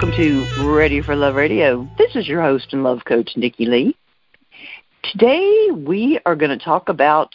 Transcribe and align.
welcome 0.00 0.16
to 0.16 0.46
Ready 0.56 1.02
for 1.02 1.14
Love 1.14 1.34
Radio. 1.34 1.86
This 1.98 2.16
is 2.16 2.26
your 2.26 2.40
host 2.40 2.68
and 2.72 2.82
love 2.82 3.00
coach, 3.06 3.32
Nikki 3.36 3.66
Lee. 3.66 3.94
Today 5.02 5.68
we 5.76 6.18
are 6.24 6.34
going 6.34 6.58
to 6.58 6.64
talk 6.64 6.88
about 6.88 7.28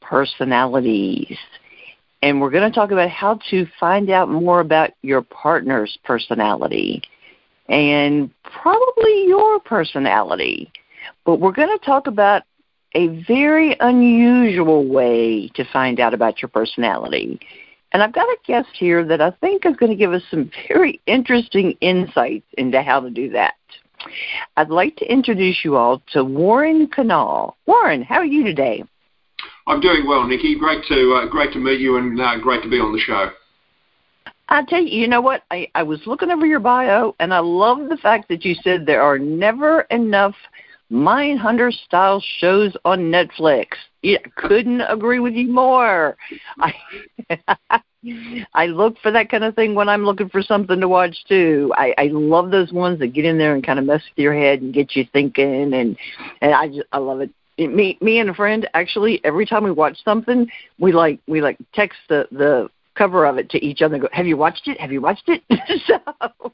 personalities. 0.00 1.36
And 2.22 2.40
we're 2.40 2.48
going 2.48 2.66
to 2.66 2.74
talk 2.74 2.92
about 2.92 3.10
how 3.10 3.40
to 3.50 3.66
find 3.78 4.08
out 4.08 4.30
more 4.30 4.60
about 4.60 4.92
your 5.02 5.20
partner's 5.20 5.98
personality 6.02 7.02
and 7.68 8.30
probably 8.42 9.26
your 9.26 9.60
personality. 9.60 10.72
But 11.26 11.40
we're 11.40 11.52
going 11.52 11.76
to 11.78 11.84
talk 11.84 12.06
about 12.06 12.44
a 12.94 13.08
very 13.28 13.76
unusual 13.80 14.88
way 14.88 15.50
to 15.56 15.64
find 15.70 16.00
out 16.00 16.14
about 16.14 16.40
your 16.40 16.48
personality. 16.48 17.38
And 17.92 18.02
I've 18.02 18.12
got 18.12 18.26
a 18.26 18.36
guest 18.46 18.70
here 18.74 19.04
that 19.04 19.20
I 19.20 19.30
think 19.40 19.66
is 19.66 19.76
going 19.76 19.90
to 19.90 19.96
give 19.96 20.12
us 20.12 20.22
some 20.30 20.50
very 20.68 21.00
interesting 21.06 21.76
insights 21.80 22.46
into 22.56 22.82
how 22.82 23.00
to 23.00 23.10
do 23.10 23.30
that. 23.30 23.54
I'd 24.56 24.70
like 24.70 24.96
to 24.96 25.12
introduce 25.12 25.64
you 25.64 25.76
all 25.76 26.02
to 26.12 26.24
Warren 26.24 26.88
Kennaugh. 26.88 27.52
Warren, 27.66 28.02
how 28.02 28.16
are 28.16 28.24
you 28.24 28.42
today? 28.42 28.82
I'm 29.66 29.80
doing 29.80 30.06
well, 30.08 30.26
Nikki. 30.26 30.58
Great 30.58 30.84
to 30.86 31.14
uh, 31.14 31.28
great 31.28 31.52
to 31.52 31.60
meet 31.60 31.80
you, 31.80 31.96
and 31.96 32.20
uh, 32.20 32.38
great 32.40 32.62
to 32.64 32.68
be 32.68 32.80
on 32.80 32.92
the 32.92 32.98
show. 32.98 33.30
I 34.48 34.64
tell 34.64 34.82
you, 34.82 35.00
you 35.00 35.08
know 35.08 35.20
what? 35.20 35.44
I, 35.52 35.68
I 35.76 35.84
was 35.84 36.00
looking 36.04 36.30
over 36.30 36.44
your 36.44 36.60
bio, 36.60 37.14
and 37.20 37.32
I 37.32 37.38
love 37.38 37.88
the 37.88 37.96
fact 37.96 38.28
that 38.28 38.44
you 38.44 38.54
said 38.56 38.84
there 38.84 39.02
are 39.02 39.18
never 39.18 39.82
enough 39.82 40.34
Mindhunter 40.90 41.72
style 41.72 42.22
shows 42.38 42.76
on 42.84 43.10
Netflix. 43.10 43.68
Yeah, 44.02 44.18
couldn't 44.36 44.80
agree 44.80 45.20
with 45.20 45.34
you 45.34 45.48
more. 45.52 46.16
I 46.58 46.74
I 48.54 48.66
look 48.66 48.96
for 49.00 49.12
that 49.12 49.30
kind 49.30 49.44
of 49.44 49.54
thing 49.54 49.76
when 49.76 49.88
I'm 49.88 50.04
looking 50.04 50.28
for 50.28 50.42
something 50.42 50.80
to 50.80 50.88
watch 50.88 51.16
too. 51.28 51.72
I, 51.76 51.94
I 51.96 52.10
love 52.12 52.50
those 52.50 52.72
ones 52.72 52.98
that 52.98 53.08
get 53.08 53.24
in 53.24 53.38
there 53.38 53.54
and 53.54 53.64
kind 53.64 53.78
of 53.78 53.84
mess 53.84 54.02
with 54.10 54.22
your 54.22 54.34
head 54.34 54.60
and 54.60 54.74
get 54.74 54.96
you 54.96 55.06
thinking, 55.12 55.72
and 55.72 55.96
and 56.40 56.54
I 56.54 56.66
just 56.68 56.82
I 56.92 56.98
love 56.98 57.20
it. 57.20 57.30
Me 57.58 57.96
me 58.00 58.18
and 58.18 58.30
a 58.30 58.34
friend 58.34 58.68
actually 58.74 59.20
every 59.24 59.46
time 59.46 59.62
we 59.62 59.70
watch 59.70 59.96
something, 60.04 60.50
we 60.80 60.90
like 60.92 61.20
we 61.28 61.40
like 61.40 61.58
text 61.72 61.98
the 62.08 62.26
the 62.32 62.68
cover 62.96 63.24
of 63.24 63.38
it 63.38 63.50
to 63.50 63.64
each 63.64 63.82
other. 63.82 63.94
And 63.94 64.02
go, 64.02 64.08
have 64.12 64.26
you 64.26 64.36
watched 64.36 64.66
it? 64.66 64.80
Have 64.80 64.90
you 64.90 65.00
watched 65.00 65.28
it? 65.28 65.42
so 65.86 66.52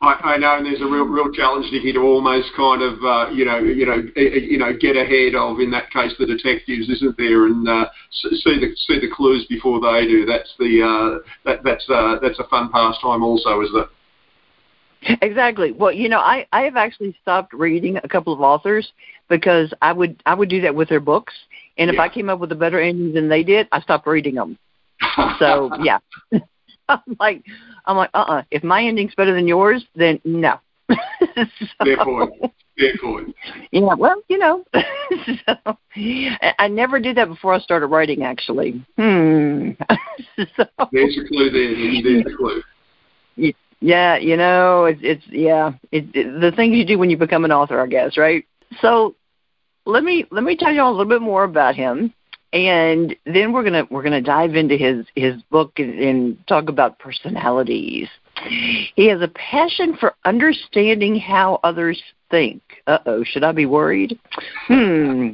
I, 0.00 0.34
I 0.34 0.36
know, 0.36 0.56
and 0.56 0.66
there's 0.66 0.80
a 0.80 0.86
real, 0.86 1.04
real 1.04 1.32
challenge, 1.32 1.66
Nikki, 1.72 1.92
to 1.92 2.00
almost 2.00 2.48
kind 2.56 2.82
of, 2.82 3.02
uh, 3.02 3.30
you 3.30 3.44
know, 3.44 3.58
you 3.58 3.84
know, 3.84 4.02
you 4.16 4.58
know, 4.58 4.72
get 4.78 4.96
ahead 4.96 5.34
of, 5.34 5.58
in 5.58 5.70
that 5.72 5.90
case, 5.90 6.12
the 6.18 6.26
detectives, 6.26 6.88
isn't 6.88 7.16
there, 7.16 7.46
and 7.46 7.68
uh, 7.68 7.86
see 8.12 8.60
the 8.60 8.74
see 8.86 9.00
the 9.00 9.10
clues 9.12 9.44
before 9.48 9.80
they 9.80 10.06
do. 10.06 10.24
That's 10.24 10.52
the 10.58 10.82
uh, 10.82 11.28
that 11.44 11.64
that's 11.64 11.84
uh, 11.88 12.16
that's 12.22 12.38
a 12.38 12.46
fun 12.48 12.70
pastime, 12.70 13.22
also, 13.22 13.60
isn't 13.62 13.76
it? 13.76 13.88
Exactly. 15.22 15.72
Well, 15.72 15.92
you 15.92 16.08
know, 16.08 16.20
I 16.20 16.46
I 16.52 16.62
have 16.62 16.76
actually 16.76 17.16
stopped 17.22 17.52
reading 17.52 17.98
a 17.98 18.08
couple 18.08 18.32
of 18.32 18.40
authors 18.40 18.92
because 19.28 19.72
I 19.82 19.92
would 19.92 20.22
I 20.26 20.34
would 20.34 20.48
do 20.48 20.60
that 20.62 20.74
with 20.74 20.88
their 20.88 21.00
books, 21.00 21.34
and 21.76 21.90
if 21.90 21.96
yeah. 21.96 22.02
I 22.02 22.08
came 22.08 22.28
up 22.28 22.38
with 22.38 22.52
a 22.52 22.56
better 22.56 22.80
ending 22.80 23.14
than 23.14 23.28
they 23.28 23.42
did, 23.42 23.68
I 23.72 23.80
stopped 23.80 24.06
reading 24.06 24.36
them. 24.36 24.58
so 25.38 25.70
yeah. 25.82 25.98
I'm 27.06 27.16
like, 27.20 27.44
I'm 27.86 27.96
like, 27.96 28.10
uh, 28.14 28.18
uh-uh. 28.18 28.38
uh 28.38 28.42
If 28.50 28.64
my 28.64 28.84
ending's 28.84 29.14
better 29.14 29.34
than 29.34 29.46
yours, 29.46 29.84
then 29.94 30.20
no. 30.24 30.58
so, 30.88 30.94
Fair 31.84 31.96
point. 32.02 32.32
Fair 32.78 32.92
point. 33.02 33.34
Yeah, 33.72 33.94
well, 33.94 34.22
you 34.28 34.38
know, 34.38 34.64
so, 34.74 35.76
I 36.58 36.68
never 36.68 36.98
did 36.98 37.16
that 37.16 37.28
before 37.28 37.52
I 37.52 37.58
started 37.58 37.88
writing. 37.88 38.22
Actually, 38.22 38.84
hmm. 38.96 39.70
so, 40.56 40.64
There's 40.92 41.18
a 41.18 41.28
clue 41.28 41.50
there. 41.50 42.02
There's 42.02 42.26
a 42.26 42.36
clue. 42.36 42.62
Yeah, 43.80 44.16
you 44.16 44.36
know, 44.36 44.86
it's 44.86 45.00
it's 45.02 45.24
yeah, 45.28 45.72
it, 45.92 46.06
it, 46.14 46.40
the 46.40 46.50
things 46.56 46.76
you 46.76 46.84
do 46.84 46.98
when 46.98 47.10
you 47.10 47.16
become 47.16 47.44
an 47.44 47.52
author, 47.52 47.80
I 47.80 47.86
guess, 47.86 48.16
right? 48.16 48.44
So, 48.80 49.14
let 49.86 50.02
me 50.02 50.24
let 50.30 50.42
me 50.42 50.56
tell 50.56 50.72
you 50.72 50.82
all 50.82 50.90
a 50.90 50.96
little 50.96 51.06
bit 51.06 51.22
more 51.22 51.44
about 51.44 51.76
him 51.76 52.12
and 52.52 53.14
then 53.26 53.52
we're 53.52 53.64
gonna 53.64 53.86
we're 53.90 54.02
gonna 54.02 54.20
dive 54.20 54.54
into 54.54 54.76
his 54.76 55.06
his 55.14 55.40
book 55.50 55.78
and, 55.78 55.98
and 55.98 56.46
talk 56.46 56.68
about 56.68 56.98
personalities. 56.98 58.08
He 58.94 59.08
has 59.08 59.20
a 59.20 59.28
passion 59.28 59.96
for 59.98 60.14
understanding 60.24 61.18
how 61.18 61.60
others 61.64 62.00
think. 62.30 62.62
Uh 62.86 62.98
oh, 63.06 63.24
should 63.24 63.44
I 63.44 63.52
be 63.52 63.66
worried? 63.66 64.18
Hmm, 64.66 65.30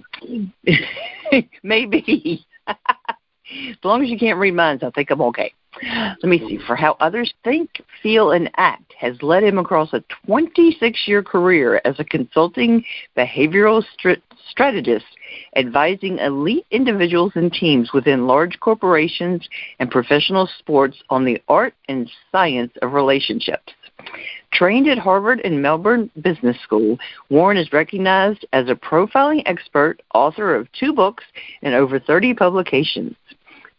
maybe. 1.62 2.44
as 2.66 3.76
long 3.84 4.02
as 4.02 4.08
you 4.08 4.19
can't 4.19 4.38
read 4.38 4.54
minds, 4.54 4.82
I 4.82 4.91
think 4.91 5.10
I'm 5.10 5.20
okay. 5.22 5.52
Let 5.82 6.25
me 6.25 6.38
see. 6.38 6.58
For 6.66 6.76
how 6.76 6.96
others 7.00 7.34
think, 7.42 7.82
feel, 8.02 8.31
and 8.31 8.50
act 8.56 8.94
has 8.98 9.20
led 9.22 9.42
him 9.42 9.58
across 9.58 9.92
a 9.92 10.04
26 10.26 11.00
year 11.06 11.22
career 11.22 11.81
as 11.84 11.98
a 11.98 12.04
consulting 12.04 12.84
behavioral 13.16 13.84
st- 13.98 14.22
strategist, 14.48 15.04
advising 15.56 16.19
elite 16.19 16.67
individuals 16.71 17.33
and 17.34 17.53
teams 17.53 17.93
within 17.93 18.27
large 18.27 18.59
corporations 18.61 19.49
and 19.78 19.91
professional 19.91 20.49
sports 20.59 20.97
on 21.11 21.25
the 21.25 21.41
art 21.49 21.75
and 21.89 22.11
science 22.33 22.72
of 22.83 22.93
relationships. 22.93 23.73
Trained 24.53 24.89
at 24.89 24.99
Harvard 24.99 25.41
and 25.44 25.61
Melbourne 25.61 26.11
Business 26.21 26.56
School, 26.62 26.99
Warren 27.31 27.56
is 27.56 27.73
recognized 27.73 28.44
as 28.53 28.69
a 28.69 28.75
profiling 28.75 29.43
expert, 29.47 30.00
author 30.15 30.55
of 30.55 30.71
two 30.73 30.93
books, 30.93 31.25
and 31.62 31.75
over 31.75 31.99
30 31.99 32.34
publications. 32.34 33.17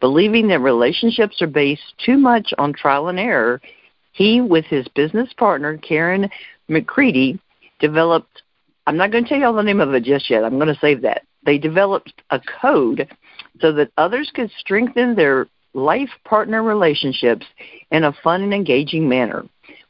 Believing 0.01 0.47
that 0.49 0.59
relationships 0.59 1.41
are 1.41 1.47
based 1.47 1.93
too 2.03 2.17
much 2.17 2.53
on 2.57 2.73
trial 2.73 3.07
and 3.07 3.19
error, 3.19 3.61
he, 4.11 4.41
with 4.41 4.65
his 4.65 4.87
business 4.89 5.31
partner, 5.33 5.77
Karen 5.77 6.29
McCready, 6.67 7.39
developed 7.79 8.41
I'm 8.87 8.97
not 8.97 9.11
going 9.11 9.23
to 9.23 9.29
tell 9.29 9.39
you 9.39 9.45
all 9.45 9.53
the 9.53 9.63
name 9.63 9.79
of 9.79 9.93
it 9.93 10.03
just 10.03 10.29
yet. 10.29 10.43
I'm 10.43 10.59
going 10.59 10.73
to 10.73 10.79
save 10.79 11.01
that. 11.01 11.23
They 11.45 11.57
developed 11.57 12.13
a 12.31 12.41
code 12.61 13.07
so 13.61 13.71
that 13.73 13.91
others 13.97 14.31
could 14.33 14.51
strengthen 14.57 15.15
their 15.15 15.47
life 15.73 16.09
partner 16.23 16.63
relationships 16.63 17.45
in 17.91 18.03
a 18.03 18.15
fun 18.23 18.41
and 18.41 18.53
engaging 18.53 19.07
manner. 19.07 19.45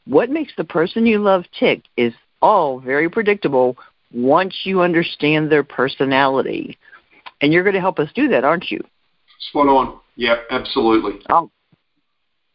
What 0.06 0.30
makes 0.30 0.52
the 0.56 0.64
person 0.64 1.06
you 1.06 1.18
love 1.18 1.44
tick 1.58 1.82
is 1.96 2.12
all 2.42 2.78
very 2.80 3.08
predictable 3.08 3.76
once 4.12 4.60
you 4.64 4.82
understand 4.82 5.50
their 5.50 5.64
personality. 5.64 6.78
And 7.40 7.52
you're 7.52 7.64
going 7.64 7.74
to 7.74 7.80
help 7.80 7.98
us 7.98 8.08
do 8.14 8.28
that, 8.28 8.44
aren't 8.44 8.70
you? 8.70 8.80
Spot 9.50 9.68
on. 9.68 9.98
Yeah, 10.16 10.36
absolutely. 10.50 11.20
Oh, 11.28 11.50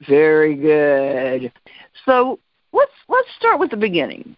very 0.08 0.56
good. 0.56 1.52
So 2.06 2.40
let's 2.74 2.92
let's 3.08 3.28
start 3.38 3.60
with 3.60 3.70
the 3.70 3.78
beginning. 3.78 4.36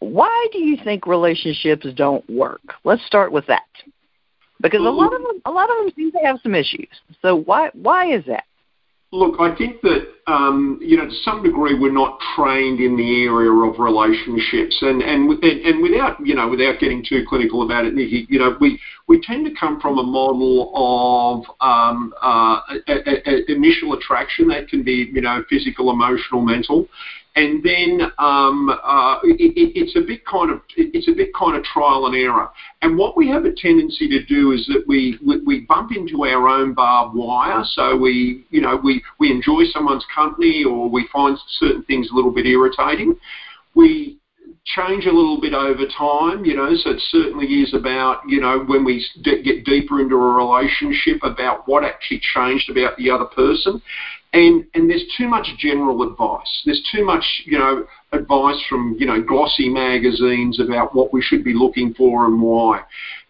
Why 0.00 0.46
do 0.52 0.58
you 0.58 0.76
think 0.82 1.06
relationships 1.06 1.86
don't 1.94 2.28
work? 2.28 2.60
Let's 2.84 3.04
start 3.06 3.32
with 3.32 3.46
that. 3.46 3.62
Because 4.60 4.80
a 4.80 4.84
lot 4.84 5.12
of 5.12 5.22
them, 5.22 5.42
a 5.44 5.50
lot 5.50 5.70
of 5.70 5.76
them 5.76 5.92
seem 5.96 6.12
to 6.12 6.18
have 6.18 6.38
some 6.42 6.54
issues. 6.54 6.88
So 7.20 7.36
why 7.36 7.70
why 7.74 8.12
is 8.12 8.24
that? 8.26 8.44
Look, 9.12 9.38
I 9.38 9.54
think 9.54 9.80
that 9.82 10.08
um, 10.26 10.80
you 10.82 10.96
know 10.96 11.06
to 11.06 11.14
some 11.22 11.42
degree 11.42 11.78
we're 11.78 11.92
not 11.92 12.18
trained 12.34 12.80
in 12.80 12.96
the 12.96 13.24
area 13.24 13.50
of 13.50 13.78
relationships, 13.78 14.76
and 14.82 15.00
and 15.00 15.30
and 15.42 15.82
without 15.82 16.18
you 16.24 16.34
know 16.34 16.48
without 16.48 16.80
getting 16.80 17.04
too 17.08 17.24
clinical 17.28 17.62
about 17.62 17.84
it, 17.84 17.94
Nikki, 17.94 18.26
you 18.28 18.38
know 18.38 18.56
we 18.60 18.80
we 19.06 19.20
tend 19.20 19.46
to 19.46 19.54
come 19.54 19.80
from 19.80 19.98
a 19.98 20.02
model 20.02 20.72
of 20.74 21.44
um, 21.60 22.12
uh, 22.20 22.60
a, 22.88 22.94
a, 23.06 23.30
a 23.30 23.52
initial 23.52 23.92
attraction 23.92 24.48
that 24.48 24.68
can 24.68 24.82
be 24.82 25.08
you 25.12 25.20
know 25.20 25.44
physical, 25.48 25.90
emotional, 25.90 26.40
mental, 26.40 26.88
and 27.36 27.62
then 27.62 28.00
um, 28.18 28.70
uh, 28.70 29.18
it, 29.22 29.52
it's 29.76 29.94
a 29.94 30.00
bit 30.00 30.24
kind 30.24 30.50
of 30.50 30.62
it's 30.76 31.06
a 31.06 31.12
bit 31.12 31.34
kind 31.34 31.54
of 31.54 31.62
trial 31.64 32.06
and 32.06 32.16
error. 32.16 32.48
And 32.80 32.96
what 32.96 33.14
we 33.16 33.28
have 33.28 33.44
a 33.44 33.52
tendency 33.54 34.08
to 34.08 34.24
do 34.24 34.52
is 34.52 34.66
that 34.68 34.84
we, 34.88 35.18
we, 35.24 35.40
we 35.42 35.60
bump 35.60 35.92
into 35.94 36.24
our 36.24 36.48
own 36.48 36.72
barbed 36.72 37.14
wire. 37.14 37.62
So 37.64 37.94
we 37.94 38.46
you 38.48 38.62
know 38.62 38.80
we 38.82 39.02
we 39.20 39.30
enjoy 39.30 39.64
someone's 39.70 40.06
company 40.14 40.64
or 40.64 40.88
we 40.88 41.06
find 41.12 41.38
certain 41.58 41.84
things 41.84 42.08
a 42.10 42.14
little 42.14 42.32
bit 42.32 42.46
irritating. 42.46 43.14
We 43.74 44.18
change 44.64 45.04
a 45.04 45.12
little 45.12 45.40
bit 45.40 45.52
over 45.52 45.84
time, 45.96 46.44
you 46.44 46.56
know, 46.56 46.74
so 46.74 46.90
it 46.90 47.00
certainly 47.10 47.46
is 47.46 47.72
about, 47.72 48.22
you 48.26 48.40
know, 48.40 48.64
when 48.66 48.84
we 48.84 49.04
get 49.22 49.64
deeper 49.64 50.00
into 50.00 50.16
a 50.16 50.34
relationship 50.34 51.18
about 51.22 51.68
what 51.68 51.84
actually 51.84 52.20
changed 52.34 52.68
about 52.68 52.96
the 52.96 53.08
other 53.08 53.26
person 53.26 53.80
and 54.36 54.66
and 54.74 54.90
there's 54.90 55.04
too 55.16 55.28
much 55.28 55.46
general 55.58 56.02
advice. 56.02 56.62
There's 56.66 56.82
too 56.92 57.04
much 57.04 57.24
you 57.46 57.58
know 57.58 57.86
advice 58.12 58.62
from 58.68 58.96
you 58.98 59.06
know 59.06 59.22
glossy 59.22 59.68
magazines 59.68 60.60
about 60.60 60.94
what 60.94 61.12
we 61.12 61.22
should 61.22 61.42
be 61.42 61.54
looking 61.54 61.94
for 61.94 62.26
and 62.26 62.40
why. 62.40 62.82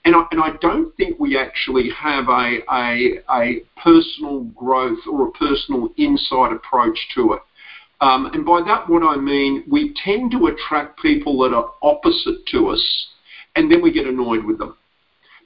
And 0.04 0.14
I, 0.14 0.22
and 0.30 0.40
I 0.40 0.50
don't 0.60 0.94
think 0.96 1.18
we 1.18 1.36
actually 1.36 1.90
have 1.90 2.28
a, 2.28 2.58
a, 2.70 3.20
a 3.28 3.60
personal 3.82 4.44
growth 4.54 5.00
or 5.10 5.28
a 5.28 5.32
personal 5.32 5.88
insight 5.96 6.52
approach 6.52 6.96
to 7.16 7.32
it. 7.32 7.40
Um, 8.00 8.26
and 8.26 8.46
by 8.46 8.60
that, 8.66 8.88
what 8.88 9.02
I 9.02 9.16
mean, 9.16 9.64
we 9.68 9.94
tend 10.04 10.30
to 10.30 10.46
attract 10.46 11.00
people 11.00 11.36
that 11.40 11.52
are 11.52 11.72
opposite 11.82 12.46
to 12.52 12.68
us, 12.68 13.06
and 13.56 13.70
then 13.70 13.82
we 13.82 13.92
get 13.92 14.06
annoyed 14.06 14.44
with 14.44 14.58
them. 14.58 14.76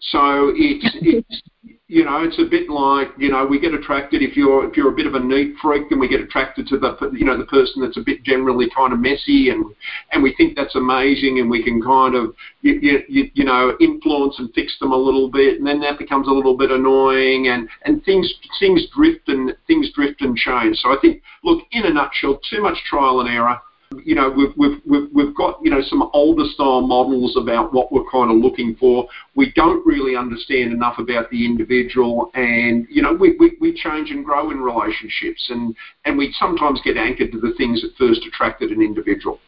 So 0.01 0.53
it's, 0.55 0.95
it's 1.01 1.43
you 1.91 2.05
know, 2.05 2.23
it's 2.23 2.39
a 2.39 2.49
bit 2.49 2.71
like 2.71 3.09
you 3.19 3.33
know 3.33 3.45
we 3.45 3.59
get 3.59 3.75
attracted 3.75 4.23
if 4.23 4.37
you're 4.37 4.65
if 4.69 4.77
you're 4.77 4.93
a 4.93 4.95
bit 4.95 5.07
of 5.07 5.15
a 5.17 5.19
neat 5.19 5.57
freak, 5.61 5.91
then 5.91 5.99
we 5.99 6.07
get 6.07 6.21
attracted 6.21 6.69
to 6.69 6.79
the 6.79 7.11
you 7.13 7.25
know 7.25 7.37
the 7.37 7.47
person 7.47 7.83
that's 7.83 7.97
a 7.97 8.01
bit 8.01 8.23
generally 8.23 8.71
kind 8.71 8.93
of 8.93 9.01
messy, 9.01 9.51
and 9.51 9.65
and 10.13 10.23
we 10.23 10.33
think 10.37 10.55
that's 10.55 10.77
amazing, 10.77 11.41
and 11.41 11.51
we 11.51 11.65
can 11.65 11.83
kind 11.83 12.15
of 12.15 12.33
you, 12.63 13.03
you, 13.09 13.31
you 13.35 13.45
know 13.45 13.77
influence 13.81 14.37
and 14.39 14.55
fix 14.55 14.79
them 14.79 14.93
a 14.93 14.97
little 14.97 15.29
bit, 15.29 15.59
and 15.59 15.67
then 15.67 15.81
that 15.81 15.99
becomes 15.99 16.29
a 16.29 16.31
little 16.31 16.57
bit 16.57 16.71
annoying, 16.71 17.49
and 17.49 17.69
and 17.85 18.05
things 18.05 18.33
things 18.61 18.87
drift 18.95 19.29
and 19.29 19.53
things 19.67 19.91
drift 19.93 20.21
and 20.21 20.37
change. 20.37 20.77
So 20.77 20.91
I 20.91 20.97
think 21.03 21.21
look 21.43 21.65
in 21.73 21.87
a 21.87 21.93
nutshell, 21.93 22.39
too 22.49 22.63
much 22.63 22.79
trial 22.89 23.19
and 23.19 23.29
error 23.29 23.59
you 24.05 24.15
know, 24.15 24.31
we've, 24.31 24.53
we've, 24.57 24.81
we've, 24.87 25.09
we've 25.13 25.35
got, 25.35 25.59
you 25.63 25.71
know, 25.71 25.83
some 25.83 26.09
older 26.13 26.45
style 26.55 26.81
models 26.81 27.37
about 27.37 27.73
what 27.73 27.91
we're 27.91 28.09
kind 28.11 28.31
of 28.31 28.37
looking 28.37 28.77
for. 28.79 29.07
We 29.35 29.53
don't 29.55 29.85
really 29.85 30.17
understand 30.17 30.73
enough 30.73 30.99
about 30.99 31.31
the 31.31 31.45
individual 31.45 32.31
and, 32.35 32.87
you 32.89 33.03
know, 33.03 33.13
we, 33.13 33.37
we, 33.39 33.57
we 33.61 33.75
change 33.75 34.11
and 34.11 34.25
grow 34.25 34.51
in 34.51 34.61
relationships 34.61 35.45
and, 35.51 35.75
and 36.05 36.17
we 36.17 36.35
sometimes 36.39 36.81
get 36.85 36.97
anchored 36.97 37.33
to 37.33 37.41
the 37.41 37.53
things 37.57 37.83
that 37.83 37.97
first 37.99 38.21
attracted 38.27 38.71
an 38.71 38.81
individual. 38.81 39.41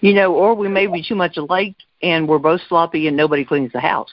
You 0.00 0.14
know, 0.14 0.34
or 0.34 0.54
we 0.54 0.68
may 0.68 0.86
be 0.86 1.04
too 1.06 1.14
much 1.14 1.36
alike 1.36 1.76
and 2.02 2.26
we're 2.26 2.38
both 2.38 2.62
sloppy 2.68 3.08
and 3.08 3.16
nobody 3.16 3.44
cleans 3.44 3.72
the 3.72 3.80
house. 3.80 4.10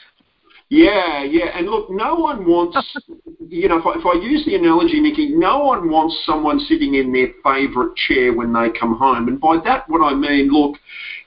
Yeah, 0.69 1.23
yeah, 1.23 1.57
and 1.57 1.65
look, 1.65 1.89
no 1.89 2.13
one 2.13 2.45
wants, 2.45 2.77
you 3.49 3.67
know, 3.67 3.79
if 3.79 3.85
I, 3.87 3.97
if 3.97 4.05
I 4.05 4.21
use 4.21 4.45
the 4.45 4.53
analogy, 4.53 4.99
Nikki, 4.99 5.29
no 5.29 5.65
one 5.65 5.89
wants 5.89 6.15
someone 6.27 6.59
sitting 6.59 6.93
in 6.93 7.11
their 7.11 7.29
favourite 7.43 7.95
chair 7.95 8.33
when 8.35 8.53
they 8.53 8.69
come 8.79 8.95
home. 8.95 9.27
And 9.27 9.41
by 9.41 9.57
that, 9.65 9.89
what 9.89 10.05
I 10.05 10.13
mean, 10.13 10.49
look, 10.51 10.77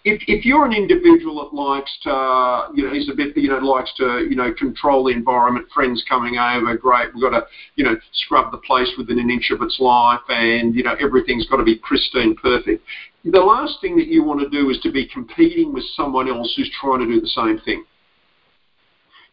if 0.04 0.22
if 0.28 0.44
you're 0.44 0.64
an 0.64 0.72
individual 0.72 1.42
that 1.42 1.54
likes 1.54 1.90
to, 2.02 2.70
you 2.74 2.86
know, 2.86 2.94
is 2.94 3.10
a 3.10 3.16
bit, 3.16 3.36
you 3.36 3.48
know, 3.48 3.58
likes 3.58 3.92
to, 3.96 4.26
you 4.30 4.36
know, 4.36 4.54
control 4.54 5.04
the 5.04 5.10
environment, 5.10 5.66
friends 5.74 6.04
coming 6.08 6.38
over, 6.38 6.76
great, 6.76 7.12
we've 7.12 7.22
got 7.22 7.30
to, 7.30 7.44
you 7.74 7.82
know, 7.82 7.96
scrub 8.12 8.52
the 8.52 8.58
place 8.58 8.92
within 8.96 9.18
an 9.18 9.28
inch 9.28 9.50
of 9.50 9.60
its 9.60 9.78
life, 9.80 10.22
and 10.28 10.74
you 10.74 10.84
know, 10.84 10.94
everything's 11.00 11.48
got 11.48 11.56
to 11.56 11.64
be 11.64 11.76
pristine, 11.82 12.36
perfect. 12.36 12.84
The 13.24 13.40
last 13.40 13.80
thing 13.80 13.96
that 13.96 14.06
you 14.06 14.22
want 14.22 14.38
to 14.40 14.48
do 14.48 14.70
is 14.70 14.78
to 14.82 14.92
be 14.92 15.06
competing 15.06 15.72
with 15.72 15.84
someone 15.96 16.28
else 16.28 16.52
who's 16.56 16.70
trying 16.80 17.00
to 17.00 17.06
do 17.06 17.20
the 17.20 17.28
same 17.28 17.58
thing. 17.64 17.84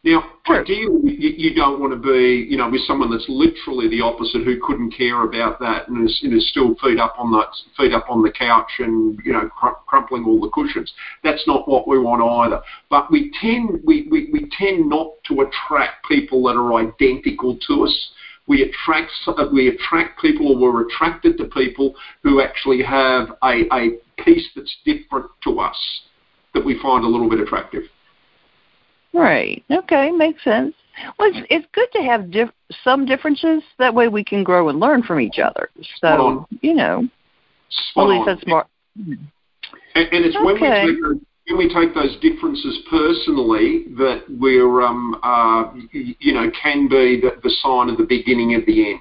Now, 0.02 0.24
sure. 0.48 0.62
ideally, 0.62 1.14
you, 1.20 1.54
don't 1.54 1.82
want 1.82 1.92
to 1.92 2.00
be, 2.00 2.48
you 2.50 2.56
know, 2.56 2.70
with 2.70 2.82
someone 2.88 3.12
that's 3.12 3.26
literally 3.28 3.90
the 3.90 4.00
opposite, 4.00 4.44
who 4.46 4.58
couldn't 4.66 4.92
care 4.92 5.24
about 5.24 5.60
that 5.60 5.90
and 5.90 6.08
is, 6.08 6.20
and 6.24 6.34
is 6.34 6.50
still 6.50 6.74
feet 6.76 6.98
up 6.98 7.16
on 7.18 7.32
the 7.32 7.44
feet 7.76 7.94
up 7.94 8.06
on 8.10 8.22
the 8.22 8.32
couch 8.32 8.72
and 8.80 9.20
you 9.26 9.34
know 9.34 9.50
cr- 9.50 9.76
crumpling 9.88 10.24
all 10.24 10.40
the 10.40 10.50
cushions. 10.52 10.90
That's 11.22 11.46
not 11.48 11.68
what 11.68 11.86
we 11.86 12.00
want 12.00 12.22
either. 12.22 12.62
But 12.90 13.12
we 13.12 13.34
tend 13.42 13.82
we, 13.84 14.08
we, 14.10 14.30
we 14.32 14.50
tend 14.58 14.88
not 14.88 15.12
to 15.28 15.42
attract 15.42 16.08
people 16.08 16.44
that 16.44 16.56
are 16.56 16.76
identical 16.76 17.58
to 17.68 17.84
us. 17.84 18.10
We 18.48 18.64
attract 18.64 19.12
we 19.52 19.68
attract 19.68 20.22
people, 20.22 20.54
or 20.54 20.58
we're 20.58 20.88
attracted 20.88 21.38
to 21.40 21.46
people 21.46 21.94
who 22.24 22.42
actually 22.42 22.82
have 22.84 23.32
a, 23.44 23.66
a 23.74 24.24
piece 24.24 24.48
that's 24.56 24.74
different 24.86 25.26
to 25.44 25.60
us 25.60 25.78
that 26.54 26.64
we 26.64 26.80
find 26.82 27.04
a 27.04 27.08
little 27.08 27.30
bit 27.30 27.42
attractive. 27.42 27.84
Right. 29.14 29.64
Okay, 29.72 30.12
makes 30.12 30.44
sense. 30.44 30.74
Well, 31.18 31.30
it's, 31.34 31.48
it's 31.50 31.68
good 31.74 31.88
to 31.94 32.04
have 32.04 32.32
diff- 32.32 32.52
some 32.84 33.06
differences. 33.06 33.64
That 33.78 33.94
way 33.94 34.08
we 34.08 34.24
can 34.24 34.44
grow 34.44 34.70
and 34.70 34.80
learn 34.80 35.04
from 35.04 35.20
each 35.20 35.40
other. 35.40 35.70
So, 36.00 36.48
you 36.62 36.74
know, 36.74 37.08
Spot 37.70 38.04
at 38.04 38.10
least 38.10 38.26
that's 38.26 38.48
more. 38.48 38.66
And, 38.98 39.18
and 39.96 40.26
it's 40.26 40.36
okay. 40.36 40.46
when, 40.46 40.56
we 40.56 40.70
take 40.70 41.02
those, 41.02 41.18
when 41.48 41.58
we 41.58 41.74
take 41.74 41.96
those 41.96 42.18
differences 42.22 42.80
personally 42.90 43.86
that 43.98 44.24
we're, 44.30 44.82
um, 44.82 45.20
uh, 45.24 45.72
you 45.92 46.34
know, 46.34 46.52
can 46.62 46.88
be 46.88 47.20
the, 47.22 47.40
the 47.42 47.50
sign 47.62 47.90
of 47.90 47.98
the 47.98 48.06
beginning 48.06 48.56
of 48.56 48.66
the 48.66 48.92
end. 48.92 49.00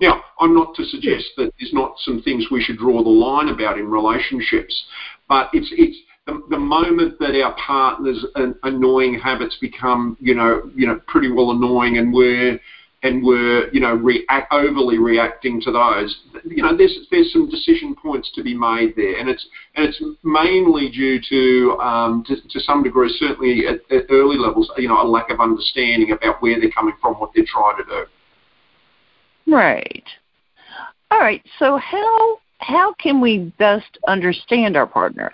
Now, 0.00 0.22
I'm 0.38 0.54
not 0.54 0.74
to 0.76 0.84
suggest 0.84 1.26
that 1.36 1.52
there's 1.58 1.74
not 1.74 1.94
some 1.98 2.22
things 2.22 2.46
we 2.50 2.62
should 2.62 2.78
draw 2.78 3.02
the 3.02 3.10
line 3.10 3.48
about 3.48 3.78
in 3.78 3.90
relationships, 3.90 4.84
but 5.28 5.50
it's 5.52 5.68
it's 5.76 5.98
the, 6.30 6.42
the 6.50 6.58
moment 6.58 7.18
that 7.18 7.40
our 7.42 7.54
partner's 7.54 8.24
annoying 8.62 9.18
habits 9.18 9.56
become, 9.60 10.16
you 10.20 10.34
know, 10.34 10.70
you 10.74 10.86
know, 10.86 11.00
pretty 11.06 11.30
well 11.30 11.50
annoying, 11.50 11.98
and 11.98 12.12
we're 12.12 12.58
and 13.02 13.24
we're, 13.24 13.70
you 13.72 13.80
know, 13.80 13.94
react, 13.94 14.52
overly 14.52 14.98
reacting 14.98 15.58
to 15.62 15.72
those, 15.72 16.14
you 16.44 16.62
know, 16.62 16.76
there's 16.76 16.98
there's 17.10 17.32
some 17.32 17.48
decision 17.48 17.94
points 17.94 18.30
to 18.34 18.42
be 18.42 18.54
made 18.54 18.94
there, 18.94 19.18
and 19.18 19.28
it's 19.28 19.46
and 19.74 19.86
it's 19.88 20.02
mainly 20.22 20.90
due 20.90 21.18
to 21.28 21.78
um, 21.80 22.24
to, 22.26 22.36
to 22.48 22.60
some 22.60 22.82
degree, 22.82 23.14
certainly 23.18 23.66
at, 23.66 23.80
at 23.94 24.04
early 24.10 24.36
levels, 24.36 24.70
you 24.76 24.88
know, 24.88 25.02
a 25.02 25.06
lack 25.06 25.30
of 25.30 25.40
understanding 25.40 26.12
about 26.12 26.42
where 26.42 26.60
they're 26.60 26.70
coming 26.70 26.94
from, 27.00 27.14
what 27.14 27.30
they're 27.34 27.44
trying 27.46 27.76
to 27.78 27.84
do. 27.84 28.04
Right. 29.52 30.04
All 31.10 31.18
right. 31.18 31.42
So 31.58 31.78
how 31.78 32.38
how 32.58 32.92
can 32.94 33.20
we 33.20 33.52
best 33.58 33.98
understand 34.06 34.76
our 34.76 34.86
partner? 34.86 35.32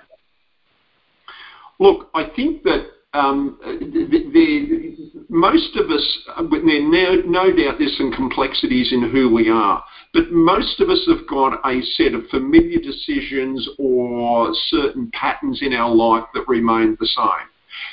Look, 1.78 2.11
I 2.14 2.31
think 2.34 2.62
that 2.64 2.87
um, 3.12 3.58
the, 3.62 4.31
the, 4.32 5.25
most 5.28 5.76
of 5.76 5.90
us, 5.90 6.19
no, 6.50 7.14
no 7.26 7.56
doubt 7.56 7.76
there's 7.78 7.96
some 7.96 8.12
complexities 8.12 8.93
in 8.93 9.11
who 9.11 9.32
we 9.32 9.49
are, 9.49 9.82
but 10.12 10.31
most 10.31 10.81
of 10.81 10.90
us 10.90 11.06
have 11.08 11.26
got 11.28 11.61
a 11.67 11.82
set 11.96 12.14
of 12.14 12.26
familiar 12.31 12.78
decisions 12.78 13.69
or 13.78 14.50
certain 14.69 15.11
patterns 15.12 15.61
in 15.62 15.73
our 15.73 15.94
life 15.94 16.25
that 16.34 16.46
remain 16.49 16.96
the 17.00 17.06
same. 17.06 17.49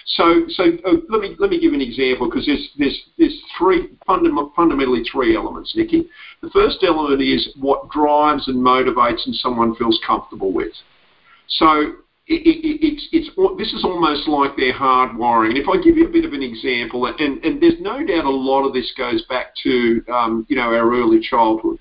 So, 0.05 0.45
so 0.49 0.63
uh, 0.85 0.93
let 1.09 1.21
me 1.21 1.35
let 1.39 1.49
me 1.49 1.59
give 1.59 1.73
an 1.73 1.81
example 1.81 2.29
because 2.29 2.45
there's 2.45 2.69
there's 2.77 3.01
there's 3.17 3.41
three 3.57 3.89
fundam- 4.07 4.53
fundamentally 4.55 5.03
three 5.11 5.35
elements, 5.35 5.73
Nikki. 5.75 6.09
The 6.41 6.49
first 6.51 6.77
element 6.83 7.21
is 7.21 7.49
what 7.59 7.89
drives 7.89 8.47
and 8.47 8.57
motivates 8.57 9.25
and 9.25 9.35
someone 9.35 9.75
feels 9.75 9.99
comfortable 10.05 10.53
with. 10.53 10.71
So 11.47 11.95
it, 12.27 12.41
it, 12.45 12.79
it's, 12.81 13.07
it's, 13.11 13.29
this 13.57 13.73
is 13.73 13.83
almost 13.83 14.27
like 14.27 14.55
their 14.55 14.73
hardwiring. 14.73 15.59
If 15.59 15.67
I 15.67 15.81
give 15.83 15.97
you 15.97 16.07
a 16.07 16.11
bit 16.11 16.23
of 16.23 16.31
an 16.31 16.41
example, 16.41 17.05
and, 17.05 17.43
and 17.43 17.61
there's 17.61 17.79
no 17.81 18.05
doubt 18.05 18.23
a 18.23 18.29
lot 18.29 18.65
of 18.65 18.73
this 18.73 18.91
goes 18.97 19.23
back 19.25 19.53
to 19.63 20.03
um, 20.11 20.45
you 20.47 20.55
know 20.55 20.73
our 20.73 20.89
early 20.89 21.19
childhood. 21.19 21.79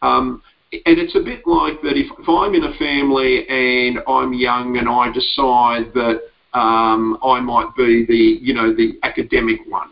Um, 0.00 0.42
and 0.72 0.98
it's 0.98 1.14
a 1.16 1.20
bit 1.20 1.46
like 1.46 1.82
that 1.82 1.98
if, 1.98 2.06
if 2.18 2.28
I'm 2.28 2.54
in 2.54 2.64
a 2.64 2.72
family 2.78 3.46
and 3.48 3.98
I'm 4.08 4.32
young 4.32 4.78
and 4.78 4.88
I 4.88 5.12
decide 5.12 5.92
that 5.94 6.22
um, 6.58 7.18
I 7.22 7.40
might 7.40 7.74
be 7.76 8.06
the 8.06 8.38
you 8.40 8.54
know 8.54 8.72
the 8.72 8.98
academic 9.02 9.60
one, 9.66 9.90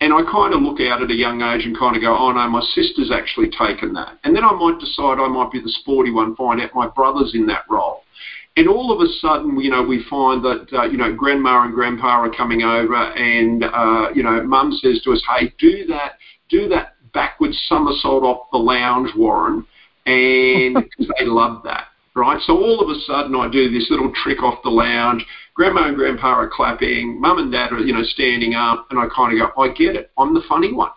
and 0.00 0.14
I 0.14 0.22
kind 0.30 0.54
of 0.54 0.62
look 0.62 0.80
out 0.80 1.02
at 1.02 1.10
a 1.10 1.14
young 1.14 1.42
age 1.42 1.66
and 1.66 1.76
kind 1.76 1.96
of 1.96 2.02
go, 2.02 2.16
oh 2.16 2.30
no, 2.30 2.48
my 2.48 2.62
sister's 2.72 3.10
actually 3.10 3.50
taken 3.50 3.94
that, 3.94 4.14
and 4.22 4.36
then 4.36 4.44
I 4.44 4.52
might 4.52 4.78
decide 4.78 5.18
I 5.18 5.26
might 5.26 5.50
be 5.50 5.58
the 5.60 5.74
sporty 5.82 6.12
one, 6.12 6.36
find 6.36 6.60
out 6.60 6.70
my 6.72 6.86
brother's 6.86 7.34
in 7.34 7.46
that 7.46 7.64
role, 7.68 8.03
and 8.56 8.68
all 8.68 8.92
of 8.92 9.00
a 9.00 9.12
sudden, 9.20 9.58
you 9.58 9.70
know, 9.70 9.82
we 9.82 10.04
find 10.08 10.44
that, 10.44 10.66
uh, 10.72 10.84
you 10.84 10.96
know, 10.96 11.12
grandma 11.12 11.64
and 11.64 11.74
grandpa 11.74 12.20
are 12.20 12.30
coming 12.30 12.62
over 12.62 12.94
and, 12.94 13.64
uh, 13.64 14.10
you 14.14 14.22
know, 14.22 14.44
mum 14.44 14.72
says 14.80 15.00
to 15.02 15.12
us, 15.12 15.22
hey, 15.36 15.52
do 15.58 15.86
that, 15.86 16.18
do 16.48 16.68
that 16.68 16.94
backwards 17.12 17.60
somersault 17.68 18.22
off 18.22 18.46
the 18.52 18.58
lounge, 18.58 19.10
Warren. 19.16 19.66
And 20.06 20.76
they 21.18 21.24
love 21.24 21.62
that, 21.64 21.86
right? 22.14 22.40
So 22.42 22.56
all 22.56 22.80
of 22.80 22.96
a 22.96 23.00
sudden 23.00 23.34
I 23.34 23.50
do 23.50 23.70
this 23.70 23.88
little 23.90 24.12
trick 24.22 24.40
off 24.40 24.62
the 24.62 24.70
lounge. 24.70 25.24
Grandma 25.54 25.88
and 25.88 25.96
grandpa 25.96 26.28
are 26.28 26.48
clapping. 26.48 27.20
Mum 27.20 27.38
and 27.38 27.50
dad 27.50 27.72
are, 27.72 27.80
you 27.80 27.92
know, 27.92 28.04
standing 28.04 28.54
up. 28.54 28.86
And 28.90 29.00
I 29.00 29.06
kind 29.14 29.32
of 29.32 29.48
go, 29.52 29.60
I 29.60 29.72
get 29.72 29.96
it. 29.96 30.12
I'm 30.16 30.32
the 30.32 30.42
funny 30.48 30.72
one. 30.72 30.90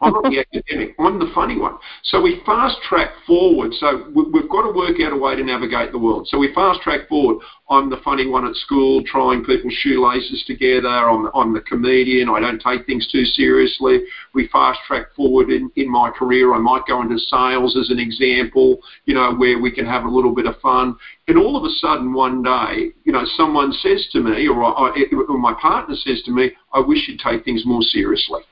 I'm 0.00 0.12
not 0.12 0.24
the 0.24 0.38
academic. 0.40 0.94
I'm 0.98 1.18
the 1.18 1.30
funny 1.34 1.58
one. 1.58 1.76
So 2.04 2.20
we 2.20 2.40
fast 2.46 2.76
track 2.88 3.10
forward. 3.26 3.72
So 3.74 4.10
we've 4.14 4.48
got 4.48 4.62
to 4.62 4.72
work 4.72 5.00
out 5.00 5.12
a 5.12 5.16
way 5.16 5.36
to 5.36 5.44
navigate 5.44 5.92
the 5.92 5.98
world. 5.98 6.28
So 6.28 6.38
we 6.38 6.54
fast 6.54 6.80
track 6.82 7.08
forward. 7.08 7.42
I'm 7.68 7.90
the 7.90 8.00
funny 8.04 8.28
one 8.28 8.46
at 8.46 8.54
school, 8.54 9.02
trying 9.04 9.44
people's 9.44 9.74
shoelaces 9.74 10.44
together. 10.46 10.88
I'm, 10.88 11.28
I'm 11.34 11.52
the 11.52 11.60
comedian. 11.60 12.28
I 12.28 12.40
don't 12.40 12.62
take 12.62 12.86
things 12.86 13.08
too 13.10 13.24
seriously. 13.24 14.00
We 14.34 14.48
fast 14.48 14.80
track 14.86 15.14
forward 15.16 15.50
in, 15.50 15.70
in 15.76 15.90
my 15.90 16.10
career. 16.10 16.54
I 16.54 16.58
might 16.58 16.86
go 16.86 17.02
into 17.02 17.18
sales 17.18 17.76
as 17.76 17.90
an 17.90 17.98
example, 17.98 18.78
you 19.06 19.14
know, 19.14 19.34
where 19.34 19.58
we 19.58 19.72
can 19.72 19.86
have 19.86 20.04
a 20.04 20.08
little 20.08 20.34
bit 20.34 20.46
of 20.46 20.60
fun. 20.60 20.96
And 21.26 21.38
all 21.38 21.56
of 21.56 21.64
a 21.64 21.70
sudden, 21.80 22.12
one 22.12 22.42
day, 22.42 22.92
you 23.04 23.12
know, 23.12 23.24
someone 23.36 23.72
says 23.72 24.06
to 24.12 24.20
me, 24.20 24.46
or, 24.46 24.62
I, 24.62 24.94
or 25.28 25.38
my 25.38 25.54
partner 25.54 25.96
says 25.96 26.22
to 26.26 26.30
me, 26.30 26.52
I 26.72 26.78
wish 26.78 27.08
you'd 27.08 27.18
take 27.18 27.44
things 27.44 27.64
more 27.66 27.82
seriously. 27.82 28.42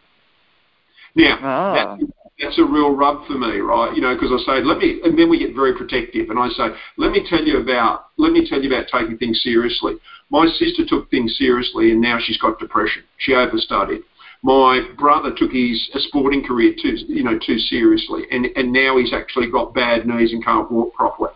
Now, 1.14 1.38
oh. 1.38 1.74
that, 1.74 2.06
that's 2.40 2.58
a 2.58 2.64
real 2.64 2.94
rub 2.94 3.26
for 3.26 3.38
me, 3.38 3.58
right? 3.58 3.94
You 3.94 4.02
know, 4.02 4.14
because 4.14 4.30
I 4.32 4.58
say, 4.58 4.64
let 4.64 4.78
me, 4.78 5.00
and 5.04 5.18
then 5.18 5.30
we 5.30 5.38
get 5.38 5.54
very 5.54 5.74
protective, 5.74 6.30
and 6.30 6.38
I 6.38 6.48
say, 6.48 6.74
let 6.96 7.12
me 7.12 7.24
tell 7.28 7.42
you 7.42 7.58
about, 7.58 8.06
let 8.18 8.32
me 8.32 8.48
tell 8.48 8.60
you 8.60 8.72
about 8.72 8.86
taking 8.92 9.18
things 9.18 9.40
seriously. 9.42 9.94
My 10.30 10.46
sister 10.46 10.82
took 10.86 11.10
things 11.10 11.36
seriously, 11.38 11.92
and 11.92 12.00
now 12.00 12.18
she's 12.20 12.38
got 12.38 12.58
depression. 12.58 13.04
She 13.18 13.32
overstudied. 13.32 14.02
my 14.42 14.82
brother 14.98 15.32
took 15.36 15.52
his 15.52 15.88
sporting 16.08 16.44
career 16.44 16.74
too, 16.80 16.96
you 17.06 17.22
know, 17.22 17.38
too 17.38 17.58
seriously, 17.58 18.24
and, 18.30 18.46
and 18.56 18.72
now 18.72 18.98
he's 18.98 19.12
actually 19.12 19.50
got 19.50 19.74
bad 19.74 20.06
knees 20.06 20.32
and 20.32 20.44
can't 20.44 20.70
walk 20.70 20.92
properly. 20.94 21.30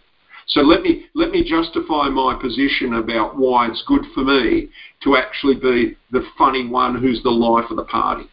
So 0.48 0.60
let 0.60 0.82
me 0.82 1.06
let 1.14 1.30
me 1.30 1.48
justify 1.48 2.08
my 2.08 2.36
position 2.40 2.94
about 2.94 3.36
why 3.36 3.68
it's 3.68 3.84
good 3.86 4.04
for 4.14 4.24
me 4.24 4.68
to 5.04 5.16
actually 5.16 5.56
be 5.56 5.96
the 6.10 6.24
funny 6.38 6.66
one 6.66 6.96
who's 6.96 7.22
the 7.22 7.30
life 7.30 7.70
of 7.70 7.76
the 7.76 7.84
party. 7.84 8.24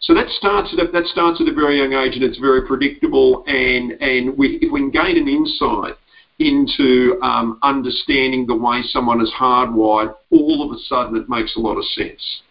So 0.00 0.14
that 0.14 0.28
starts 0.30 0.72
at 0.72 0.88
a, 0.88 0.92
that 0.92 1.06
starts 1.06 1.40
at 1.40 1.48
a 1.48 1.54
very 1.54 1.78
young 1.78 1.92
age, 1.92 2.14
and 2.14 2.22
it's 2.22 2.38
very 2.38 2.66
predictable. 2.66 3.44
And 3.46 3.92
and 3.92 4.36
we, 4.36 4.58
if 4.60 4.72
we 4.72 4.80
can 4.80 4.90
gain 4.90 5.16
an 5.16 5.28
insight 5.28 5.94
into 6.38 7.18
um, 7.22 7.58
understanding 7.62 8.46
the 8.46 8.54
way 8.54 8.82
someone 8.90 9.20
is 9.22 9.32
hardwired, 9.38 10.14
all 10.30 10.70
of 10.70 10.76
a 10.76 10.80
sudden 10.82 11.16
it 11.16 11.28
makes 11.28 11.56
a 11.56 11.60
lot 11.60 11.78
of 11.78 11.84
sense. 11.84 12.42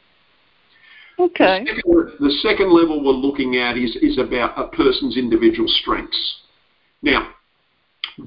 Okay. 1.20 1.64
The 1.64 1.76
second, 1.76 2.12
the 2.20 2.34
second 2.42 2.74
level 2.74 3.04
we're 3.04 3.12
looking 3.12 3.58
at 3.58 3.78
is 3.78 3.96
is 4.02 4.18
about 4.18 4.58
a 4.58 4.68
person's 4.76 5.18
individual 5.18 5.68
strengths. 5.68 6.42
Now, 7.02 7.35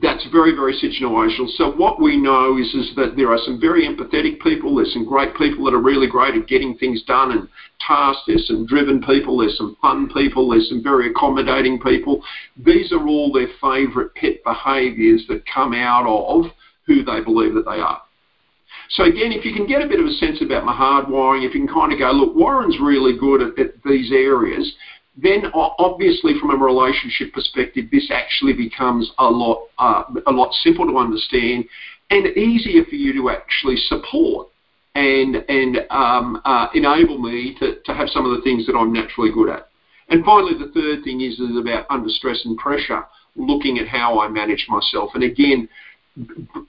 that's 0.02 0.26
very, 0.30 0.54
very 0.54 0.74
situational. 0.74 1.48
So 1.56 1.72
what 1.72 2.00
we 2.00 2.16
know 2.16 2.58
is, 2.58 2.66
is 2.74 2.92
that 2.96 3.14
there 3.16 3.30
are 3.30 3.38
some 3.38 3.58
very 3.58 3.88
empathetic 3.88 4.40
people. 4.40 4.76
There's 4.76 4.92
some 4.92 5.06
great 5.06 5.34
people 5.36 5.64
that 5.64 5.74
are 5.74 5.80
really 5.80 6.06
great 6.06 6.34
at 6.34 6.46
getting 6.46 6.76
things 6.76 7.02
done 7.04 7.32
and 7.32 7.48
tasks. 7.86 8.22
There's 8.26 8.46
some 8.46 8.66
driven 8.66 9.02
people. 9.02 9.38
There's 9.38 9.56
some 9.56 9.76
fun 9.80 10.10
people. 10.12 10.50
There's 10.50 10.68
some 10.68 10.82
very 10.82 11.10
accommodating 11.10 11.80
people. 11.80 12.22
These 12.56 12.92
are 12.92 13.06
all 13.06 13.32
their 13.32 13.48
favourite 13.60 14.14
pet 14.14 14.44
behaviours 14.44 15.24
that 15.28 15.42
come 15.52 15.72
out 15.72 16.06
of 16.06 16.50
who 16.86 17.02
they 17.02 17.22
believe 17.22 17.54
that 17.54 17.64
they 17.64 17.80
are. 17.80 18.02
So 18.90 19.04
again, 19.04 19.32
if 19.32 19.44
you 19.44 19.54
can 19.54 19.66
get 19.66 19.82
a 19.82 19.88
bit 19.88 20.00
of 20.00 20.06
a 20.06 20.12
sense 20.12 20.40
about 20.42 20.64
my 20.64 20.72
hardwiring, 20.72 21.46
if 21.46 21.54
you 21.54 21.66
can 21.66 21.74
kind 21.74 21.92
of 21.92 21.98
go, 21.98 22.10
look, 22.12 22.34
Warren's 22.34 22.78
really 22.80 23.18
good 23.18 23.42
at, 23.42 23.58
at 23.58 23.82
these 23.84 24.10
areas, 24.12 24.74
then 25.20 25.46
obviously 25.52 26.38
from 26.40 26.50
a 26.50 26.56
relationship 26.56 27.32
perspective, 27.32 27.86
this 27.90 28.10
actually 28.12 28.52
becomes 28.52 29.10
a 29.18 29.24
lot 29.24 29.66
uh, 29.78 30.04
a 30.26 30.32
lot 30.32 30.52
simpler 30.62 30.86
to 30.86 30.96
understand 30.96 31.64
and 32.10 32.26
easier 32.36 32.84
for 32.84 32.94
you 32.94 33.12
to 33.14 33.30
actually 33.30 33.76
support 33.76 34.48
and 34.94 35.36
and 35.48 35.78
um, 35.90 36.40
uh, 36.44 36.68
enable 36.74 37.18
me 37.18 37.56
to, 37.58 37.80
to 37.84 37.94
have 37.94 38.08
some 38.08 38.26
of 38.26 38.36
the 38.36 38.42
things 38.42 38.66
that 38.66 38.76
I'm 38.76 38.92
naturally 38.92 39.32
good 39.32 39.48
at. 39.48 39.68
And 40.08 40.24
finally, 40.24 40.54
the 40.54 40.72
third 40.72 41.04
thing 41.04 41.20
is, 41.20 41.38
is 41.38 41.56
about 41.58 41.86
under 41.90 42.08
stress 42.08 42.40
and 42.44 42.56
pressure, 42.56 43.04
looking 43.36 43.78
at 43.78 43.88
how 43.88 44.20
I 44.20 44.28
manage 44.28 44.66
myself. 44.68 45.10
And 45.14 45.24
again, 45.24 45.68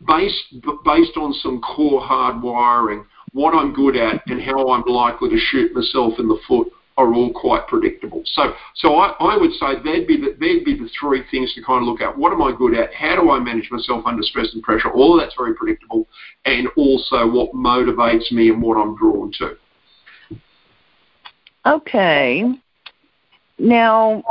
based 0.07 0.55
based 0.83 1.17
on 1.17 1.33
some 1.33 1.61
core 1.61 2.01
hardwiring, 2.01 3.05
what 3.33 3.53
I'm 3.53 3.73
good 3.73 3.95
at 3.95 4.23
and 4.27 4.41
how 4.41 4.71
I'm 4.71 4.83
likely 4.87 5.29
to 5.29 5.37
shoot 5.37 5.73
myself 5.73 6.13
in 6.17 6.27
the 6.27 6.39
foot 6.47 6.67
are 6.99 7.13
all 7.13 7.31
quite 7.31 7.65
predictable. 7.67 8.21
So, 8.25 8.53
so 8.75 8.95
I, 8.95 9.15
I 9.19 9.37
would 9.37 9.53
say 9.53 9.67
they'd 9.83 10.05
be, 10.05 10.17
the, 10.17 10.35
they'd 10.37 10.65
be 10.65 10.77
the 10.77 10.89
three 10.99 11.23
things 11.31 11.53
to 11.55 11.63
kind 11.63 11.81
of 11.81 11.87
look 11.87 12.01
at. 12.01 12.17
What 12.17 12.33
am 12.33 12.41
I 12.41 12.51
good 12.55 12.77
at? 12.77 12.93
How 12.93 13.15
do 13.15 13.31
I 13.31 13.39
manage 13.39 13.69
myself 13.71 14.05
under 14.05 14.21
stress 14.21 14.53
and 14.53 14.61
pressure? 14.61 14.91
All 14.91 15.15
of 15.15 15.21
that's 15.21 15.35
very 15.37 15.55
predictable. 15.55 16.07
And 16.43 16.67
also 16.75 17.25
what 17.25 17.53
motivates 17.53 18.31
me 18.31 18.49
and 18.49 18.61
what 18.61 18.75
I'm 18.75 18.97
drawn 18.97 19.31
to. 19.39 19.55
Okay. 21.65 22.43
Now, 23.57 24.23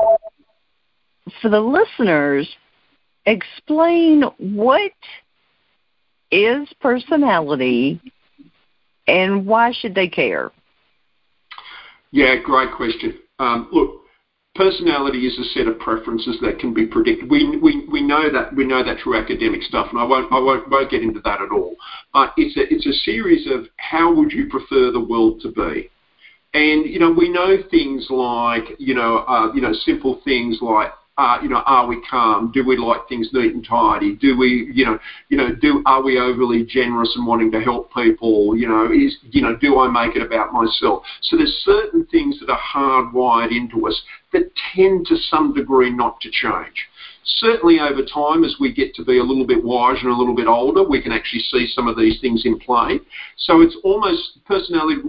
for 1.40 1.48
the 1.48 1.60
listeners, 1.60 2.48
explain 3.24 4.24
what 4.38 4.92
is 6.30 6.68
personality 6.80 8.00
and 9.06 9.46
why 9.46 9.72
should 9.72 9.94
they 9.94 10.08
care? 10.08 10.50
Yeah, 12.10 12.36
great 12.42 12.72
question. 12.74 13.18
Um, 13.38 13.68
look, 13.72 14.02
personality 14.54 15.26
is 15.26 15.38
a 15.38 15.44
set 15.54 15.68
of 15.68 15.78
preferences 15.78 16.36
that 16.42 16.58
can 16.58 16.74
be 16.74 16.86
predicted. 16.86 17.30
We, 17.30 17.58
we, 17.58 17.86
we 17.90 18.02
know 18.02 18.30
that 18.32 18.54
we 18.54 18.64
know 18.64 18.84
that 18.84 18.98
through 19.02 19.16
academic 19.16 19.62
stuff, 19.62 19.88
and 19.90 20.00
I 20.00 20.04
won't 20.04 20.32
I 20.32 20.38
won't, 20.38 20.68
won't 20.68 20.90
get 20.90 21.02
into 21.02 21.20
that 21.20 21.40
at 21.40 21.52
all. 21.52 21.76
But 22.12 22.32
it's 22.36 22.56
a 22.56 22.72
it's 22.72 22.86
a 22.86 22.92
series 23.04 23.46
of 23.46 23.66
how 23.76 24.12
would 24.14 24.32
you 24.32 24.48
prefer 24.48 24.90
the 24.90 25.00
world 25.00 25.40
to 25.42 25.52
be, 25.52 25.90
and 26.54 26.86
you 26.86 26.98
know 26.98 27.12
we 27.12 27.28
know 27.28 27.58
things 27.70 28.06
like 28.10 28.64
you 28.78 28.94
know 28.94 29.18
uh, 29.18 29.52
you 29.54 29.60
know 29.60 29.72
simple 29.84 30.20
things 30.24 30.58
like 30.60 30.92
uh, 31.18 31.36
you 31.42 31.48
know, 31.48 31.62
are 31.66 31.86
we 31.86 32.00
calm? 32.08 32.52
Do 32.52 32.64
we 32.64 32.76
like 32.76 33.08
things 33.08 33.28
neat 33.32 33.52
and 33.52 33.66
tidy? 33.66 34.14
Do 34.14 34.38
we, 34.38 34.70
you 34.72 34.86
know, 34.86 34.98
you 35.28 35.36
know, 35.36 35.52
do 35.52 35.82
are 35.84 36.00
we 36.00 36.18
overly 36.20 36.64
generous 36.64 37.12
and 37.16 37.26
wanting 37.26 37.50
to 37.52 37.60
help 37.60 37.92
people? 37.92 38.56
You 38.56 38.68
know, 38.68 38.92
is 38.92 39.16
you 39.30 39.42
know, 39.42 39.56
do 39.56 39.80
I 39.80 39.88
make 39.88 40.14
it 40.14 40.22
about 40.22 40.52
myself? 40.52 41.02
So 41.22 41.36
there's 41.36 41.60
certain 41.64 42.06
things 42.06 42.38
that 42.38 42.48
are 42.48 42.58
hardwired 42.58 43.50
into 43.50 43.88
us 43.88 44.00
that 44.32 44.50
tend 44.74 45.06
to 45.06 45.16
some 45.16 45.54
degree 45.54 45.90
not 45.90 46.20
to 46.20 46.30
change. 46.30 46.88
Certainly 47.24 47.78
over 47.80 48.02
time, 48.04 48.42
as 48.42 48.56
we 48.58 48.72
get 48.72 48.94
to 48.94 49.04
be 49.04 49.18
a 49.18 49.22
little 49.22 49.46
bit 49.46 49.62
wiser 49.62 50.08
and 50.08 50.10
a 50.10 50.16
little 50.16 50.34
bit 50.34 50.46
older, 50.46 50.82
we 50.82 51.02
can 51.02 51.12
actually 51.12 51.42
see 51.50 51.66
some 51.74 51.86
of 51.86 51.96
these 51.96 52.20
things 52.20 52.42
in 52.44 52.58
play. 52.58 53.00
So 53.36 53.60
it's 53.60 53.76
almost 53.84 54.38
personality 54.46 55.02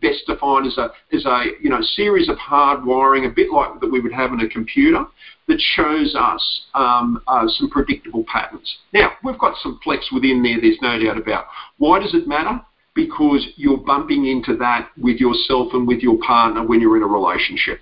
best 0.00 0.26
defined 0.26 0.66
as 0.66 0.76
a 0.76 0.90
as 1.14 1.24
a 1.24 1.44
you 1.60 1.70
know 1.70 1.80
series 1.80 2.28
of 2.28 2.36
hard 2.38 2.84
wiring, 2.84 3.24
a 3.24 3.30
bit 3.30 3.50
like 3.50 3.80
that 3.80 3.90
we 3.90 4.00
would 4.00 4.12
have 4.12 4.32
in 4.32 4.40
a 4.40 4.48
computer 4.48 5.04
that 5.48 5.60
shows 5.60 6.14
us 6.18 6.62
um, 6.74 7.20
uh, 7.26 7.46
some 7.48 7.68
predictable 7.70 8.24
patterns. 8.32 8.76
Now, 8.92 9.12
we've 9.24 9.38
got 9.38 9.56
some 9.62 9.80
flex 9.82 10.10
within 10.12 10.42
there, 10.42 10.60
there's 10.60 10.78
no 10.80 10.98
doubt 10.98 11.18
about. 11.18 11.46
Why 11.78 11.98
does 11.98 12.14
it 12.14 12.28
matter? 12.28 12.60
Because 12.94 13.46
you're 13.56 13.78
bumping 13.78 14.26
into 14.26 14.56
that 14.58 14.90
with 14.98 15.16
yourself 15.16 15.68
and 15.72 15.86
with 15.86 16.00
your 16.00 16.18
partner 16.18 16.64
when 16.64 16.80
you're 16.80 16.96
in 16.96 17.02
a 17.02 17.06
relationship. 17.06 17.80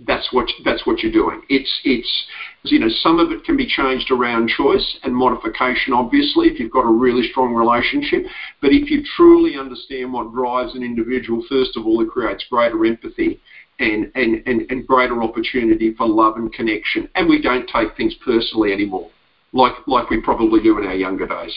That's 0.00 0.28
what 0.30 0.46
that's 0.64 0.86
what 0.86 1.00
you're 1.00 1.12
doing. 1.12 1.40
It's 1.48 1.80
it's 1.84 2.26
you 2.64 2.78
know 2.78 2.88
some 3.00 3.18
of 3.18 3.32
it 3.32 3.44
can 3.44 3.56
be 3.56 3.66
changed 3.66 4.10
around 4.10 4.50
choice 4.50 4.98
and 5.02 5.14
modification. 5.14 5.94
Obviously, 5.94 6.48
if 6.48 6.60
you've 6.60 6.72
got 6.72 6.84
a 6.84 6.92
really 6.92 7.26
strong 7.30 7.54
relationship, 7.54 8.24
but 8.60 8.72
if 8.72 8.90
you 8.90 9.02
truly 9.16 9.56
understand 9.56 10.12
what 10.12 10.34
drives 10.34 10.74
an 10.74 10.82
individual, 10.82 11.42
first 11.48 11.76
of 11.76 11.86
all, 11.86 12.02
it 12.02 12.10
creates 12.10 12.44
greater 12.50 12.84
empathy 12.84 13.40
and, 13.78 14.10
and, 14.14 14.42
and, 14.46 14.70
and 14.70 14.86
greater 14.86 15.22
opportunity 15.22 15.94
for 15.94 16.06
love 16.06 16.36
and 16.36 16.52
connection. 16.52 17.08
And 17.14 17.28
we 17.28 17.40
don't 17.42 17.68
take 17.68 17.96
things 17.96 18.14
personally 18.24 18.72
anymore, 18.72 19.10
like, 19.52 19.74
like 19.86 20.10
we 20.10 20.20
probably 20.20 20.62
do 20.62 20.78
in 20.78 20.86
our 20.86 20.94
younger 20.94 21.26
days. 21.26 21.54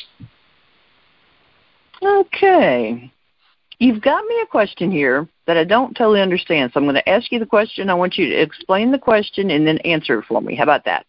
Okay. 2.01 3.11
You've 3.79 4.01
got 4.01 4.25
me 4.25 4.41
a 4.43 4.45
question 4.45 4.91
here 4.91 5.27
that 5.47 5.55
I 5.55 5.63
don't 5.63 5.95
totally 5.95 6.21
understand. 6.21 6.71
So 6.73 6.79
I'm 6.79 6.85
going 6.85 6.95
to 6.95 7.09
ask 7.09 7.31
you 7.31 7.39
the 7.39 7.45
question. 7.45 7.89
I 7.89 7.93
want 7.93 8.17
you 8.17 8.27
to 8.27 8.35
explain 8.35 8.91
the 8.91 8.99
question 8.99 9.49
and 9.51 9.65
then 9.65 9.77
answer 9.79 10.19
it 10.19 10.25
for 10.25 10.41
me. 10.41 10.55
How 10.55 10.63
about 10.63 10.83
that? 10.85 11.05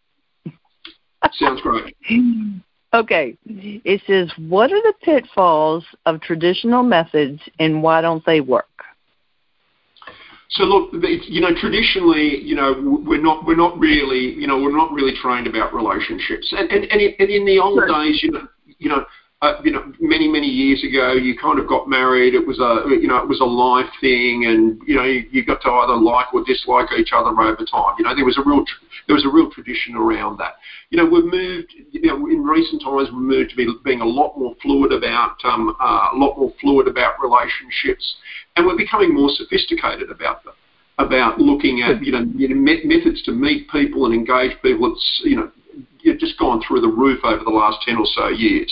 Sounds 1.32 1.60
great. 1.60 1.96
okay. 2.94 3.36
It 3.44 4.02
says, 4.06 4.32
What 4.48 4.72
are 4.72 4.80
the 4.80 4.94
pitfalls 5.02 5.84
of 6.06 6.20
traditional 6.20 6.84
methods 6.84 7.40
and 7.58 7.82
why 7.82 8.00
don't 8.00 8.24
they 8.24 8.40
work? 8.40 8.66
So 10.50 10.64
look, 10.64 10.90
you 11.28 11.40
know, 11.40 11.54
traditionally, 11.60 12.42
you 12.42 12.56
know, 12.56 13.02
we're 13.06 13.22
not 13.22 13.46
we're 13.46 13.56
not 13.56 13.78
really, 13.78 14.34
you 14.34 14.48
know, 14.48 14.60
we're 14.60 14.76
not 14.76 14.90
really 14.92 15.14
trained 15.22 15.46
about 15.46 15.72
relationships, 15.72 16.52
and 16.56 16.68
and 16.72 16.90
and, 16.90 17.30
in 17.30 17.46
the 17.46 17.60
old 17.60 17.78
sure. 17.78 17.86
days, 17.86 18.20
you 18.20 18.32
know, 18.32 18.48
you 18.78 18.88
know, 18.88 19.04
uh, 19.42 19.58
you 19.64 19.72
know, 19.72 19.90
many 20.00 20.28
many 20.28 20.46
years 20.46 20.84
ago, 20.84 21.14
you 21.14 21.34
kind 21.34 21.58
of 21.58 21.66
got 21.66 21.88
married. 21.88 22.34
It 22.34 22.46
was 22.46 22.60
a 22.60 22.84
you 22.92 23.08
know 23.08 23.16
it 23.16 23.28
was 23.28 23.40
a 23.40 23.48
life 23.48 23.88
thing, 23.98 24.44
and 24.44 24.78
you 24.86 24.94
know 24.96 25.04
you, 25.04 25.24
you 25.32 25.44
got 25.46 25.62
to 25.62 25.70
either 25.70 25.96
like 25.96 26.34
or 26.34 26.44
dislike 26.44 26.92
each 26.98 27.12
other 27.16 27.30
over 27.30 27.64
time. 27.64 27.94
You 27.96 28.04
know 28.04 28.14
there 28.14 28.26
was 28.26 28.36
a 28.36 28.44
real 28.44 28.62
there 29.08 29.16
was 29.16 29.24
a 29.24 29.32
real 29.32 29.50
tradition 29.50 29.96
around 29.96 30.36
that. 30.40 30.60
You 30.90 30.98
know 30.98 31.08
we've 31.08 31.24
moved. 31.24 31.72
You 31.90 32.02
know 32.02 32.26
in 32.28 32.44
recent 32.44 32.82
times 32.82 33.08
we've 33.08 33.22
moved 33.22 33.50
to 33.50 33.56
be, 33.56 33.66
being 33.82 34.02
a 34.02 34.06
lot 34.06 34.36
more 34.36 34.54
fluid 34.60 34.92
about 34.92 35.36
um, 35.44 35.74
uh, 35.80 36.12
a 36.12 36.16
lot 36.16 36.36
more 36.36 36.52
fluid 36.60 36.86
about 36.86 37.14
relationships, 37.22 38.16
and 38.56 38.66
we're 38.66 38.76
becoming 38.76 39.14
more 39.14 39.30
sophisticated 39.32 40.10
about 40.10 40.44
them. 40.44 40.54
About 40.98 41.40
looking 41.40 41.80
at 41.80 42.04
you 42.04 42.12
know 42.12 42.28
you 42.36 42.48
know, 42.48 42.60
methods 42.60 43.22
to 43.22 43.32
meet 43.32 43.70
people 43.70 44.04
and 44.04 44.12
engage 44.12 44.52
people. 44.60 44.92
It's 44.92 45.22
you 45.24 45.36
know 45.36 45.50
just 46.18 46.38
gone 46.38 46.60
through 46.60 46.82
the 46.82 46.88
roof 46.88 47.20
over 47.24 47.42
the 47.42 47.48
last 47.48 47.78
ten 47.86 47.96
or 47.96 48.04
so 48.04 48.28
years. 48.28 48.68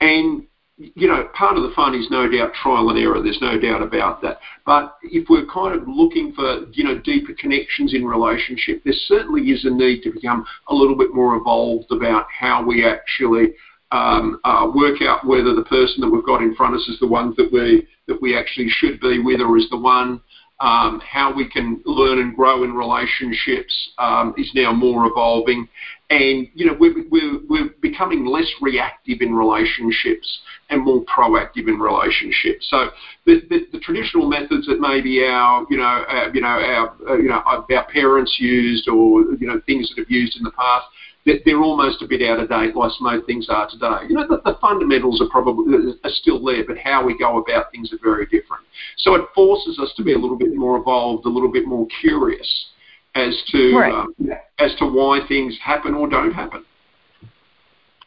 And 0.00 0.46
you 0.76 1.06
know, 1.06 1.28
part 1.34 1.56
of 1.56 1.62
the 1.62 1.72
fun 1.74 1.94
is 1.94 2.08
no 2.10 2.28
doubt 2.28 2.52
trial 2.54 2.90
and 2.90 2.98
error. 2.98 3.22
There's 3.22 3.40
no 3.40 3.58
doubt 3.60 3.80
about 3.80 4.20
that. 4.22 4.38
But 4.66 4.96
if 5.02 5.28
we're 5.28 5.46
kind 5.46 5.80
of 5.80 5.86
looking 5.86 6.32
for, 6.32 6.66
you 6.72 6.82
know, 6.82 6.98
deeper 6.98 7.32
connections 7.38 7.94
in 7.94 8.04
relationship, 8.04 8.82
there 8.82 8.94
certainly 9.06 9.42
is 9.50 9.64
a 9.64 9.70
need 9.70 10.02
to 10.02 10.10
become 10.10 10.44
a 10.68 10.74
little 10.74 10.96
bit 10.96 11.14
more 11.14 11.36
evolved 11.36 11.92
about 11.92 12.26
how 12.28 12.64
we 12.64 12.84
actually 12.84 13.54
um, 13.92 14.40
uh, 14.42 14.68
work 14.74 15.00
out 15.00 15.24
whether 15.24 15.54
the 15.54 15.62
person 15.62 16.00
that 16.00 16.10
we've 16.10 16.26
got 16.26 16.42
in 16.42 16.56
front 16.56 16.74
of 16.74 16.80
us 16.80 16.88
is 16.88 16.98
the 16.98 17.06
one 17.06 17.32
that 17.36 17.52
we 17.52 17.86
that 18.08 18.20
we 18.20 18.36
actually 18.36 18.68
should 18.68 19.00
be 19.00 19.20
with, 19.20 19.40
or 19.40 19.56
is 19.56 19.70
the 19.70 19.78
one. 19.78 20.20
Um, 20.60 21.00
how 21.00 21.34
we 21.34 21.48
can 21.48 21.82
learn 21.84 22.20
and 22.20 22.34
grow 22.34 22.62
in 22.62 22.74
relationships 22.74 23.90
um, 23.98 24.34
is 24.38 24.50
now 24.54 24.72
more 24.72 25.06
evolving 25.06 25.68
and 26.10 26.48
you 26.54 26.66
know 26.66 26.76
we're, 26.78 26.94
we're, 27.10 27.38
we're 27.48 27.70
becoming 27.80 28.26
less 28.26 28.50
reactive 28.60 29.18
in 29.20 29.34
relationships 29.34 30.40
and 30.70 30.84
more 30.84 31.04
proactive 31.04 31.68
in 31.68 31.78
relationships. 31.78 32.66
So 32.70 32.90
the, 33.26 33.40
the, 33.48 33.66
the 33.72 33.80
traditional 33.80 34.28
methods 34.28 34.66
that 34.66 34.80
maybe 34.80 35.24
our 35.24 35.66
you 35.70 35.78
know 35.78 35.82
our, 35.84 36.34
you 36.34 36.40
know 36.40 36.48
our 36.48 36.94
uh, 37.08 37.16
you 37.16 37.28
know 37.28 37.42
our 37.46 37.64
parents 37.92 38.36
used 38.38 38.88
or 38.88 39.22
you 39.40 39.46
know 39.46 39.60
things 39.66 39.88
that 39.90 40.02
have 40.02 40.10
used 40.10 40.36
in 40.36 40.42
the 40.42 40.52
past 40.52 40.86
they're 41.24 41.62
almost 41.62 42.02
a 42.02 42.06
bit 42.06 42.20
out 42.22 42.38
of 42.38 42.50
date, 42.50 42.76
like 42.76 42.92
most 43.00 43.26
things 43.26 43.46
are 43.48 43.68
today. 43.70 44.06
You 44.08 44.14
know, 44.14 44.26
the, 44.28 44.42
the, 44.44 44.58
fundamentals 44.60 45.22
are 45.22 45.28
probably 45.30 45.94
are 46.04 46.10
still 46.10 46.44
there, 46.44 46.64
but 46.66 46.76
how 46.76 47.02
we 47.02 47.16
go 47.16 47.38
about 47.38 47.72
things 47.72 47.90
are 47.94 47.98
very 48.02 48.26
different. 48.26 48.62
So 48.98 49.14
it 49.14 49.24
forces 49.34 49.78
us 49.78 49.90
to 49.96 50.04
be 50.04 50.12
a 50.12 50.18
little 50.18 50.36
bit 50.36 50.54
more 50.54 50.76
evolved, 50.76 51.24
a 51.24 51.30
little 51.30 51.50
bit 51.50 51.66
more 51.66 51.86
curious 52.02 52.66
as 53.14 53.42
to 53.48 53.76
right. 53.76 53.92
um, 53.92 54.14
as 54.58 54.74
to 54.78 54.86
why 54.86 55.20
things 55.28 55.56
happen 55.62 55.94
or 55.94 56.08
don't 56.08 56.32
happen. 56.32 56.64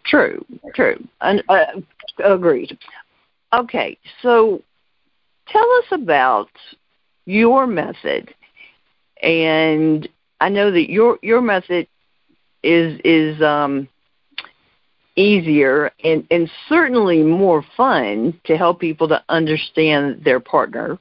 True, 0.06 0.44
true, 0.74 1.06
and 1.22 1.44
uh, 1.50 1.66
agreed. 2.24 2.78
Okay, 3.54 3.98
so 4.22 4.62
tell 5.48 5.70
us 5.80 5.86
about 5.92 6.50
your 7.26 7.68
method, 7.68 8.34
and 9.22 10.08
I 10.40 10.50
know 10.50 10.72
that 10.72 10.90
your 10.90 11.20
your 11.22 11.42
method 11.42 11.88
is 12.64 13.00
is 13.04 13.42
um, 13.42 13.88
easier 15.18 15.92
and, 16.04 16.26
and 16.32 16.50
certainly 16.70 17.24
more 17.24 17.66
fun 17.76 18.40
to 18.46 18.56
help 18.56 18.80
people 18.80 19.08
to 19.10 19.22
understand 19.28 20.24
their 20.24 20.40
partner. 20.40 20.98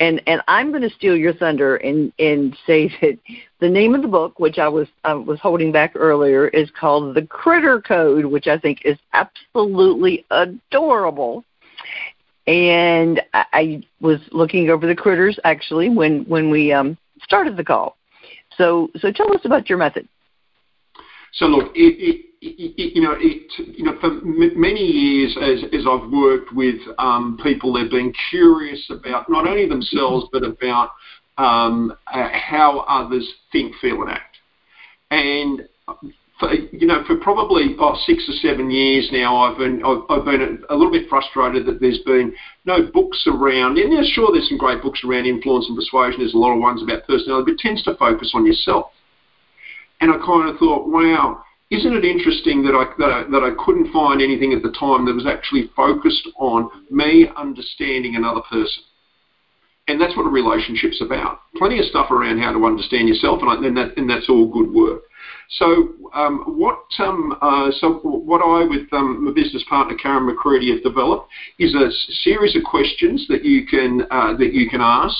And 0.00 0.20
and 0.26 0.42
I'm 0.48 0.70
going 0.70 0.82
to 0.82 0.90
steal 0.90 1.16
your 1.16 1.34
thunder 1.34 1.76
and 1.76 2.12
and 2.18 2.56
say 2.66 2.88
that 3.00 3.18
the 3.60 3.68
name 3.68 3.94
of 3.94 4.02
the 4.02 4.08
book, 4.08 4.38
which 4.38 4.58
I 4.58 4.68
was 4.68 4.88
I 5.04 5.14
was 5.14 5.38
holding 5.40 5.72
back 5.72 5.92
earlier, 5.94 6.48
is 6.48 6.70
called 6.78 7.14
The 7.14 7.22
Critter 7.22 7.80
Code, 7.80 8.24
which 8.24 8.46
I 8.46 8.58
think 8.58 8.80
is 8.84 8.98
absolutely 9.12 10.24
adorable. 10.30 11.44
And 12.46 13.22
I, 13.32 13.44
I 13.52 13.82
was 14.00 14.20
looking 14.32 14.68
over 14.68 14.86
the 14.86 14.94
critters 14.94 15.38
actually 15.44 15.88
when 15.88 16.24
when 16.24 16.50
we 16.50 16.72
um, 16.72 16.98
started 17.22 17.56
the 17.56 17.64
call. 17.64 17.96
So 18.56 18.88
so 18.98 19.12
tell 19.12 19.32
us 19.32 19.44
about 19.44 19.68
your 19.68 19.78
method. 19.78 20.08
So 21.34 21.46
look, 21.46 21.72
it, 21.74 22.24
it, 22.40 22.94
you 22.94 23.00
know, 23.00 23.14
it, 23.18 23.50
you 23.76 23.84
know, 23.84 23.98
for 24.00 24.10
many 24.22 24.80
years 24.80 25.36
as, 25.40 25.64
as 25.72 25.86
I've 25.88 26.10
worked 26.10 26.52
with 26.52 26.80
um, 26.98 27.38
people, 27.42 27.72
they've 27.72 27.90
been 27.90 28.12
curious 28.30 28.84
about 28.90 29.28
not 29.28 29.46
only 29.46 29.68
themselves 29.68 30.26
but 30.32 30.44
about 30.44 30.90
um, 31.38 31.92
uh, 32.12 32.28
how 32.32 32.80
others 32.80 33.28
think, 33.50 33.74
feel, 33.80 34.02
and 34.02 34.10
act. 34.10 34.36
And 35.10 35.62
for, 36.38 36.52
you 36.52 36.86
know, 36.86 37.02
for 37.06 37.16
probably 37.16 37.76
oh, 37.78 37.96
six 38.06 38.28
or 38.28 38.34
seven 38.34 38.70
years 38.70 39.08
now, 39.12 39.36
I've 39.36 39.58
been 39.58 39.82
I've, 39.84 40.02
I've 40.10 40.24
been 40.24 40.62
a, 40.68 40.74
a, 40.74 40.76
little 40.76 40.92
bit 40.92 41.08
frustrated 41.08 41.66
that 41.66 41.80
there's 41.80 42.00
been 42.00 42.34
no 42.64 42.90
books 42.92 43.24
around. 43.26 43.78
And 43.78 43.92
yeah, 43.92 44.02
sure, 44.12 44.30
there's 44.32 44.48
some 44.48 44.58
great 44.58 44.82
books 44.82 45.00
around 45.04 45.26
influence 45.26 45.66
and 45.68 45.76
persuasion. 45.76 46.20
There's 46.20 46.34
a 46.34 46.38
lot 46.38 46.54
of 46.54 46.60
ones 46.60 46.82
about 46.82 47.06
personality, 47.06 47.52
but 47.52 47.54
it 47.54 47.58
tends 47.60 47.82
to 47.84 47.96
focus 47.96 48.32
on 48.34 48.46
yourself. 48.46 48.86
And 50.04 50.12
I 50.12 50.18
kind 50.18 50.50
of 50.50 50.58
thought, 50.58 50.86
wow, 50.86 51.42
isn't 51.70 51.94
it 51.96 52.04
interesting 52.04 52.62
that 52.64 52.76
I, 52.76 52.84
that 52.98 53.10
I, 53.10 53.24
that 53.30 53.42
I 53.42 53.56
couldn't 53.64 53.90
find 53.90 54.20
anything 54.20 54.52
at 54.52 54.60
the 54.60 54.68
time 54.78 55.06
that 55.06 55.14
was 55.14 55.24
actually 55.26 55.70
focused 55.74 56.28
on 56.36 56.68
me 56.90 57.26
understanding 57.34 58.14
another 58.14 58.42
person? 58.42 58.82
And 59.88 59.98
that's 59.98 60.14
what 60.14 60.26
a 60.26 60.28
relationship's 60.28 61.00
about. 61.00 61.38
Plenty 61.56 61.78
of 61.78 61.86
stuff 61.86 62.10
around 62.10 62.38
how 62.38 62.52
to 62.52 62.66
understand 62.66 63.08
yourself, 63.08 63.40
and, 63.40 63.48
I, 63.48 63.66
and, 63.66 63.76
that, 63.78 63.96
and 63.96 64.10
that's 64.10 64.28
all 64.28 64.44
good 64.44 64.74
work. 64.74 65.04
So 65.56 65.94
um, 66.12 66.52
what 66.58 66.84
um, 66.98 67.38
uh, 67.40 67.70
so 67.80 67.94
what 68.04 68.42
I 68.44 68.68
with 68.68 68.92
um, 68.92 69.24
my 69.24 69.32
business 69.32 69.64
partner 69.70 69.96
Karen 69.96 70.26
McCready 70.26 70.70
have 70.70 70.82
developed 70.82 71.30
is 71.58 71.74
a 71.74 71.88
series 72.24 72.54
of 72.56 72.62
questions 72.64 73.24
that 73.30 73.42
you 73.42 73.66
can 73.66 74.02
uh, 74.10 74.36
that 74.36 74.52
you 74.52 74.68
can 74.68 74.82
ask 74.82 75.16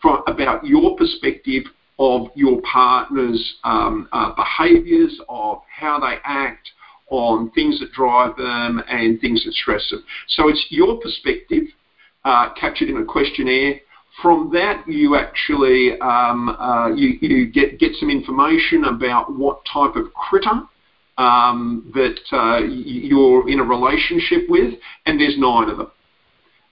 from, 0.00 0.22
about 0.26 0.64
your 0.64 0.96
perspective 0.96 1.64
of 1.98 2.28
your 2.34 2.60
partner's 2.62 3.54
um, 3.64 4.08
uh, 4.12 4.32
behaviours, 4.34 5.20
of 5.28 5.58
how 5.68 6.00
they 6.00 6.16
act, 6.24 6.70
on 7.08 7.50
things 7.50 7.78
that 7.80 7.92
drive 7.92 8.34
them 8.36 8.82
and 8.88 9.20
things 9.20 9.44
that 9.44 9.52
stress 9.52 9.86
them. 9.90 10.02
So 10.28 10.48
it's 10.48 10.66
your 10.70 10.98
perspective 10.98 11.64
uh, 12.24 12.54
captured 12.58 12.88
in 12.88 12.96
a 12.96 13.04
questionnaire. 13.04 13.80
From 14.20 14.50
that, 14.52 14.84
you 14.86 15.16
actually 15.16 15.98
um, 16.00 16.50
uh, 16.50 16.88
you, 16.94 17.18
you 17.20 17.50
get 17.50 17.78
get 17.78 17.92
some 17.96 18.10
information 18.10 18.84
about 18.84 19.36
what 19.36 19.60
type 19.72 19.96
of 19.96 20.12
critter 20.14 20.62
um, 21.18 21.90
that 21.94 22.18
uh, 22.32 22.58
you're 22.64 23.48
in 23.48 23.60
a 23.60 23.64
relationship 23.64 24.48
with, 24.48 24.74
and 25.06 25.20
there's 25.20 25.38
nine 25.38 25.68
of 25.70 25.78
them. 25.78 25.90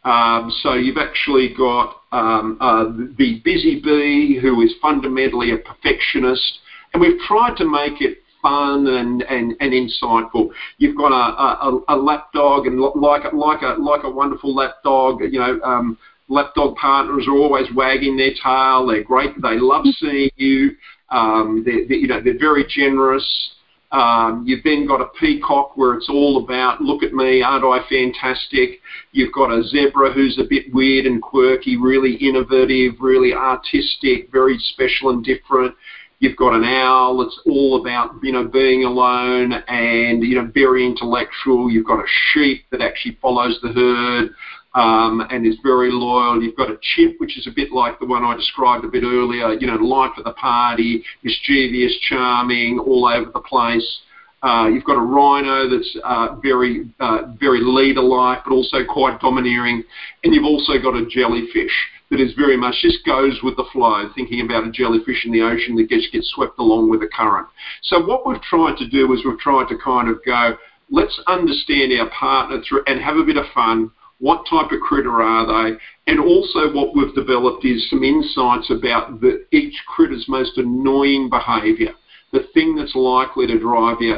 Um, 0.05 0.53
so 0.63 0.75
you've 0.75 0.97
actually 0.97 1.55
got 1.57 2.03
um, 2.13 2.57
uh, 2.61 2.85
the 3.19 3.41
busy 3.45 3.81
bee 3.81 4.39
who 4.41 4.61
is 4.63 4.75
fundamentally 4.81 5.53
a 5.53 5.59
perfectionist, 5.59 6.61
and 6.93 7.01
we've 7.01 7.21
tried 7.29 7.57
to 7.59 7.65
make 7.65 8.01
it 8.01 8.19
fun 8.41 8.87
and, 8.87 9.23
and, 9.23 9.55
and 9.61 9.73
insightful. 9.73 10.49
You've 10.79 10.97
got 10.97 11.13
a, 11.13 11.67
a, 11.67 11.81
a 11.89 11.97
lap 11.97 12.33
dog, 12.33 12.67
and 12.67 12.81
like 12.81 13.33
like 13.33 13.63
a 13.63 13.81
like 13.81 14.05
a 14.05 14.11
wonderful 14.11 14.55
lap 14.55 14.77
dog, 14.83 15.21
you 15.21 15.39
know. 15.39 15.61
Um, 15.63 15.99
lap 16.29 16.55
dog 16.55 16.77
partners 16.77 17.27
are 17.29 17.37
always 17.37 17.67
wagging 17.75 18.17
their 18.17 18.33
tail. 18.43 18.87
They're 18.87 19.05
great. 19.05 19.35
They 19.43 19.59
love 19.59 19.85
seeing 19.99 20.31
you. 20.37 20.71
Um, 21.11 21.63
they're, 21.65 21.87
they're, 21.87 21.99
you 21.99 22.07
know, 22.07 22.23
they're 22.23 22.39
very 22.39 22.65
generous. 22.67 23.55
Um, 23.93 24.45
you've 24.47 24.63
then 24.63 24.87
got 24.87 25.01
a 25.01 25.09
peacock 25.19 25.77
where 25.77 25.95
it's 25.95 26.09
all 26.09 26.45
about, 26.45 26.81
look 26.81 27.03
at 27.03 27.13
me, 27.13 27.43
aren't 27.43 27.65
I 27.65 27.81
fantastic? 27.89 28.81
You've 29.13 29.33
got 29.33 29.51
a 29.51 29.65
zebra 29.65 30.13
who's 30.13 30.39
a 30.39 30.49
bit 30.49 30.73
weird 30.73 31.07
and 31.07 31.21
quirky, 31.21 31.77
really 31.77 32.15
innovative, 32.15 32.95
really 33.01 33.33
artistic, 33.33 34.31
very 34.31 34.59
special 34.59 35.11
and 35.11 35.25
different. 35.25 35.75
You've 36.21 36.37
got 36.37 36.55
an 36.55 36.65
owl 36.65 37.19
that's 37.19 37.41
all 37.47 37.81
about, 37.81 38.15
you 38.23 38.31
know, 38.31 38.47
being 38.47 38.85
alone 38.85 39.53
and, 39.53 40.23
you 40.23 40.37
know, 40.37 40.51
very 40.53 40.87
intellectual. 40.87 41.71
You've 41.71 41.87
got 41.87 41.99
a 41.99 42.07
sheep 42.33 42.67
that 42.71 42.83
actually 42.83 43.19
follows 43.23 43.59
the 43.63 43.73
herd 43.73 44.31
um, 44.75 45.27
and 45.31 45.47
is 45.47 45.57
very 45.63 45.91
loyal. 45.91 46.43
You've 46.43 46.57
got 46.57 46.71
a 46.71 46.79
chimp, 46.81 47.17
which 47.19 47.37
is 47.39 47.47
a 47.47 47.51
bit 47.51 47.73
like 47.73 47.99
the 47.99 48.07
one 48.07 48.23
I 48.23 48.37
described 48.37 48.85
a 48.85 48.89
bit 48.89 49.03
earlier, 49.03 49.53
you 49.55 49.67
know, 49.67 49.77
life 49.77 50.13
of 50.17 50.25
the 50.25 50.33
party, 50.33 51.03
mischievous, 51.23 51.97
charming, 52.09 52.79
all 52.79 53.07
over 53.07 53.31
the 53.31 53.41
place. 53.41 54.01
Uh, 54.43 54.69
you've 54.73 54.85
got 54.85 54.97
a 54.97 55.01
rhino 55.01 55.69
that's 55.69 55.97
uh, 56.03 56.37
very, 56.37 56.89
uh, 57.01 57.33
very 57.39 57.61
leader-like, 57.63 58.45
but 58.45 58.53
also 58.53 58.79
quite 58.89 59.21
domineering, 59.21 59.83
and 60.25 60.35
you've 60.35 60.45
also 60.45 60.79
got 60.81 60.97
a 60.97 61.05
jellyfish 61.07 61.73
that 62.11 62.21
is 62.21 62.33
very 62.35 62.57
much 62.57 62.75
just 62.81 63.05
goes 63.05 63.39
with 63.43 63.57
the 63.57 63.67
flow, 63.73 64.11
thinking 64.15 64.41
about 64.41 64.67
a 64.67 64.71
jellyfish 64.71 65.25
in 65.25 65.33
the 65.33 65.43
ocean 65.43 65.77
that 65.77 65.89
gets 65.89 66.09
gets 66.11 66.31
swept 66.35 66.59
along 66.59 66.91
with 66.91 67.01
the 67.01 67.09
current. 67.09 67.47
So 67.83 68.05
what 68.05 68.27
we've 68.27 68.41
tried 68.43 68.77
to 68.79 68.89
do 68.89 69.13
is 69.13 69.25
we've 69.25 69.39
tried 69.39 69.69
to 69.69 69.79
kind 69.79 70.09
of 70.09 70.25
go, 70.25 70.57
let's 70.91 71.21
understand 71.29 71.93
our 72.01 72.11
partner 72.11 72.63
through 72.67 72.83
and 72.87 73.01
have 73.01 73.17
a 73.17 73.25
bit 73.25 73.37
of 73.37 73.45
fun 73.55 73.93
what 74.21 74.45
type 74.49 74.71
of 74.71 74.81
critter 74.81 75.23
are 75.23 75.47
they, 75.47 75.77
and 76.07 76.21
also 76.21 76.73
what 76.73 76.95
we've 76.95 77.15
developed 77.15 77.65
is 77.65 77.89
some 77.91 78.05
insights 78.05 78.71
about 78.71 79.21
the, 79.21 79.45
each 79.51 79.75
critter's 79.89 80.27
most 80.29 80.57
annoying 80.57 81.29
behaviour, 81.29 81.93
the 82.33 82.47
thing 82.55 82.77
that's 82.77 82.95
likely 82.95 83.47
to 83.47 83.59
drive 83.59 83.97
you, 84.01 84.17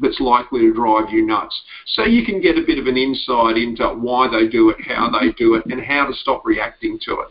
that's 0.00 0.20
likely 0.20 0.60
to 0.60 0.74
drive 0.74 1.10
you 1.10 1.24
nuts. 1.24 1.62
So 1.86 2.04
you 2.04 2.24
can 2.24 2.40
get 2.40 2.58
a 2.58 2.62
bit 2.66 2.78
of 2.78 2.86
an 2.86 2.96
insight 2.96 3.56
into 3.56 3.86
why 3.88 4.28
they 4.28 4.48
do 4.48 4.70
it, 4.70 4.78
how 4.86 5.10
they 5.10 5.32
do 5.32 5.54
it, 5.54 5.66
and 5.66 5.80
how 5.80 6.06
to 6.06 6.14
stop 6.14 6.44
reacting 6.44 6.98
to 7.04 7.20
it. 7.20 7.28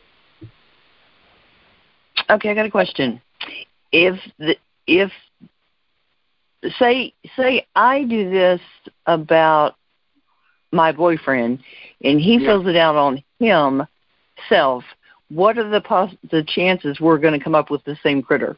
Okay, 2.29 2.49
I 2.49 2.53
got 2.53 2.65
a 2.65 2.71
question. 2.71 3.21
If 3.91 4.17
the, 4.37 4.55
if 4.87 5.11
say 6.79 7.13
say 7.35 7.65
I 7.75 8.03
do 8.03 8.29
this 8.29 8.61
about 9.05 9.75
my 10.71 10.91
boyfriend 10.91 11.59
and 12.03 12.19
he 12.19 12.37
yeah. 12.37 12.47
fills 12.47 12.67
it 12.67 12.75
out 12.75 12.95
on 12.95 13.23
himself, 13.39 14.83
what 15.29 15.57
are 15.57 15.69
the 15.69 15.81
pos- 15.81 16.15
the 16.29 16.43
chances 16.43 16.99
we're 16.99 17.17
going 17.17 17.37
to 17.37 17.43
come 17.43 17.55
up 17.55 17.69
with 17.69 17.83
the 17.85 17.97
same 18.03 18.21
critter? 18.21 18.57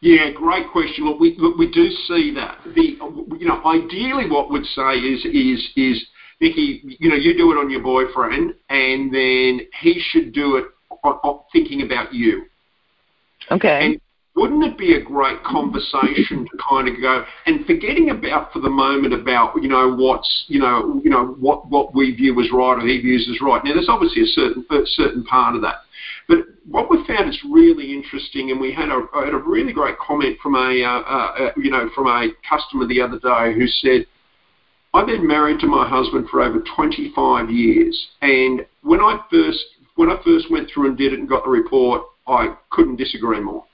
Yeah, 0.00 0.30
great 0.34 0.70
question. 0.70 1.06
Look, 1.06 1.20
we 1.20 1.34
look, 1.38 1.56
we 1.56 1.70
do 1.70 1.88
see 2.06 2.32
that. 2.34 2.58
The 2.74 2.98
you 3.38 3.48
know, 3.48 3.64
ideally, 3.64 4.28
what 4.28 4.50
we'd 4.50 4.66
say 4.66 4.98
is 4.98 5.24
is 5.24 5.70
is 5.76 6.06
Nikki, 6.40 6.82
you 6.98 7.08
know, 7.08 7.16
you 7.16 7.36
do 7.36 7.52
it 7.52 7.56
on 7.56 7.70
your 7.70 7.82
boyfriend, 7.82 8.54
and 8.68 9.14
then 9.14 9.66
he 9.80 10.02
should 10.10 10.32
do 10.32 10.56
it 10.56 10.64
on, 11.04 11.14
on 11.22 11.40
thinking 11.52 11.82
about 11.82 12.12
you. 12.12 12.44
Okay. 13.50 13.86
And 13.86 14.00
wouldn't 14.34 14.64
it 14.64 14.76
be 14.76 14.94
a 14.94 15.02
great 15.02 15.42
conversation 15.44 16.44
to 16.44 16.58
kind 16.68 16.88
of 16.88 17.00
go 17.00 17.24
and 17.46 17.64
forgetting 17.66 18.10
about 18.10 18.52
for 18.52 18.60
the 18.60 18.70
moment 18.70 19.14
about 19.14 19.54
you 19.62 19.68
know 19.68 19.94
what's 19.94 20.44
you 20.48 20.58
know 20.58 21.00
you 21.04 21.10
know 21.10 21.36
what 21.38 21.68
what 21.70 21.94
we 21.94 22.10
view 22.14 22.38
as 22.40 22.50
right 22.52 22.76
or 22.76 22.86
he 22.86 23.00
views 23.00 23.28
as 23.30 23.40
right. 23.40 23.64
Now 23.64 23.74
there's 23.74 23.88
obviously 23.88 24.22
a 24.22 24.26
certain 24.26 24.66
a 24.70 24.86
certain 24.86 25.24
part 25.24 25.54
of 25.54 25.62
that, 25.62 25.82
but 26.28 26.38
what 26.68 26.90
we 26.90 27.04
found 27.06 27.28
is 27.28 27.38
really 27.48 27.92
interesting, 27.92 28.50
and 28.50 28.60
we 28.60 28.72
had 28.72 28.88
a 28.88 29.06
had 29.14 29.34
a 29.34 29.38
really 29.38 29.72
great 29.72 29.98
comment 29.98 30.38
from 30.42 30.56
a 30.56 30.82
uh, 30.82 31.00
uh, 31.00 31.52
you 31.56 31.70
know 31.70 31.88
from 31.94 32.08
a 32.08 32.28
customer 32.48 32.86
the 32.86 33.00
other 33.00 33.18
day 33.18 33.54
who 33.54 33.66
said. 33.66 34.06
I've 34.96 35.08
been 35.08 35.26
married 35.26 35.58
to 35.58 35.66
my 35.66 35.88
husband 35.88 36.28
for 36.30 36.40
over 36.40 36.62
25 36.76 37.50
years, 37.50 38.10
and 38.22 38.64
when 38.82 39.00
I 39.00 39.18
first 39.28 39.58
when 39.96 40.08
I 40.08 40.22
first 40.24 40.52
went 40.52 40.70
through 40.72 40.86
and 40.86 40.96
did 40.96 41.12
it 41.12 41.18
and 41.18 41.28
got 41.28 41.42
the 41.42 41.50
report, 41.50 42.02
I 42.28 42.54
couldn't 42.70 42.94
disagree 42.94 43.40
more. 43.40 43.64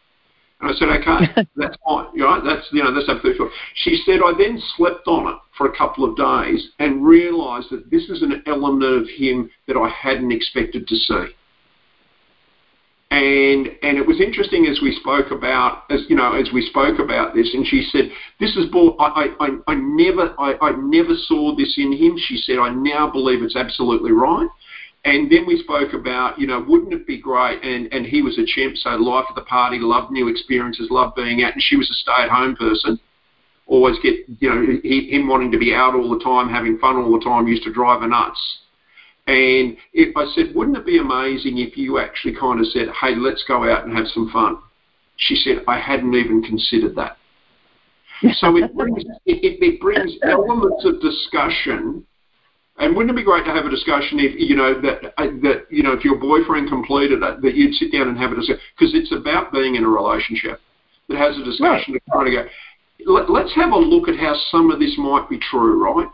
And 0.61 0.71
I 0.71 0.75
said, 0.75 0.89
okay, 0.89 1.49
that's 1.57 1.77
fine. 1.85 2.07
You 2.15 2.23
know, 2.23 2.45
that's 2.45 2.67
you 2.73 2.83
know 2.83 2.95
that's 2.95 3.09
absolutely 3.09 3.39
fine. 3.39 3.51
She 3.75 4.03
said 4.05 4.21
I 4.25 4.33
then 4.37 4.61
slept 4.77 5.07
on 5.07 5.33
it 5.33 5.39
for 5.57 5.67
a 5.67 5.77
couple 5.77 6.05
of 6.05 6.17
days 6.17 6.69
and 6.79 7.05
realised 7.05 7.69
that 7.71 7.91
this 7.91 8.09
is 8.09 8.23
an 8.23 8.43
element 8.47 9.03
of 9.03 9.09
him 9.09 9.51
that 9.67 9.77
I 9.77 9.89
hadn't 9.89 10.33
expected 10.33 10.87
to 10.87 10.97
see. 10.97 11.27
And 13.11 13.69
and 13.83 13.99
it 13.99 14.07
was 14.07 14.21
interesting 14.21 14.67
as 14.67 14.81
we 14.83 14.95
spoke 15.01 15.33
about 15.33 15.85
as 15.91 16.03
you 16.09 16.15
know 16.15 16.35
as 16.35 16.51
we 16.53 16.65
spoke 16.67 17.01
about 17.01 17.35
this, 17.35 17.51
and 17.55 17.67
she 17.67 17.89
said, 17.91 18.13
"This 18.39 18.55
is 18.57 18.67
I 19.01 19.35
I 19.41 19.49
I 19.67 19.75
never 19.75 20.35
I, 20.39 20.55
I 20.63 20.73
never 20.77 21.15
saw 21.27 21.57
this 21.57 21.75
in 21.77 21.93
him." 21.93 22.17
She 22.19 22.37
said, 22.37 22.59
"I 22.59 22.69
now 22.69 23.11
believe 23.11 23.43
it's 23.43 23.57
absolutely 23.57 24.13
right." 24.13 24.49
And 25.05 25.33
then 25.33 25.47
we 25.47 25.63
spoke 25.63 25.95
about, 25.95 26.39
you 26.39 26.47
know, 26.47 26.65
wouldn't 26.67 26.93
it 26.93 27.07
be 27.07 27.19
great? 27.19 27.63
And, 27.65 27.93
and 27.93 28.05
he 28.05 28.21
was 28.21 28.39
a 28.39 28.45
chimp, 28.45 28.77
so 28.77 28.91
life 28.91 29.25
of 29.31 29.35
the 29.35 29.43
party, 29.43 29.79
loved 29.81 30.11
new 30.11 30.29
experiences, 30.29 30.89
loved 30.91 31.17
being 31.17 31.43
out. 31.43 31.55
And 31.55 31.63
she 31.63 31.77
was 31.77 31.91
a 31.91 31.95
stay-at-home 31.95 32.57
person. 32.57 33.01
Always 33.67 33.97
get, 34.03 34.17
you 34.41 34.51
know, 34.51 34.79
he, 34.83 35.09
him 35.11 35.27
wanting 35.27 35.53
to 35.53 35.59
be 35.59 35.73
out 35.73 35.95
all 35.95 36.11
the 36.11 36.23
time, 36.23 36.51
having 36.51 36.77
fun 36.79 36.97
all 36.97 37.19
the 37.19 37.25
time, 37.25 37.47
used 37.47 37.63
to 37.63 37.73
drive 37.73 38.03
her 38.03 38.09
nuts. 38.09 38.59
And 39.27 39.77
if 39.95 40.15
I 40.17 40.27
said, 40.35 40.55
wouldn't 40.55 40.77
it 40.77 40.85
be 40.85 40.99
amazing 40.99 41.59
if 41.59 41.79
you 41.79 41.99
actually 41.99 42.35
kind 42.35 42.61
of 42.61 42.67
said, 42.67 42.89
hey, 43.01 43.15
let's 43.17 43.45
go 43.47 43.71
out 43.71 43.87
and 43.87 43.97
have 43.97 44.07
some 44.09 44.29
fun? 44.31 44.59
She 45.17 45.37
said, 45.37 45.65
I 45.69 45.79
hadn't 45.79 46.15
even 46.15 46.43
considered 46.43 46.95
that. 46.97 47.17
So 48.37 48.55
it 48.59 48.77
brings, 48.77 49.03
it, 49.25 49.63
it 49.63 49.81
brings 49.81 50.13
elements 50.23 50.85
of 50.85 51.01
discussion 51.01 52.05
and 52.81 52.97
wouldn't 52.97 53.13
it 53.13 53.21
be 53.21 53.25
great 53.25 53.45
to 53.45 53.53
have 53.53 53.67
a 53.67 53.71
discussion 53.71 54.19
if 54.19 54.35
you 54.37 54.57
know 54.57 54.81
that 54.81 55.13
uh, 55.19 55.31
that 55.43 55.67
you 55.71 55.83
know 55.83 55.93
if 55.93 56.05
your 56.05 56.17
boyfriend 56.17 56.69
completed 56.69 57.23
it, 57.23 57.43
that 57.43 57.55
you'd 57.55 57.75
sit 57.75 57.93
down 57.93 58.09
and 58.09 58.19
have 58.19 58.33
a 58.33 58.37
discussion 58.37 58.61
because 58.77 58.95
it's 58.95 59.13
about 59.13 59.53
being 59.53 59.77
in 59.77 59.85
a 59.85 59.89
relationship 59.89 60.61
that 61.09 61.19
has 61.19 61.37
a 61.37 61.45
discussion 61.45 61.95
right. 61.95 62.03
to 62.05 62.11
kind 62.11 62.29
of 62.29 62.33
go. 62.35 62.51
Let, 63.07 63.31
let's 63.31 63.55
have 63.55 63.73
a 63.73 63.79
look 63.79 64.09
at 64.09 64.19
how 64.19 64.35
some 64.51 64.71
of 64.71 64.79
this 64.79 64.95
might 64.99 65.29
be 65.29 65.39
true, 65.39 65.83
right? 65.83 66.09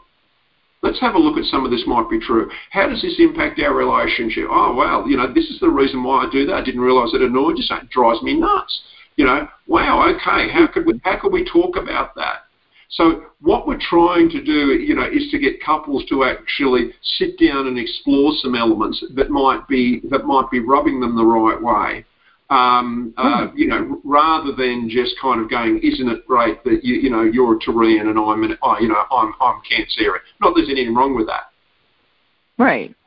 Let's 0.83 1.01
have 1.01 1.15
a 1.15 1.19
look 1.19 1.37
at 1.37 1.45
some 1.47 1.65
of 1.65 1.71
this 1.71 1.83
might 1.87 2.09
be 2.09 2.21
true. 2.21 2.49
How 2.71 2.87
does 2.89 3.03
this 3.03 3.19
impact 3.19 3.59
our 3.59 3.75
relationship? 3.75 4.47
Oh, 4.49 4.75
well, 4.75 5.09
you 5.09 5.17
know, 5.17 5.33
this 5.33 5.51
is 5.51 5.59
the 5.59 5.69
reason 5.69 6.05
why 6.05 6.27
I 6.27 6.31
do 6.31 6.47
that. 6.47 6.55
I 6.55 6.63
didn't 6.63 6.81
realise 6.81 7.13
it 7.13 7.23
annoyed 7.23 7.57
you. 7.59 7.65
It 7.65 7.91
drives 7.91 8.23
me 8.23 8.39
nuts. 8.39 8.83
You 9.17 9.25
know, 9.25 9.49
wow, 9.67 10.07
okay, 10.15 10.53
how 10.53 10.69
could 10.73 10.87
we, 10.87 11.01
how 11.03 11.19
could 11.19 11.33
we 11.33 11.45
talk 11.45 11.77
about 11.77 12.15
that? 12.17 12.46
So 12.91 13.25
what 13.41 13.67
we're 13.67 13.81
trying 13.81 14.31
to 14.31 14.43
do, 14.43 14.75
you 14.75 14.95
know, 14.95 15.07
is 15.07 15.29
to 15.31 15.39
get 15.39 15.63
couples 15.63 16.05
to 16.09 16.25
actually 16.25 16.93
sit 17.19 17.39
down 17.39 17.67
and 17.67 17.79
explore 17.79 18.33
some 18.37 18.55
elements 18.55 19.05
that 19.15 19.31
might 19.31 19.67
be 19.69 20.01
that 20.11 20.25
might 20.25 20.51
be 20.51 20.61
rubbing 20.61 21.01
them 21.01 21.17
the 21.17 21.25
right 21.25 21.61
way. 21.61 22.05
Um, 22.49 23.13
uh, 23.17 23.49
hmm. 23.49 23.59
you 23.59 23.67
know, 23.67 24.01
rather 24.05 24.53
than 24.53 24.89
just 24.89 25.17
kind 25.21 25.41
of 25.41 25.51
going, 25.51 25.81
isn't 25.83 26.09
it 26.09 26.25
great 26.29 26.63
that 26.63 26.85
you, 26.85 26.95
you 26.95 27.11
know, 27.11 27.23
you're 27.23 27.57
a 27.57 27.59
Taurian 27.59 28.09
and 28.09 28.17
I'm, 28.17 28.45
an, 28.45 28.57
I, 28.63 28.79
you 28.79 28.87
know, 28.87 29.03
I'm, 29.11 29.35
I'm 29.41 29.61
Cancerian. 29.69 30.21
Not 30.41 30.55
there's 30.55 30.71
anything 30.71 30.95
wrong 30.95 31.17
with 31.17 31.27
that. 31.27 31.51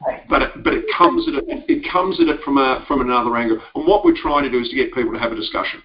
Right. 0.06 0.28
But 0.30 0.42
it, 0.42 0.64
but 0.64 0.74
it 0.74 0.86
comes 0.96 1.28
at 1.28 1.36
it, 1.36 1.66
it 1.68 1.92
comes 1.92 2.20
at 2.20 2.28
it 2.28 2.42
from 2.42 2.58
a 2.58 2.84
from 2.88 3.02
another 3.02 3.36
angle. 3.36 3.60
And 3.76 3.88
what 3.88 4.06
we're 4.06 4.16
trying 4.16 4.44
to 4.44 4.52
do 4.52 4.60
is 4.60 4.70
to 4.70 4.76
get 4.76 4.94
people 4.94 5.14
to 5.14 5.20
have 5.20 5.32
a 5.32 5.36
discussion. 5.36 5.82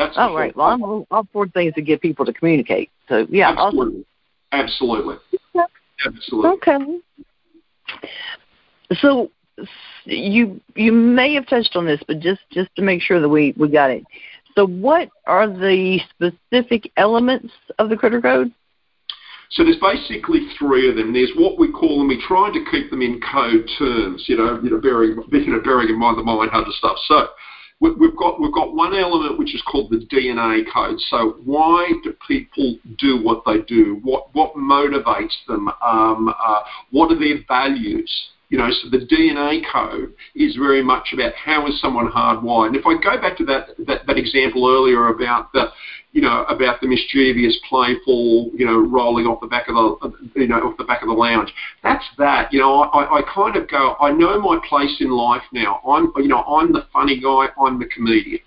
That's 0.00 0.16
oh, 0.16 0.34
right. 0.34 0.56
Well, 0.56 0.68
I'm 0.68 0.82
all 0.82 1.26
for 1.30 1.46
things 1.48 1.74
to 1.74 1.82
get 1.82 2.00
people 2.00 2.24
to 2.24 2.32
communicate. 2.32 2.90
So, 3.06 3.26
yeah, 3.28 3.50
Absolutely. 3.50 4.04
awesome. 4.50 4.66
Absolutely. 4.66 5.16
Absolutely. 6.06 6.50
Okay. 6.52 6.78
So, 8.94 9.30
you 10.06 10.58
you 10.74 10.90
may 10.90 11.34
have 11.34 11.46
touched 11.46 11.76
on 11.76 11.84
this, 11.84 12.00
but 12.06 12.18
just 12.18 12.40
just 12.50 12.74
to 12.76 12.82
make 12.82 13.02
sure 13.02 13.20
that 13.20 13.28
we 13.28 13.52
we 13.58 13.68
got 13.68 13.90
it. 13.90 14.04
So, 14.54 14.66
what 14.66 15.10
are 15.26 15.46
the 15.46 16.00
specific 16.08 16.90
elements 16.96 17.52
of 17.78 17.90
the 17.90 17.96
critter 17.96 18.22
code? 18.22 18.52
So 19.50 19.64
there's 19.64 19.80
basically 19.80 20.46
three 20.58 20.88
of 20.88 20.96
them. 20.96 21.12
There's 21.12 21.32
what 21.36 21.58
we 21.58 21.70
call, 21.70 22.00
and 22.00 22.08
we 22.08 22.22
try 22.26 22.50
to 22.52 22.64
keep 22.70 22.88
them 22.88 23.02
in 23.02 23.20
code 23.20 23.68
terms, 23.78 24.24
you 24.28 24.36
know, 24.36 24.60
you 24.62 24.70
know, 24.70 24.80
bearing, 24.80 25.20
you 25.30 25.46
know, 25.52 25.60
bearing 25.60 25.88
in 25.88 25.98
mind 25.98 26.16
the 26.16 26.22
Mindhunter 26.22 26.72
stuff. 26.78 26.96
So 27.06 27.26
we've 27.80 28.16
got 28.16 28.40
we've 28.40 28.52
got 28.52 28.74
one 28.74 28.94
element 28.94 29.38
which 29.38 29.54
is 29.54 29.62
called 29.62 29.90
the 29.90 30.06
DNA 30.12 30.64
code. 30.72 31.00
So 31.08 31.36
why 31.44 31.90
do 32.04 32.14
people 32.26 32.76
do 32.98 33.22
what 33.22 33.42
they 33.46 33.60
do? 33.62 34.00
What 34.02 34.34
what 34.34 34.54
motivates 34.54 35.34
them? 35.48 35.68
Um, 35.82 36.28
uh, 36.28 36.60
what 36.90 37.10
are 37.10 37.18
their 37.18 37.38
values? 37.48 38.10
You 38.50 38.58
know, 38.58 38.68
so 38.70 38.90
the 38.90 39.06
DNA 39.06 39.62
code 39.72 40.12
is 40.34 40.56
very 40.56 40.82
much 40.82 41.10
about 41.12 41.32
how 41.34 41.68
is 41.68 41.80
someone 41.80 42.08
hardwired. 42.10 42.68
And 42.68 42.76
if 42.76 42.84
I 42.84 42.94
go 42.94 43.20
back 43.20 43.36
to 43.38 43.44
that, 43.44 43.68
that, 43.86 44.08
that 44.08 44.18
example 44.18 44.68
earlier 44.68 45.06
about 45.06 45.52
the, 45.52 45.66
you 46.12 46.20
know, 46.20 46.44
about 46.44 46.80
the 46.80 46.88
mischievous, 46.88 47.58
playful, 47.68 48.50
you 48.54 48.66
know, 48.66 48.78
rolling 48.78 49.26
off 49.26 49.40
the 49.40 49.46
back 49.46 49.68
of 49.68 49.74
the, 49.74 50.40
you 50.40 50.48
know, 50.48 50.56
off 50.56 50.76
the 50.76 50.84
back 50.84 51.02
of 51.02 51.08
the 51.08 51.14
lounge. 51.14 51.52
That's 51.82 52.04
that. 52.18 52.52
You 52.52 52.60
know, 52.60 52.82
I, 52.82 53.18
I 53.18 53.22
kind 53.32 53.56
of 53.56 53.68
go. 53.68 53.96
I 54.00 54.10
know 54.10 54.40
my 54.40 54.58
place 54.68 54.96
in 55.00 55.10
life 55.10 55.42
now. 55.52 55.80
I'm, 55.88 56.12
you 56.16 56.28
know, 56.28 56.42
I'm 56.42 56.72
the 56.72 56.86
funny 56.92 57.20
guy. 57.20 57.46
I'm 57.60 57.78
the 57.78 57.86
comedian. 57.86 58.40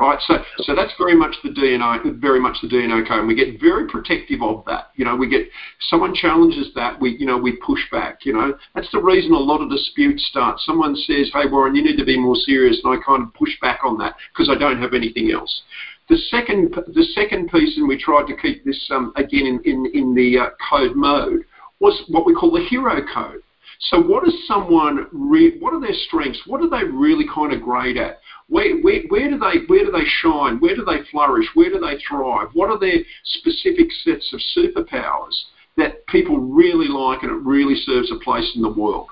Right, 0.00 0.18
so 0.26 0.42
so 0.60 0.74
that's 0.74 0.94
very 0.96 1.14
much 1.14 1.36
the 1.44 1.50
DNA, 1.50 2.18
very 2.18 2.40
much 2.40 2.56
the 2.62 2.68
DNA 2.68 3.06
code. 3.06 3.18
And 3.18 3.28
we 3.28 3.34
get 3.34 3.60
very 3.60 3.86
protective 3.86 4.40
of 4.40 4.64
that. 4.64 4.92
You 4.96 5.04
know, 5.04 5.14
we 5.14 5.28
get 5.28 5.46
someone 5.90 6.14
challenges 6.14 6.68
that, 6.74 6.98
we 6.98 7.18
you 7.18 7.26
know 7.26 7.36
we 7.36 7.56
push 7.56 7.80
back. 7.92 8.24
You 8.24 8.32
know, 8.32 8.54
that's 8.74 8.90
the 8.92 9.02
reason 9.02 9.32
a 9.32 9.38
lot 9.38 9.60
of 9.60 9.68
disputes 9.68 10.26
start. 10.30 10.58
Someone 10.60 10.96
says, 10.96 11.30
"Hey, 11.34 11.44
Warren, 11.50 11.74
you 11.74 11.84
need 11.84 11.98
to 11.98 12.06
be 12.06 12.18
more 12.18 12.34
serious," 12.34 12.80
and 12.82 12.98
I 12.98 13.04
kind 13.04 13.22
of 13.22 13.34
push 13.34 13.50
back 13.60 13.80
on 13.84 13.98
that 13.98 14.16
because 14.32 14.48
I 14.48 14.58
don't 14.58 14.80
have 14.80 14.94
anything 14.94 15.32
else. 15.32 15.62
The 16.10 16.18
second 16.28 16.74
the 16.74 17.04
second 17.14 17.50
piece, 17.50 17.76
and 17.78 17.88
we 17.88 17.96
tried 17.96 18.26
to 18.26 18.36
keep 18.36 18.64
this 18.64 18.90
um, 18.90 19.12
again 19.16 19.46
in 19.46 19.60
in, 19.64 19.86
in 19.94 20.14
the 20.14 20.38
uh, 20.38 20.50
code 20.68 20.96
mode, 20.96 21.44
was 21.78 22.02
what 22.08 22.26
we 22.26 22.34
call 22.34 22.50
the 22.50 22.66
hero 22.68 23.00
code. 23.14 23.40
So 23.88 24.00
what 24.00 24.26
is 24.28 24.34
someone 24.46 25.06
re- 25.12 25.58
what 25.60 25.72
are 25.72 25.80
their 25.80 25.94
strengths? 26.08 26.42
What 26.46 26.60
are 26.60 26.68
they 26.68 26.84
really 26.84 27.26
kind 27.32 27.52
of 27.52 27.62
great 27.62 27.96
at? 27.96 28.18
Where, 28.48 28.78
where, 28.80 29.02
where, 29.08 29.30
do 29.30 29.38
they, 29.38 29.64
where 29.68 29.84
do 29.84 29.92
they 29.92 30.04
shine? 30.04 30.58
Where 30.58 30.74
do 30.74 30.84
they 30.84 30.98
flourish? 31.10 31.46
Where 31.54 31.70
do 31.70 31.78
they 31.78 31.96
thrive? 32.06 32.48
What 32.52 32.68
are 32.68 32.78
their 32.78 32.98
specific 33.24 33.86
sets 34.04 34.34
of 34.34 34.40
superpowers 34.56 35.34
that 35.76 36.04
people 36.08 36.38
really 36.38 36.88
like 36.88 37.22
and 37.22 37.30
it 37.30 37.42
really 37.42 37.76
serves 37.76 38.10
a 38.10 38.22
place 38.22 38.52
in 38.56 38.62
the 38.62 38.72
world? 38.72 39.06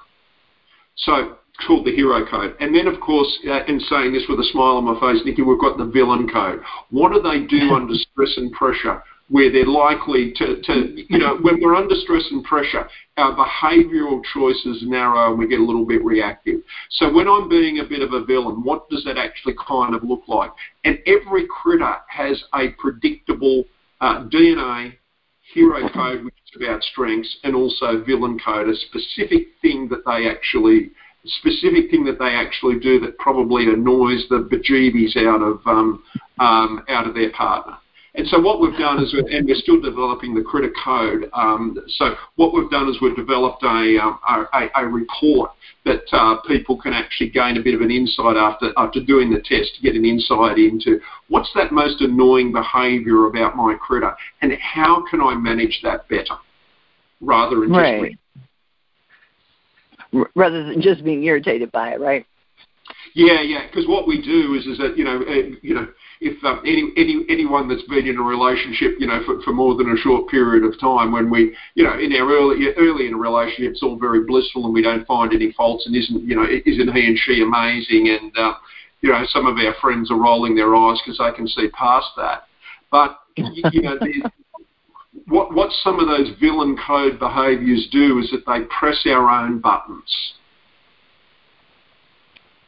So 0.96 1.37
called 1.66 1.86
the 1.86 1.94
hero 1.94 2.24
code. 2.26 2.56
And 2.60 2.74
then, 2.74 2.86
of 2.86 3.00
course, 3.00 3.28
uh, 3.48 3.64
in 3.64 3.80
saying 3.80 4.12
this 4.12 4.24
with 4.28 4.38
a 4.38 4.48
smile 4.52 4.76
on 4.76 4.84
my 4.84 4.98
face, 5.00 5.22
Nikki, 5.24 5.42
we've 5.42 5.60
got 5.60 5.78
the 5.78 5.84
villain 5.84 6.28
code. 6.28 6.60
What 6.90 7.12
do 7.12 7.20
they 7.20 7.46
do 7.46 7.70
under 7.74 7.94
stress 7.94 8.34
and 8.36 8.52
pressure? 8.52 9.02
where 9.30 9.52
they're 9.52 9.66
likely 9.66 10.32
to, 10.36 10.60
to, 10.62 11.04
you 11.08 11.18
know, 11.18 11.36
when 11.42 11.60
we're 11.60 11.74
under 11.74 11.94
stress 11.96 12.24
and 12.30 12.42
pressure, 12.44 12.88
our 13.18 13.36
behavioural 13.36 14.22
choices 14.32 14.82
narrow 14.82 15.30
and 15.30 15.38
we 15.38 15.46
get 15.46 15.60
a 15.60 15.64
little 15.64 15.84
bit 15.84 16.02
reactive. 16.02 16.60
So 16.90 17.12
when 17.12 17.28
I'm 17.28 17.48
being 17.48 17.80
a 17.80 17.84
bit 17.84 18.00
of 18.00 18.12
a 18.12 18.24
villain, 18.24 18.62
what 18.64 18.88
does 18.88 19.04
that 19.04 19.18
actually 19.18 19.54
kind 19.66 19.94
of 19.94 20.02
look 20.02 20.22
like? 20.28 20.50
And 20.84 20.98
every 21.06 21.46
critter 21.46 21.96
has 22.08 22.42
a 22.54 22.70
predictable 22.78 23.64
uh, 24.00 24.24
DNA, 24.32 24.94
hero 25.52 25.88
code, 25.90 26.24
which 26.24 26.34
is 26.54 26.62
about 26.62 26.82
strengths, 26.82 27.36
and 27.44 27.54
also 27.54 28.02
villain 28.04 28.38
code, 28.42 28.68
a 28.68 28.76
specific 28.76 29.48
thing 29.60 29.88
that 29.88 30.04
they 30.06 30.28
actually 30.28 30.90
specific 31.26 31.90
thing 31.90 32.04
that 32.04 32.18
they 32.18 32.34
actually 32.34 32.78
do 32.78 33.00
that 33.00 33.18
probably 33.18 33.66
annoys 33.68 34.24
the 34.30 34.48
bejeebies 34.50 35.16
out 35.16 35.42
of 35.42 35.60
um, 35.66 36.02
um, 36.38 36.84
out 36.88 37.06
of 37.06 37.14
their 37.14 37.30
partner. 37.32 37.76
And 38.14 38.26
so 38.26 38.40
what 38.40 38.60
we've 38.60 38.76
done 38.76 39.00
is, 39.02 39.12
and 39.12 39.46
we're 39.46 39.54
still 39.54 39.80
developing 39.80 40.34
the 40.34 40.42
critter 40.42 40.72
code. 40.82 41.30
Um, 41.34 41.78
so 41.98 42.16
what 42.34 42.52
we've 42.52 42.70
done 42.70 42.88
is 42.88 43.00
we've 43.00 43.14
developed 43.14 43.62
a, 43.62 43.98
um, 44.02 44.18
a, 44.28 44.66
a, 44.74 44.86
report 44.86 45.52
that 45.84 46.02
uh, 46.10 46.40
people 46.48 46.76
can 46.76 46.92
actually 46.92 47.30
gain 47.30 47.58
a 47.58 47.62
bit 47.62 47.74
of 47.74 47.80
an 47.80 47.92
insight 47.92 48.36
after 48.36 48.72
after 48.76 49.04
doing 49.04 49.30
the 49.30 49.38
test 49.38 49.76
to 49.76 49.82
get 49.82 49.94
an 49.94 50.04
insight 50.04 50.58
into 50.58 50.98
what's 51.28 51.50
that 51.54 51.70
most 51.70 52.00
annoying 52.00 52.50
behaviour 52.50 53.26
about 53.26 53.56
my 53.56 53.76
critter 53.80 54.12
and 54.42 54.52
how 54.54 55.04
can 55.08 55.20
I 55.20 55.34
manage 55.36 55.78
that 55.84 56.08
better 56.08 56.38
rather 57.20 57.60
than 57.60 57.70
right. 57.70 58.10
just 58.10 58.47
rather 60.34 60.64
than 60.64 60.80
just 60.80 61.04
being 61.04 61.22
irritated 61.24 61.70
by 61.72 61.90
it, 61.90 62.00
right? 62.00 62.26
Yeah, 63.14 63.40
yeah. 63.42 63.66
Because 63.66 63.86
what 63.86 64.06
we 64.06 64.22
do 64.22 64.54
is 64.54 64.66
is 64.66 64.78
that 64.78 64.96
you 64.96 65.04
know 65.04 65.20
uh, 65.20 65.56
you 65.62 65.74
know 65.74 65.88
if 66.20 66.42
um, 66.44 66.60
any, 66.66 66.90
any 66.96 67.24
anyone 67.28 67.68
that's 67.68 67.82
been 67.82 68.06
in 68.06 68.18
a 68.18 68.22
relationship, 68.22 68.96
you 68.98 69.06
know, 69.06 69.22
for, 69.24 69.40
for 69.42 69.52
more 69.52 69.76
than 69.76 69.90
a 69.90 69.96
short 69.96 70.28
period 70.28 70.64
of 70.64 70.78
time, 70.80 71.12
when 71.12 71.30
we, 71.30 71.54
you 71.74 71.84
know, 71.84 71.98
in 71.98 72.12
our 72.14 72.26
early 72.26 72.74
early 72.76 73.06
in 73.06 73.14
a 73.14 73.16
relationship, 73.16 73.72
it's 73.72 73.82
all 73.82 73.98
very 73.98 74.24
blissful 74.24 74.64
and 74.64 74.74
we 74.74 74.82
don't 74.82 75.06
find 75.06 75.32
any 75.32 75.52
faults, 75.52 75.86
and 75.86 75.94
isn't 75.94 76.22
you 76.22 76.34
know, 76.34 76.44
isn't 76.44 76.92
he 76.94 77.06
and 77.06 77.18
she 77.18 77.42
amazing? 77.42 78.08
And 78.08 78.36
uh, 78.36 78.54
you 79.00 79.10
know, 79.10 79.24
some 79.28 79.46
of 79.46 79.56
our 79.56 79.74
friends 79.80 80.10
are 80.10 80.18
rolling 80.18 80.56
their 80.56 80.74
eyes 80.74 81.00
because 81.04 81.18
they 81.18 81.36
can 81.36 81.46
see 81.46 81.68
past 81.70 82.08
that. 82.16 82.44
But 82.90 83.20
you 83.36 83.82
know, 83.82 83.98
what 85.28 85.54
what 85.54 85.70
some 85.84 86.00
of 86.00 86.08
those 86.08 86.30
villain 86.40 86.76
code 86.86 87.18
behaviours 87.18 87.88
do 87.92 88.18
is 88.18 88.30
that 88.30 88.44
they 88.46 88.64
press 88.78 89.00
our 89.06 89.28
own 89.28 89.60
buttons. 89.60 90.34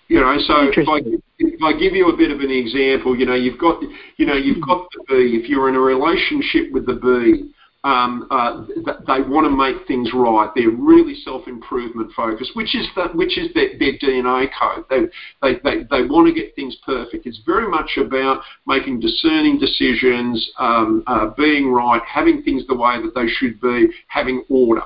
You 0.09 0.21
know, 0.21 0.37
so 0.41 0.69
if 0.75 0.89
I, 0.89 0.99
if 1.39 1.63
I 1.63 1.73
give 1.79 1.95
you 1.95 2.09
a 2.09 2.17
bit 2.17 2.33
of 2.33 2.41
an 2.41 2.51
example, 2.51 3.17
you 3.17 3.27
know, 3.27 3.37
you've 3.37 3.61
got, 3.61 3.81
you 4.17 4.27
know, 4.27 4.35
you've 4.35 4.61
got 4.61 4.89
the 4.91 5.05
bee. 5.07 5.39
If 5.41 5.49
you're 5.49 5.69
in 5.69 5.77
a 5.77 5.81
relationship 5.81 6.73
with 6.73 6.85
the 6.85 6.95
bee, 6.95 7.55
um, 7.83 8.27
uh, 8.31 8.65
they 9.07 9.23
want 9.23 9.47
to 9.47 9.51
make 9.51 9.87
things 9.87 10.11
right. 10.13 10.51
They're 10.55 10.71
really 10.71 11.15
self-improvement 11.25 12.13
focused, 12.15 12.51
which 12.55 12.75
is 12.75 12.87
the, 12.95 13.09
which 13.15 13.39
is 13.39 13.53
their, 13.55 13.79
their 13.79 13.97
DNA 13.99 14.49
code. 14.59 14.85
They, 14.91 15.01
they, 15.41 15.61
they, 15.65 15.85
they 15.85 16.07
want 16.07 16.29
to 16.29 16.35
get 16.35 16.55
things 16.55 16.77
perfect. 16.85 17.27
It's 17.27 17.41
very 17.47 17.69
much 17.69 17.97
about 17.97 18.43
making 18.67 19.01
discerning 19.01 19.59
decisions, 19.59 20.51
um, 20.59 21.03
uh, 21.07 21.31
being 21.37 21.73
right, 21.73 22.03
having 22.07 22.43
things 22.43 22.67
the 22.67 22.77
way 22.77 23.01
that 23.03 23.15
they 23.15 23.29
should 23.29 23.59
be, 23.61 23.89
having 24.09 24.45
order. 24.51 24.83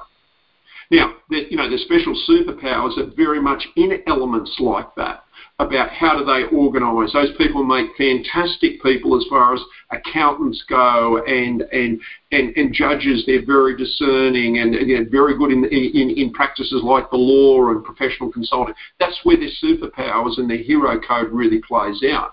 Now, 0.91 1.15
you 1.31 1.57
know, 1.57 1.69
the 1.69 1.79
special 1.79 2.15
superpowers 2.29 2.97
are 2.99 3.11
very 3.17 3.41
much 3.41 3.67
in 3.75 4.03
elements 4.07 4.55
like 4.61 4.95
that 4.97 5.24
about 5.61 5.91
how 5.91 6.19
do 6.19 6.25
they 6.25 6.45
organise. 6.57 7.13
Those 7.13 7.35
people 7.39 7.63
make 7.63 7.87
fantastic 7.97 8.83
people 8.83 9.17
as 9.17 9.25
far 9.31 9.55
as 9.55 9.61
accountants 9.93 10.65
go 10.69 11.23
and 11.25 11.63
and 11.73 12.01
and, 12.33 12.57
and 12.57 12.75
judges. 12.75 13.25
They're 13.27 13.47
very 13.47 13.77
discerning 13.77 14.59
and, 14.59 14.75
and 14.75 15.11
very 15.11 15.39
good 15.39 15.53
in, 15.53 15.65
in 15.65 16.11
in 16.17 16.33
practices 16.33 16.83
like 16.83 17.09
the 17.11 17.17
law 17.17 17.71
and 17.71 17.85
professional 17.85 18.33
consulting. 18.33 18.75
That's 18.99 19.19
where 19.23 19.37
their 19.37 19.51
superpowers 19.63 20.39
and 20.39 20.51
their 20.51 20.59
hero 20.59 21.01
code 21.01 21.31
really 21.31 21.61
plays 21.67 22.03
out. 22.11 22.33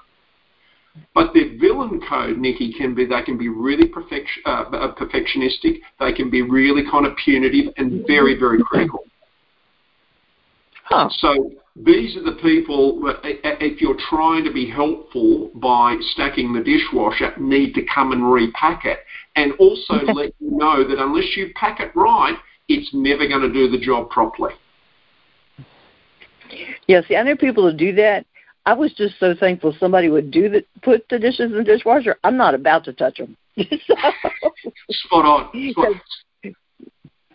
But 1.14 1.34
their 1.34 1.58
villain 1.58 2.02
code, 2.10 2.38
Nikki, 2.38 2.74
can 2.74 2.96
be 2.96 3.06
they 3.06 3.22
can 3.22 3.38
be 3.38 3.50
really 3.50 3.88
perfection, 3.88 4.42
uh, 4.48 4.64
uh, 4.74 4.96
perfectionistic. 4.96 5.80
They 6.00 6.12
can 6.12 6.32
be 6.32 6.42
really 6.42 6.84
kind 6.90 7.06
of 7.06 7.16
punitive 7.24 7.72
and 7.78 8.06
very 8.08 8.38
very 8.38 8.62
critical. 8.64 9.06
Huh. 10.86 11.08
So 11.20 11.52
these 11.76 12.18
are 12.18 12.24
the 12.24 12.38
people 12.42 13.02
that, 13.02 13.20
if 13.24 13.80
you're 13.80 13.98
trying 14.10 14.44
to 14.44 14.52
be 14.52 14.70
helpful 14.70 15.52
by 15.56 15.98
stacking 16.14 16.54
the 16.54 16.62
dishwasher, 16.62 17.34
need 17.40 17.74
to 17.76 17.82
come 17.94 18.12
and 18.12 18.32
repack 18.32 18.86
it, 18.86 19.00
and 19.36 19.54
also 19.54 19.94
let 20.14 20.34
you 20.40 20.52
know 20.52 20.88
that 20.88 21.02
unless 21.02 21.38
you 21.38 21.52
pack 21.56 21.80
it 21.80 21.92
right, 21.96 22.36
it's 22.68 22.90
never 22.94 23.28
going 23.28 23.42
to 23.42 23.52
do 23.52 23.70
the 23.70 23.80
job 23.80 24.10
properly. 24.10 24.54
Yeah, 26.88 27.02
see, 27.08 27.16
I 27.16 27.24
know 27.24 27.38
people 27.38 27.70
who 27.70 27.76
do 27.76 27.94
that, 27.96 28.26
I 28.66 28.74
was 28.74 28.94
just 28.94 29.20
so 29.20 29.34
thankful 29.34 29.74
somebody 29.80 30.10
would 30.10 30.30
do 30.30 30.50
the 30.50 30.64
put 30.84 31.08
the 31.10 31.18
dishes 31.18 31.52
in 31.52 31.58
the 31.58 31.64
dishwasher. 31.64 32.18
I'm 32.24 32.38
not 32.38 32.54
about 32.54 32.84
to 32.86 32.94
touch 32.94 33.18
them. 33.18 33.36
so, 33.58 33.96
Spot 34.90 35.26
on. 35.26 35.50
Spot. 35.72 35.96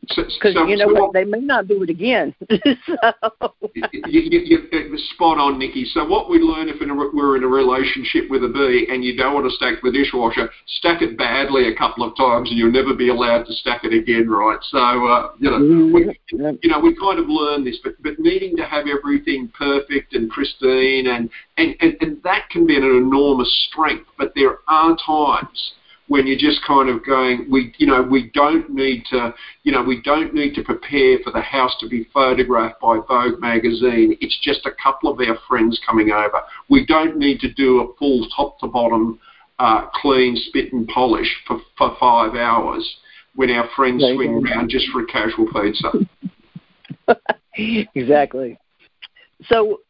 Because 0.09 0.55
so, 0.55 0.67
you 0.67 0.77
know 0.77 0.89
so 0.89 1.03
what, 1.03 1.13
they 1.13 1.25
may 1.25 1.41
not 1.41 1.69
do 1.69 1.83
it 1.83 1.91
again. 1.91 2.35
so. 2.87 3.55
you, 3.75 3.83
you, 4.07 4.41
you, 4.45 4.99
spot 5.15 5.39
on, 5.39 5.59
Nikki. 5.59 5.85
So 5.93 6.05
what 6.05 6.29
we 6.31 6.39
learn 6.39 6.69
if 6.69 6.81
in 6.81 6.91
a, 6.91 6.95
we're 6.95 7.37
in 7.37 7.45
a 7.45 7.49
relationship 7.49 8.31
with 8.31 8.45
a 8.45 8.49
bee 8.49 8.87
and 8.93 9.05
you 9.05 9.17
don't 9.17 9.35
want 9.35 9.47
to 9.47 9.55
stack 9.57 9.83
the 9.83 9.91
dishwasher, 9.91 10.51
stack 10.79 11.03
it 11.03 11.17
badly 11.19 11.69
a 11.69 11.77
couple 11.77 12.05
of 12.05 12.17
times 12.17 12.51
and 12.51 12.59
you'll 12.59 12.73
never 12.73 12.95
be 12.95 13.09
allowed 13.09 13.45
to 13.45 13.53
stack 13.55 13.85
it 13.85 13.93
again, 13.93 14.29
right? 14.29 14.59
So 14.71 14.79
uh, 14.79 15.33
you 15.39 15.51
know, 15.51 15.59
mm-hmm. 15.59 15.95
we, 15.95 16.19
you 16.63 16.71
know, 16.71 16.81
we 16.81 16.97
kind 16.97 17.19
of 17.19 17.29
learn 17.29 17.65
this, 17.65 17.79
but 17.83 18.01
but 18.03 18.19
needing 18.19 18.57
to 18.57 18.65
have 18.65 18.87
everything 18.87 19.51
perfect 19.57 20.15
and 20.15 20.31
pristine 20.31 21.09
and 21.09 21.31
and 21.57 21.75
and, 21.81 21.97
and 22.01 22.23
that 22.23 22.49
can 22.51 22.67
be 22.67 22.77
an 22.77 22.85
enormous 22.85 23.51
strength. 23.71 24.07
But 24.19 24.33
there 24.35 24.59
are 24.69 24.97
times 25.05 25.73
when 26.09 26.27
you're 26.27 26.39
just 26.39 26.61
kind 26.67 26.89
of 26.89 27.05
going, 27.05 27.47
we, 27.51 27.75
you 27.79 27.87
know, 27.87 28.03
we 28.03 28.31
don't 28.33 28.71
need 28.71 29.05
to, 29.11 29.35
you 29.65 29.73
know, 29.73 29.83
we 29.83 30.01
don't 30.03 30.33
need 30.33 30.55
to 30.55 30.63
prepare 30.63 31.19
for 31.25 31.33
the 31.33 31.41
house 31.41 31.75
to 31.81 31.89
be 31.89 32.09
photographed 32.15 32.81
by 32.81 32.99
Vogue 33.09 33.41
magazine. 33.41 34.17
It's 34.21 34.39
just 34.43 34.67
a 34.67 34.71
couple 34.81 35.11
of 35.11 35.19
our 35.21 35.37
friends 35.49 35.81
coming 35.85 36.13
over. 36.13 36.41
We 36.71 36.87
don't 36.87 37.17
need 37.17 37.41
to 37.41 37.53
do 37.53 37.81
a 37.81 37.95
full 37.97 38.29
top 38.37 38.59
to 38.61 38.69
bottom 38.69 39.19
uh, 39.59 39.87
clean 39.95 40.37
spit 40.49 40.73
and 40.73 40.87
polish 40.89 41.29
for, 41.47 41.61
for 41.77 41.97
five 41.99 42.35
hours 42.35 42.97
when 43.35 43.51
our 43.51 43.69
friends 43.75 44.03
yeah, 44.07 44.15
swing 44.15 44.43
yeah. 44.47 44.55
around 44.55 44.71
just 44.71 44.87
for 44.93 45.03
a 45.03 45.07
casual 45.07 45.47
pizza. 45.53 45.93
exactly. 47.95 48.59
So, 49.45 49.81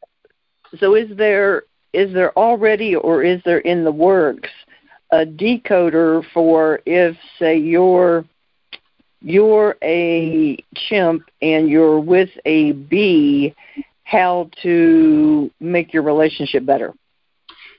so 0.78 0.94
is 0.94 1.14
there 1.16 1.64
is 1.92 2.12
there 2.12 2.36
already 2.36 2.94
or 2.94 3.22
is 3.22 3.40
there 3.44 3.60
in 3.60 3.84
the 3.84 3.92
works 3.92 4.50
a 5.10 5.24
decoder 5.24 6.24
for 6.32 6.80
if 6.86 7.16
say 7.38 7.56
you're 7.56 8.24
you're 9.20 9.76
a 9.82 10.56
chimp 10.74 11.22
and 11.40 11.68
you're 11.68 12.00
with 12.00 12.30
a 12.44 12.72
bee 12.72 13.54
how 14.04 14.48
to 14.62 15.50
make 15.60 15.92
your 15.92 16.02
relationship 16.02 16.64
better 16.66 16.92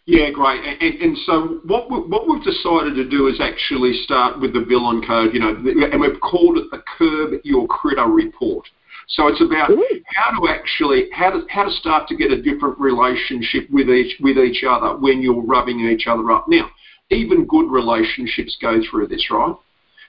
yeah, 0.08 0.32
great. 0.32 0.64
And, 0.64 1.02
and 1.02 1.18
so 1.26 1.60
what, 1.66 1.92
we, 1.92 1.98
what 1.98 2.30
we've 2.30 2.44
decided 2.44 2.96
to 2.96 3.10
do 3.10 3.28
is 3.28 3.42
actually 3.42 3.92
start 4.06 4.40
with 4.40 4.54
the 4.54 4.64
villain 4.64 5.06
code, 5.06 5.34
you 5.34 5.42
know, 5.42 5.50
and 5.50 6.00
we've 6.00 6.20
called 6.22 6.58
it 6.58 6.72
the 6.72 6.82
Curb 6.98 7.42
Your 7.44 7.68
Critter 7.68 8.06
Report. 8.06 8.66
So 9.10 9.28
it's 9.28 9.42
about 9.42 9.70
Ooh. 9.70 9.86
how 10.06 10.40
to 10.40 10.48
actually 10.50 11.10
how 11.12 11.32
to 11.32 11.46
how 11.50 11.64
to 11.66 11.72
start 11.72 12.08
to 12.08 12.16
get 12.16 12.32
a 12.32 12.42
different 12.42 12.80
relationship 12.80 13.70
with 13.70 13.90
each 13.90 14.16
with 14.20 14.38
each 14.38 14.64
other 14.68 14.98
when 14.98 15.22
you're 15.22 15.42
rubbing 15.42 15.80
each 15.80 16.08
other 16.08 16.30
up. 16.32 16.46
Now, 16.48 16.70
even 17.10 17.46
good 17.46 17.70
relationships 17.72 18.58
go 18.62 18.80
through 18.90 19.08
this, 19.08 19.26
right? 19.32 19.56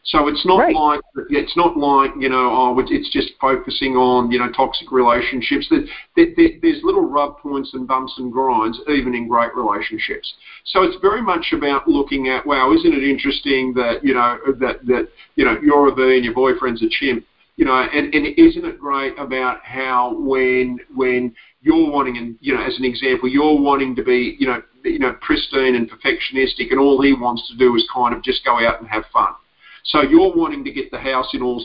So 0.04 0.28
it's 0.28 0.46
not 0.46 0.58
right. 0.58 0.74
like 0.74 1.00
it's 1.28 1.56
not 1.56 1.76
like 1.76 2.12
you 2.18 2.28
know 2.28 2.48
oh 2.50 2.84
it's 2.88 3.12
just 3.12 3.32
focusing 3.40 3.94
on 3.94 4.30
you 4.30 4.38
know 4.38 4.50
toxic 4.52 4.90
relationships. 4.92 5.70
there's 6.16 6.80
little 6.82 7.04
rub 7.04 7.38
points 7.38 7.74
and 7.74 7.87
bumps 7.87 8.14
and 8.16 8.32
grinds 8.32 8.80
even 8.88 9.14
in 9.14 9.28
great 9.28 9.54
relationships. 9.54 10.32
So 10.66 10.82
it's 10.82 10.96
very 11.02 11.20
much 11.20 11.52
about 11.52 11.88
looking 11.88 12.28
at 12.28 12.46
wow 12.46 12.72
isn't 12.72 12.92
it 12.94 13.02
interesting 13.02 13.74
that 13.74 14.04
you 14.04 14.14
know 14.14 14.38
that 14.61 14.87
that 14.87 15.08
you 15.34 15.44
know 15.44 15.58
you're 15.62 15.88
a 15.88 15.94
bee 15.94 16.16
and 16.16 16.24
your 16.24 16.34
boyfriend's 16.34 16.82
a 16.82 16.88
chimp 16.88 17.24
you 17.58 17.64
know, 17.64 17.74
and, 17.74 18.14
and 18.14 18.38
isn't 18.38 18.64
it 18.64 18.78
great 18.78 19.18
about 19.18 19.64
how 19.64 20.14
when 20.16 20.78
when 20.94 21.34
you're 21.61 21.90
wanting, 21.90 22.16
and 22.16 22.37
you 22.40 22.55
know, 22.55 22.62
as 22.62 22.79
an 22.79 22.85
example, 22.85 23.29
you're 23.29 23.61
wanting 23.61 23.97
to 23.97 24.03
be, 24.03 24.37
you 24.38 24.47
know, 24.47 24.62
you 24.85 24.99
know, 24.99 25.16
pristine 25.21 25.75
and 25.75 25.90
perfectionistic, 25.90 26.71
and 26.71 26.79
all 26.79 27.03
he 27.03 27.12
wants 27.12 27.49
to 27.49 27.57
do 27.57 27.75
is 27.77 27.87
kind 27.92 28.14
of 28.14 28.23
just 28.23 28.44
go 28.44 28.64
out 28.64 28.81
and 28.81 28.88
have 28.88 29.05
fun. 29.12 29.35
So 29.85 30.03
you're 30.03 30.35
wanting 30.35 30.64
to 30.64 30.73
get 30.73 30.90
the 30.90 30.99
house 30.99 31.29
in 31.33 31.42
all 31.42 31.64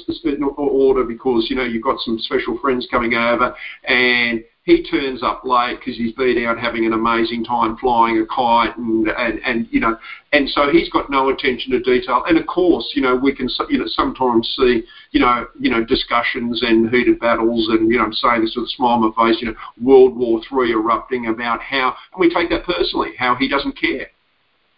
order 0.57 1.03
because 1.03 1.47
you 1.49 1.55
know 1.55 1.63
you've 1.63 1.83
got 1.83 1.99
some 1.99 2.17
special 2.19 2.57
friends 2.59 2.87
coming 2.89 3.13
over, 3.15 3.53
and 3.87 4.43
he 4.63 4.81
turns 4.83 5.21
up 5.21 5.43
late 5.43 5.77
because 5.79 5.97
he's 5.97 6.13
been 6.13 6.45
out 6.45 6.57
having 6.57 6.85
an 6.85 6.93
amazing 6.93 7.43
time 7.43 7.75
flying 7.77 8.17
a 8.19 8.25
kite 8.25 8.75
and, 8.77 9.07
and, 9.09 9.39
and 9.45 9.67
you 9.71 9.79
know 9.79 9.97
and 10.31 10.49
so 10.49 10.71
he's 10.71 10.89
got 10.89 11.09
no 11.09 11.29
attention 11.29 11.71
to 11.71 11.79
detail. 11.81 12.23
And 12.27 12.37
of 12.37 12.47
course 12.47 12.89
you 12.95 13.01
know 13.01 13.15
we 13.15 13.35
can 13.35 13.49
you 13.69 13.77
know 13.77 13.85
sometimes 13.87 14.53
see 14.57 14.83
you 15.11 15.19
know 15.19 15.47
you 15.59 15.69
know 15.69 15.83
discussions 15.83 16.61
and 16.63 16.89
heated 16.89 17.19
battles 17.19 17.67
and 17.69 17.91
you 17.91 17.97
know 17.97 18.05
I'm 18.05 18.13
saying 18.13 18.41
this 18.41 18.55
with 18.55 18.65
a 18.65 18.69
smile 18.69 19.03
on 19.03 19.13
my 19.15 19.27
face 19.27 19.41
you 19.41 19.47
know 19.47 19.55
World 19.81 20.15
War 20.15 20.41
Three 20.47 20.71
erupting 20.71 21.27
about 21.27 21.61
how 21.61 21.95
and 22.13 22.19
we 22.19 22.33
take 22.33 22.49
that 22.49 22.63
personally 22.63 23.11
how 23.17 23.35
he 23.35 23.49
doesn't 23.49 23.77
care 23.79 24.07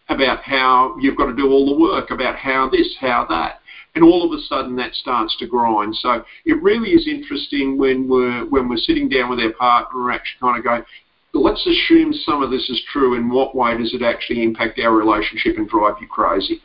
about 0.09 0.41
how 0.43 0.95
you've 0.99 1.17
got 1.17 1.25
to 1.25 1.35
do 1.35 1.49
all 1.49 1.65
the 1.65 1.81
work 1.81 2.09
about 2.09 2.35
how 2.35 2.69
this 2.69 2.95
how 2.99 3.25
that 3.29 3.59
and 3.95 4.03
all 4.03 4.25
of 4.25 4.37
a 4.37 4.41
sudden 4.43 4.75
that 4.75 4.93
starts 4.93 5.35
to 5.37 5.47
grind. 5.47 5.95
So 5.95 6.23
it 6.45 6.61
really 6.61 6.91
is 6.91 7.07
interesting 7.07 7.77
when 7.77 8.07
we're 8.07 8.45
when 8.45 8.67
we're 8.69 8.77
sitting 8.77 9.09
down 9.09 9.29
with 9.29 9.39
our 9.39 9.53
partner, 9.53 10.03
we're 10.03 10.11
actually 10.11 10.39
kind 10.41 10.57
of 10.57 10.63
going, 10.63 10.83
let's 11.33 11.65
assume 11.65 12.13
some 12.13 12.43
of 12.43 12.51
this 12.51 12.69
is 12.69 12.81
true. 12.91 13.15
In 13.15 13.29
what 13.29 13.55
way 13.55 13.77
does 13.77 13.93
it 13.93 14.01
actually 14.01 14.43
impact 14.43 14.79
our 14.79 14.91
relationship 14.91 15.57
and 15.57 15.67
drive 15.67 15.95
you 16.01 16.07
crazy? 16.07 16.61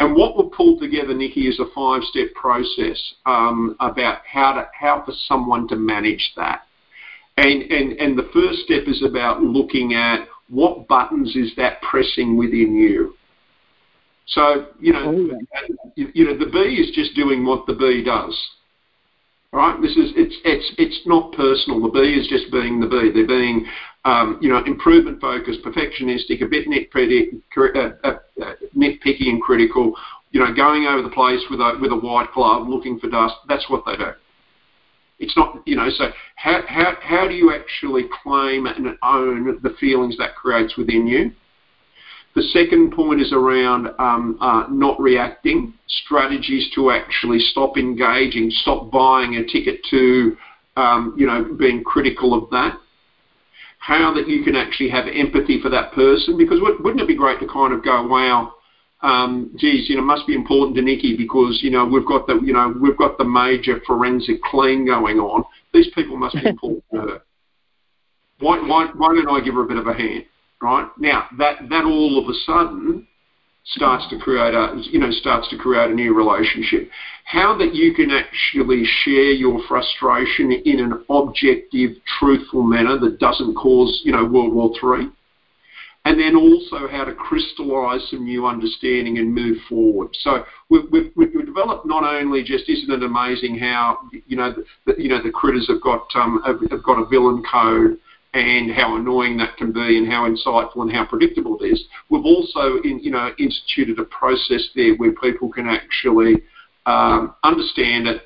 And 0.00 0.16
what 0.16 0.36
we've 0.36 0.52
pulled 0.52 0.80
together, 0.80 1.14
Nikki, 1.14 1.46
is 1.46 1.60
a 1.60 1.66
five-step 1.74 2.34
process 2.34 3.14
um, 3.26 3.76
about 3.80 4.18
how 4.30 4.52
to 4.52 4.68
how 4.78 5.04
for 5.04 5.12
someone 5.28 5.68
to 5.68 5.76
manage 5.76 6.32
that. 6.36 6.62
And, 7.36 7.62
and 7.62 7.92
and 7.98 8.18
the 8.18 8.28
first 8.32 8.60
step 8.64 8.84
is 8.86 9.02
about 9.02 9.42
looking 9.42 9.94
at 9.94 10.26
what 10.48 10.86
buttons 10.88 11.34
is 11.36 11.52
that 11.56 11.80
pressing 11.82 12.36
within 12.36 12.76
you. 12.76 13.14
So 14.26 14.66
you 14.80 14.92
know, 14.92 15.04
oh, 15.06 15.70
you 15.96 16.24
know, 16.24 16.38
the 16.38 16.50
bee 16.50 16.80
is 16.80 16.94
just 16.94 17.14
doing 17.14 17.44
what 17.44 17.66
the 17.66 17.74
bee 17.74 18.02
does. 18.04 18.36
Right? 19.52 19.80
This 19.80 19.92
is 19.92 20.12
it's 20.16 20.34
it's 20.44 20.72
it's 20.78 21.00
not 21.06 21.32
personal. 21.32 21.80
The 21.82 21.90
bee 21.90 22.14
is 22.14 22.26
just 22.28 22.50
being 22.50 22.80
the 22.80 22.86
bee. 22.86 23.12
They're 23.14 23.26
being 23.26 23.66
um, 24.04 24.38
you 24.40 24.50
know, 24.50 24.62
improvement 24.64 25.20
focused, 25.20 25.60
perfectionistic, 25.62 26.42
a 26.42 26.46
bit 26.46 26.68
nitpicky, 26.68 27.40
uh, 27.56 28.06
uh, 28.06 28.18
uh, 28.42 28.52
nitpicky 28.76 29.28
and 29.28 29.40
critical. 29.40 29.94
You 30.30 30.40
know, 30.40 30.52
going 30.54 30.86
over 30.86 31.02
the 31.02 31.14
place 31.14 31.40
with 31.50 31.60
a 31.60 31.78
with 31.80 31.92
a 31.92 31.96
white 31.96 32.32
glove, 32.34 32.68
looking 32.68 32.98
for 32.98 33.08
dust. 33.08 33.34
That's 33.48 33.68
what 33.70 33.84
they 33.86 33.96
do. 33.96 34.10
It's 35.20 35.36
not, 35.36 35.62
you 35.64 35.76
know. 35.76 35.88
So 35.90 36.06
how 36.36 36.62
how 36.66 36.94
how 37.00 37.28
do 37.28 37.34
you 37.34 37.54
actually 37.54 38.04
claim 38.22 38.66
and 38.66 38.98
own 39.02 39.60
the 39.62 39.74
feelings 39.80 40.18
that 40.18 40.34
creates 40.34 40.76
within 40.76 41.06
you? 41.06 41.30
The 42.34 42.42
second 42.42 42.92
point 42.92 43.20
is 43.20 43.32
around 43.32 43.88
um, 43.98 44.38
uh, 44.40 44.64
not 44.68 44.98
reacting, 45.00 45.74
strategies 45.86 46.68
to 46.74 46.90
actually 46.90 47.38
stop 47.38 47.76
engaging, 47.76 48.50
stop 48.50 48.90
buying 48.90 49.36
a 49.36 49.44
ticket 49.44 49.80
to, 49.90 50.36
um, 50.76 51.14
you 51.16 51.26
know, 51.26 51.54
being 51.56 51.84
critical 51.84 52.34
of 52.34 52.50
that. 52.50 52.76
How 53.78 54.12
that 54.14 54.28
you 54.28 54.42
can 54.42 54.56
actually 54.56 54.90
have 54.90 55.06
empathy 55.06 55.60
for 55.60 55.68
that 55.68 55.92
person, 55.92 56.36
because 56.36 56.58
wouldn't 56.60 57.00
it 57.00 57.06
be 57.06 57.14
great 57.14 57.38
to 57.40 57.46
kind 57.46 57.72
of 57.72 57.84
go, 57.84 58.04
wow, 58.06 58.54
um, 59.02 59.54
geez, 59.56 59.88
you 59.88 59.96
know, 59.96 60.02
must 60.02 60.26
be 60.26 60.34
important 60.34 60.76
to 60.76 60.82
Nikki 60.82 61.16
because 61.16 61.60
you 61.62 61.70
know 61.70 61.84
we've 61.84 62.06
got 62.06 62.26
the 62.26 62.40
you 62.42 62.54
know 62.54 62.74
we've 62.80 62.96
got 62.96 63.18
the 63.18 63.24
major 63.24 63.80
forensic 63.86 64.42
clean 64.42 64.86
going 64.86 65.18
on. 65.18 65.44
These 65.72 65.88
people 65.94 66.16
must 66.16 66.34
be 66.34 66.48
important 66.48 66.84
to 66.92 67.00
her. 67.00 67.22
Why, 68.40 68.58
why, 68.66 68.90
why 68.96 69.14
don't 69.14 69.28
I 69.28 69.44
give 69.44 69.54
her 69.54 69.62
a 69.62 69.66
bit 69.66 69.76
of 69.76 69.86
a 69.86 69.94
hand? 69.94 70.24
Right? 70.64 70.88
Now 70.98 71.28
that 71.38 71.68
that 71.68 71.84
all 71.84 72.18
of 72.18 72.28
a 72.28 72.34
sudden 72.46 73.06
starts 73.66 74.08
to 74.10 74.18
create 74.18 74.54
a 74.54 74.74
you 74.90 74.98
know 74.98 75.10
starts 75.10 75.48
to 75.50 75.58
create 75.58 75.90
a 75.90 75.94
new 75.94 76.14
relationship. 76.14 76.90
How 77.24 77.56
that 77.58 77.74
you 77.74 77.94
can 77.94 78.10
actually 78.10 78.84
share 78.84 79.32
your 79.32 79.60
frustration 79.68 80.52
in 80.52 80.80
an 80.80 81.04
objective, 81.10 81.92
truthful 82.18 82.62
manner 82.62 82.98
that 82.98 83.18
doesn't 83.20 83.54
cause 83.54 84.00
you 84.04 84.12
know 84.12 84.24
World 84.24 84.54
War 84.54 84.72
Three. 84.80 85.08
And 86.06 86.20
then 86.20 86.36
also 86.36 86.86
how 86.86 87.04
to 87.04 87.14
crystallise 87.14 88.06
some 88.10 88.24
new 88.24 88.46
understanding 88.46 89.16
and 89.16 89.34
move 89.34 89.56
forward. 89.70 90.10
So 90.20 90.44
we've, 90.68 90.82
we've, 90.92 91.10
we've, 91.16 91.46
developed 91.46 91.86
not 91.86 92.04
only 92.04 92.42
just 92.44 92.68
isn't 92.68 92.90
it 92.90 93.02
amazing 93.02 93.58
how 93.58 94.00
you 94.26 94.36
know 94.36 94.54
the, 94.84 94.94
you 94.98 95.08
know 95.08 95.22
the 95.22 95.30
critters 95.30 95.66
have 95.68 95.80
got 95.80 96.06
um, 96.14 96.42
have, 96.44 96.60
have 96.70 96.82
got 96.82 96.98
a 96.98 97.06
villain 97.06 97.42
code 97.50 97.96
and 98.34 98.72
how 98.72 98.96
annoying 98.96 99.36
that 99.36 99.56
can 99.56 99.72
be 99.72 99.96
and 99.96 100.10
how 100.10 100.28
insightful 100.28 100.82
and 100.82 100.92
how 100.92 101.04
predictable 101.04 101.56
it 101.60 101.66
is. 101.66 101.84
We've 102.10 102.24
also 102.24 102.80
in, 102.82 102.98
you 103.00 103.12
know, 103.12 103.30
instituted 103.38 103.98
a 104.00 104.04
process 104.04 104.68
there 104.74 104.96
where 104.96 105.12
people 105.12 105.48
can 105.48 105.68
actually 105.68 106.42
um, 106.84 107.34
understand 107.44 108.08
it, 108.08 108.22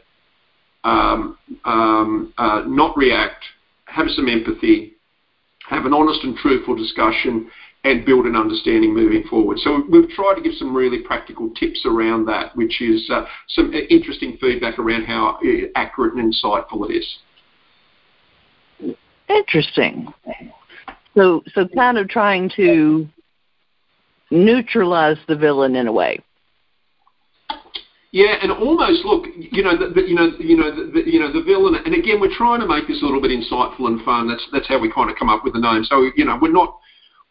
um, 0.85 1.37
um, 1.67 2.33
uh, 2.39 2.63
not 2.67 2.97
react, 2.97 3.45
have 3.85 4.07
some 4.09 4.29
empathy, 4.29 4.95
have 5.69 5.85
an 5.85 5.93
honest 5.93 6.25
and 6.25 6.37
truthful 6.37 6.75
discussion, 6.75 7.51
and 7.85 8.05
build 8.07 8.25
an 8.25 8.35
understanding 8.35 8.95
moving 8.95 9.23
forward. 9.29 9.59
So 9.59 9.83
we've 9.91 10.09
tried 10.09 10.35
to 10.35 10.41
give 10.41 10.55
some 10.55 10.75
really 10.75 11.01
practical 11.01 11.51
tips 11.51 11.83
around 11.85 12.25
that, 12.27 12.57
which 12.57 12.81
is 12.81 13.09
uh, 13.13 13.27
some 13.49 13.73
interesting 13.91 14.39
feedback 14.41 14.79
around 14.79 15.05
how 15.05 15.39
uh, 15.45 15.69
accurate 15.77 16.15
and 16.15 16.33
insightful 16.33 16.89
it 16.89 16.95
is. 16.95 17.19
Interesting. 19.29 20.13
So, 21.17 21.43
so 21.55 21.69
kind 21.75 21.99
of 21.99 22.09
trying 22.09 22.51
to 22.57 23.09
neutralize 24.31 25.17
the 25.27 25.37
villain 25.37 25.77
in 25.77 25.87
a 25.87 25.93
way. 25.93 26.21
Yeah, 28.11 28.37
and 28.41 28.51
almost 28.51 29.05
look, 29.05 29.27
you 29.37 29.63
know, 29.63 29.77
the, 29.77 29.93
the, 29.93 30.01
you 30.01 30.15
know, 30.15 30.33
you 30.39 30.57
know, 30.57 30.93
the, 30.93 31.03
you 31.05 31.21
know, 31.21 31.31
the 31.31 31.43
villain. 31.43 31.75
And 31.85 31.95
again, 31.95 32.21
we're 32.21 32.35
trying 32.35 32.61
to 32.61 32.67
make 32.67 32.89
this 32.89 33.03
a 33.03 33.05
little 33.05 33.21
bit 33.21 33.31
insightful 33.31 33.87
and 33.87 34.01
fun. 34.03 34.29
That's 34.29 34.47
that's 34.51 34.67
how 34.67 34.81
we 34.81 34.91
kind 34.91 35.11
of 35.11 35.17
come 35.17 35.29
up 35.29 35.45
with 35.45 35.53
the 35.53 35.61
name. 35.61 35.85
So 35.85 36.09
you 36.17 36.25
know, 36.25 36.39
we're 36.41 36.53
not, 36.53 36.79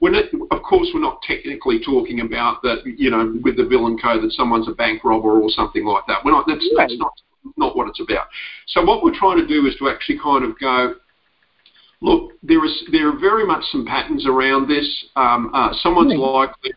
we're 0.01 0.11
not, 0.11 0.25
of 0.51 0.61
course, 0.61 0.89
we're 0.93 1.01
not 1.01 1.21
technically 1.23 1.81
talking 1.83 2.21
about 2.21 2.61
that. 2.61 2.85
You 2.85 3.09
know, 3.09 3.39
with 3.41 3.57
the 3.57 3.65
villain 3.65 3.97
code 3.97 4.21
that 4.21 4.31
someone's 4.33 4.69
a 4.69 4.73
bank 4.73 5.03
robber 5.03 5.41
or 5.41 5.49
something 5.49 5.83
like 5.83 6.03
that. 6.07 6.23
We're 6.23 6.31
not. 6.31 6.45
That's, 6.45 6.61
right. 6.77 6.85
that's 6.85 6.99
not 6.99 7.13
not 7.55 7.75
what 7.75 7.87
it's 7.87 7.99
about. 7.99 8.27
So 8.67 8.83
what 8.83 9.03
we're 9.03 9.17
trying 9.17 9.37
to 9.37 9.47
do 9.47 9.65
is 9.65 9.75
to 9.79 9.89
actually 9.89 10.19
kind 10.21 10.45
of 10.45 10.59
go, 10.59 10.95
Look, 11.99 12.33
there 12.43 12.63
is 12.63 12.83
there 12.91 13.09
are 13.09 13.19
very 13.19 13.45
much 13.45 13.63
some 13.71 13.85
patterns 13.85 14.27
around 14.27 14.67
this. 14.69 15.05
Um, 15.15 15.49
uh, 15.53 15.73
someone's 15.81 16.13
mm. 16.13 16.19
likely 16.19 16.71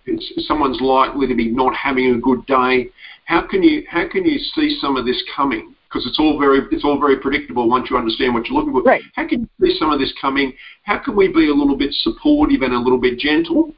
someone's 0.46 0.80
likely 0.80 1.26
to 1.26 1.34
be 1.34 1.50
not 1.50 1.74
having 1.74 2.14
a 2.14 2.18
good 2.18 2.46
day. 2.46 2.88
How 3.26 3.46
can 3.46 3.62
you 3.62 3.84
how 3.88 4.08
can 4.08 4.24
you 4.24 4.38
see 4.38 4.78
some 4.80 4.96
of 4.96 5.04
this 5.04 5.22
coming? 5.36 5.74
Because 5.88 6.06
it's 6.06 6.18
all 6.18 6.38
very 6.38 6.60
it's 6.72 6.84
all 6.84 6.98
very 6.98 7.18
predictable 7.18 7.68
once 7.68 7.90
you 7.90 7.98
understand 7.98 8.32
what 8.32 8.46
you're 8.46 8.58
looking 8.58 8.72
for. 8.72 8.82
Right. 8.82 9.02
How 9.14 9.28
can 9.28 9.40
you 9.40 9.66
see 9.66 9.78
some 9.78 9.90
of 9.90 10.00
this 10.00 10.12
coming? 10.18 10.54
How 10.84 10.98
can 10.98 11.14
we 11.14 11.28
be 11.28 11.50
a 11.50 11.54
little 11.54 11.76
bit 11.76 11.92
supportive 11.92 12.62
and 12.62 12.72
a 12.72 12.78
little 12.78 13.00
bit 13.00 13.18
gentle? 13.18 13.74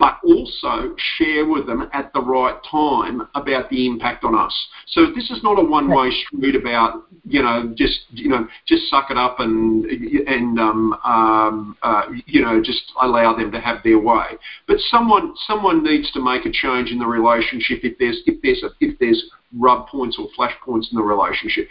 But 0.00 0.18
also 0.24 0.96
share 1.18 1.46
with 1.46 1.66
them 1.66 1.88
at 1.92 2.10
the 2.14 2.20
right 2.22 2.56
time 2.68 3.20
about 3.34 3.68
the 3.68 3.86
impact 3.86 4.24
on 4.24 4.34
us. 4.34 4.68
So 4.86 5.12
this 5.14 5.30
is 5.30 5.42
not 5.42 5.58
a 5.58 5.62
one-way 5.62 6.10
street 6.26 6.56
about 6.56 7.04
you 7.26 7.42
know 7.42 7.72
just 7.76 8.00
you 8.08 8.30
know 8.30 8.48
just 8.66 8.88
suck 8.88 9.10
it 9.10 9.18
up 9.18 9.40
and 9.40 9.84
and 9.84 10.58
um, 10.58 10.94
um, 11.04 11.76
uh, 11.82 12.04
you 12.24 12.40
know 12.40 12.62
just 12.62 12.80
allow 13.02 13.36
them 13.36 13.52
to 13.52 13.60
have 13.60 13.82
their 13.84 13.98
way. 13.98 14.24
But 14.66 14.78
someone 14.90 15.34
someone 15.46 15.84
needs 15.84 16.10
to 16.12 16.24
make 16.24 16.46
a 16.46 16.50
change 16.50 16.90
in 16.90 16.98
the 16.98 17.06
relationship 17.06 17.80
if 17.84 17.98
there's 17.98 18.22
if 18.24 18.40
there's 18.40 18.62
a, 18.62 18.70
if 18.80 18.98
there's 18.98 19.22
rub 19.58 19.86
points 19.88 20.16
or 20.18 20.28
flash 20.34 20.54
points 20.64 20.88
in 20.90 20.96
the 20.96 21.04
relationship. 21.04 21.68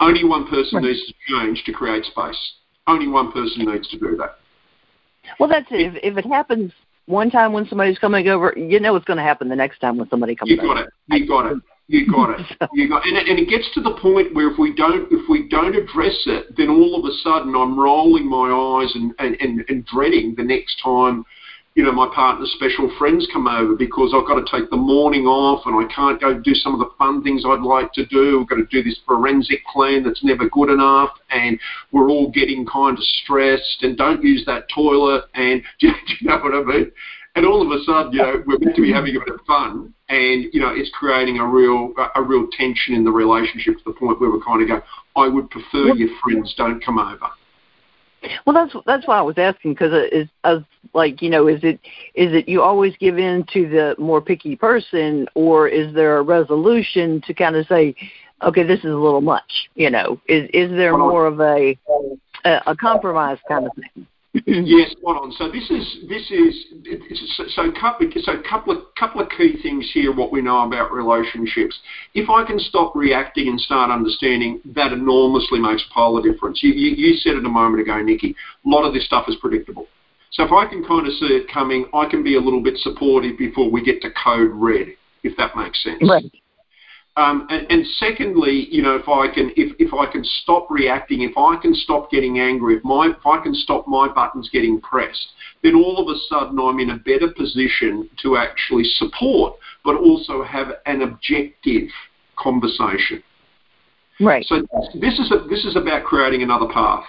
Only 0.00 0.24
one 0.24 0.48
person 0.48 0.78
right. 0.78 0.84
needs 0.84 1.06
to 1.06 1.14
change 1.28 1.62
to 1.64 1.72
create 1.72 2.04
space. 2.04 2.52
Only 2.86 3.08
one 3.08 3.32
person 3.32 3.66
needs 3.66 3.88
to 3.90 3.98
do 3.98 4.16
that. 4.16 4.36
Well, 5.40 5.48
that's 5.48 5.66
it. 5.70 5.80
If, 5.80 5.94
if 6.02 6.18
it 6.18 6.26
happens 6.26 6.72
one 7.06 7.30
time 7.30 7.52
when 7.52 7.66
somebody's 7.66 7.98
coming 7.98 8.28
over, 8.28 8.52
you 8.56 8.80
know 8.80 8.92
what's 8.92 9.04
going 9.04 9.16
to 9.16 9.22
happen 9.22 9.48
the 9.48 9.56
next 9.56 9.78
time 9.78 9.96
when 9.96 10.08
somebody 10.08 10.34
comes. 10.34 10.52
Over. 10.52 10.62
You 10.62 10.68
got 10.68 10.76
over. 10.76 10.86
it. 10.86 10.92
You 11.08 11.28
got 11.28 11.52
it. 11.52 11.58
You 11.88 12.12
got 12.12 12.40
it. 12.40 12.46
You 12.72 12.88
got, 12.88 13.06
and, 13.06 13.16
and 13.16 13.38
it 13.38 13.48
gets 13.48 13.72
to 13.74 13.80
the 13.80 13.96
point 14.02 14.34
where 14.34 14.50
if 14.50 14.58
we 14.58 14.74
don't 14.74 15.06
if 15.12 15.28
we 15.28 15.48
don't 15.48 15.74
address 15.74 16.20
it, 16.26 16.56
then 16.56 16.68
all 16.68 16.98
of 16.98 17.04
a 17.04 17.14
sudden 17.22 17.54
I'm 17.54 17.78
rolling 17.78 18.28
my 18.28 18.50
eyes 18.50 18.92
and, 18.94 19.14
and, 19.20 19.36
and, 19.40 19.64
and 19.68 19.86
dreading 19.86 20.34
the 20.36 20.42
next 20.42 20.80
time 20.82 21.24
you 21.76 21.84
know, 21.84 21.92
my 21.92 22.08
partner's 22.14 22.50
special 22.52 22.90
friends 22.98 23.28
come 23.30 23.46
over 23.46 23.76
because 23.76 24.14
I've 24.16 24.26
got 24.26 24.40
to 24.40 24.46
take 24.50 24.70
the 24.70 24.78
morning 24.78 25.26
off 25.26 25.66
and 25.66 25.76
I 25.76 25.86
can't 25.94 26.18
go 26.18 26.32
do 26.32 26.54
some 26.54 26.72
of 26.72 26.80
the 26.80 26.88
fun 26.96 27.22
things 27.22 27.44
I'd 27.46 27.60
like 27.60 27.92
to 27.92 28.06
do. 28.06 28.40
I've 28.40 28.48
got 28.48 28.56
to 28.56 28.64
do 28.64 28.82
this 28.82 28.98
forensic 29.06 29.60
clean 29.70 30.02
that's 30.02 30.24
never 30.24 30.48
good 30.48 30.70
enough 30.70 31.10
and 31.30 31.60
we're 31.92 32.08
all 32.08 32.30
getting 32.30 32.64
kind 32.64 32.96
of 32.96 33.04
stressed 33.22 33.82
and 33.82 33.94
don't 33.94 34.22
use 34.22 34.42
that 34.46 34.64
toilet 34.74 35.24
and 35.34 35.62
do 35.80 35.88
you 35.88 36.28
know 36.28 36.38
what 36.38 36.54
I 36.54 36.62
mean? 36.62 36.92
And 37.34 37.44
all 37.44 37.60
of 37.60 37.70
a 37.78 37.84
sudden, 37.84 38.10
you 38.12 38.22
know, 38.22 38.42
we're 38.46 38.58
meant 38.58 38.74
to 38.76 38.80
be 38.80 38.90
having 38.90 39.14
a 39.14 39.18
bit 39.20 39.34
of 39.34 39.40
fun 39.46 39.92
and, 40.08 40.46
you 40.54 40.60
know, 40.60 40.72
it's 40.74 40.90
creating 40.98 41.40
a 41.40 41.46
real 41.46 41.92
a 42.14 42.22
real 42.22 42.48
tension 42.56 42.94
in 42.94 43.04
the 43.04 43.12
relationship 43.12 43.76
to 43.76 43.82
the 43.84 43.92
point 43.92 44.18
where 44.18 44.30
we're 44.30 44.40
kind 44.40 44.62
of 44.62 44.68
going, 44.68 44.82
I 45.14 45.28
would 45.28 45.50
prefer 45.50 45.92
your 45.94 46.08
friends 46.24 46.54
don't 46.56 46.82
come 46.82 46.98
over. 46.98 47.28
Well, 48.44 48.54
that's 48.54 48.74
that's 48.86 49.06
why 49.06 49.18
I 49.18 49.22
was 49.22 49.38
asking 49.38 49.72
because 49.74 49.92
uh, 49.92 50.06
is 50.12 50.28
as 50.44 50.60
like 50.94 51.22
you 51.22 51.30
know 51.30 51.46
is 51.48 51.60
it 51.62 51.80
is 52.14 52.32
it 52.32 52.48
you 52.48 52.62
always 52.62 52.94
give 52.98 53.18
in 53.18 53.44
to 53.52 53.68
the 53.68 53.94
more 53.98 54.20
picky 54.20 54.56
person 54.56 55.26
or 55.34 55.68
is 55.68 55.94
there 55.94 56.18
a 56.18 56.22
resolution 56.22 57.20
to 57.26 57.34
kind 57.34 57.56
of 57.56 57.66
say, 57.66 57.94
okay, 58.42 58.62
this 58.62 58.80
is 58.80 58.90
a 58.90 58.96
little 58.96 59.20
much, 59.20 59.68
you 59.74 59.90
know? 59.90 60.20
Is 60.28 60.48
is 60.52 60.70
there 60.70 60.96
more 60.96 61.26
of 61.26 61.40
a 61.40 61.78
a, 62.44 62.60
a 62.66 62.76
compromise 62.76 63.38
kind 63.48 63.66
of 63.66 63.72
thing? 63.74 64.06
yes, 64.46 64.92
spot 64.92 65.22
on. 65.22 65.32
So 65.32 65.50
this 65.50 65.70
is 65.70 66.08
this 66.08 66.30
is 66.30 67.54
so 67.54 67.72
couple 67.72 68.10
so 68.22 68.42
couple 68.48 68.76
of 68.76 68.94
couple 68.98 69.20
of 69.20 69.28
key 69.30 69.56
things 69.62 69.88
here. 69.92 70.14
What 70.14 70.32
we 70.32 70.42
know 70.42 70.66
about 70.66 70.92
relationships. 70.92 71.78
If 72.14 72.28
I 72.28 72.44
can 72.44 72.58
stop 72.58 72.94
reacting 72.94 73.48
and 73.48 73.60
start 73.60 73.90
understanding, 73.90 74.60
that 74.74 74.92
enormously 74.92 75.60
makes 75.60 75.84
a 75.88 75.94
pile 75.94 76.16
of 76.16 76.24
difference. 76.24 76.62
You, 76.62 76.72
you, 76.72 76.96
you 76.96 77.16
said 77.16 77.34
it 77.34 77.44
a 77.44 77.48
moment 77.48 77.82
ago, 77.82 78.00
Nikki. 78.02 78.34
A 78.64 78.68
lot 78.68 78.86
of 78.86 78.92
this 78.92 79.06
stuff 79.06 79.26
is 79.28 79.36
predictable. 79.40 79.86
So 80.32 80.44
if 80.44 80.52
I 80.52 80.66
can 80.66 80.84
kind 80.84 81.06
of 81.06 81.12
see 81.14 81.26
it 81.26 81.46
coming, 81.52 81.86
I 81.94 82.06
can 82.10 82.22
be 82.22 82.36
a 82.36 82.40
little 82.40 82.62
bit 82.62 82.76
supportive 82.78 83.38
before 83.38 83.70
we 83.70 83.82
get 83.82 84.02
to 84.02 84.10
code 84.22 84.50
red, 84.52 84.88
if 85.22 85.36
that 85.38 85.56
makes 85.56 85.82
sense. 85.82 86.02
Right. 86.02 86.30
Um, 87.16 87.46
and, 87.48 87.66
and, 87.70 87.86
secondly, 87.98 88.68
you 88.70 88.82
know, 88.82 88.94
if 88.94 89.08
I 89.08 89.32
can, 89.32 89.50
if, 89.56 89.74
if 89.78 89.94
I 89.94 90.04
can 90.10 90.22
stop 90.22 90.70
reacting, 90.70 91.22
if 91.22 91.32
I 91.38 91.56
can 91.56 91.74
stop 91.74 92.10
getting 92.10 92.40
angry, 92.40 92.76
if 92.76 92.84
my, 92.84 93.12
if 93.16 93.26
I 93.26 93.42
can 93.42 93.54
stop 93.54 93.88
my 93.88 94.06
buttons 94.06 94.50
getting 94.52 94.82
pressed, 94.82 95.28
then 95.62 95.74
all 95.74 95.96
of 95.98 96.14
a 96.14 96.18
sudden 96.28 96.58
I'm 96.60 96.78
in 96.78 96.90
a 96.90 96.98
better 96.98 97.32
position 97.34 98.10
to 98.22 98.36
actually 98.36 98.84
support, 98.84 99.54
but 99.82 99.96
also 99.96 100.44
have 100.44 100.68
an 100.84 101.00
objective 101.00 101.88
conversation. 102.36 103.22
Right. 104.20 104.44
So 104.44 104.66
this 104.94 105.18
is 105.18 105.32
a, 105.32 105.48
this 105.48 105.64
is 105.64 105.74
about 105.74 106.04
creating 106.04 106.42
another 106.42 106.68
path. 106.72 107.04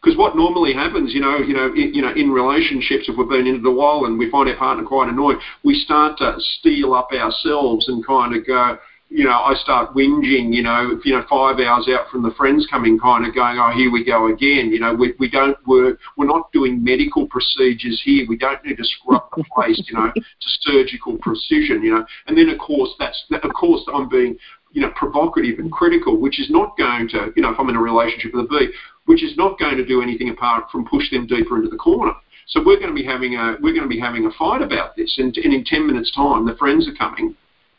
Because 0.00 0.16
what 0.16 0.36
normally 0.36 0.72
happens, 0.72 1.12
you 1.12 1.20
know, 1.20 1.38
you 1.38 1.54
know, 1.54 1.66
in, 1.74 1.92
you 1.92 2.02
know, 2.02 2.12
in 2.14 2.30
relationships, 2.30 3.08
if 3.08 3.18
we've 3.18 3.28
been 3.28 3.48
in 3.48 3.56
it 3.56 3.66
a 3.66 3.70
while 3.70 4.04
and 4.04 4.16
we 4.16 4.30
find 4.30 4.48
our 4.48 4.56
partner 4.56 4.84
quite 4.84 5.08
annoying, 5.08 5.40
we 5.64 5.74
start 5.74 6.18
to 6.18 6.36
steel 6.38 6.94
up 6.94 7.08
ourselves 7.12 7.88
and 7.88 8.06
kind 8.06 8.36
of 8.36 8.46
go, 8.46 8.78
you 9.10 9.24
know, 9.24 9.40
I 9.40 9.54
start 9.54 9.94
whinging, 9.94 10.52
you 10.52 10.62
know, 10.62 11.00
you 11.02 11.14
know, 11.14 11.24
five 11.30 11.58
hours 11.60 11.88
out 11.88 12.10
from 12.10 12.22
the 12.22 12.30
friends 12.36 12.66
coming, 12.70 12.98
kind 12.98 13.26
of 13.26 13.34
going, 13.34 13.58
oh, 13.58 13.72
here 13.74 13.90
we 13.90 14.04
go 14.04 14.26
again. 14.32 14.70
You 14.70 14.80
know, 14.80 14.94
we, 14.94 15.14
we 15.18 15.30
don't 15.30 15.56
work, 15.66 15.98
we're 16.16 16.26
not 16.26 16.52
doing 16.52 16.84
medical 16.84 17.26
procedures 17.26 18.02
here. 18.04 18.26
We 18.28 18.36
don't 18.36 18.62
need 18.64 18.76
to 18.76 18.84
scrub 18.84 19.24
the 19.34 19.44
place, 19.54 19.82
you 19.88 19.96
know, 19.96 20.12
to 20.14 20.48
surgical 20.60 21.16
precision, 21.18 21.82
you 21.82 21.94
know. 21.94 22.04
And 22.26 22.36
then, 22.36 22.50
of 22.50 22.58
course, 22.58 22.90
that's, 22.98 23.24
of 23.30 23.52
course, 23.54 23.82
I'm 23.94 24.10
being, 24.10 24.36
you 24.72 24.82
know, 24.82 24.92
provocative 24.94 25.58
and 25.58 25.72
critical, 25.72 26.20
which 26.20 26.38
is 26.38 26.50
not 26.50 26.76
going 26.76 27.08
to, 27.08 27.32
you 27.34 27.42
know, 27.42 27.50
if 27.50 27.58
I'm 27.58 27.70
in 27.70 27.76
a 27.76 27.82
relationship 27.82 28.34
with 28.34 28.44
a 28.44 28.48
bee, 28.48 28.72
which 29.06 29.24
is 29.24 29.34
not 29.38 29.58
going 29.58 29.78
to 29.78 29.86
do 29.86 30.02
anything 30.02 30.28
apart 30.28 30.64
from 30.70 30.84
push 30.84 31.10
them 31.10 31.26
deeper 31.26 31.56
into 31.56 31.70
the 31.70 31.78
corner. 31.78 32.12
So 32.48 32.62
we're 32.64 32.78
going 32.78 32.94
to 32.94 32.94
be 32.94 33.04
having 33.04 33.36
a 33.36 33.56
we're 33.60 33.74
going 33.74 33.82
to 33.82 33.88
be 33.88 34.00
having 34.00 34.26
a 34.26 34.30
fight 34.38 34.62
about 34.62 34.96
this, 34.96 35.14
and, 35.18 35.36
and 35.36 35.52
in 35.52 35.64
ten 35.64 35.86
minutes' 35.86 36.12
time, 36.14 36.46
the 36.46 36.56
friends 36.56 36.88
are 36.88 36.94
coming, 36.94 37.34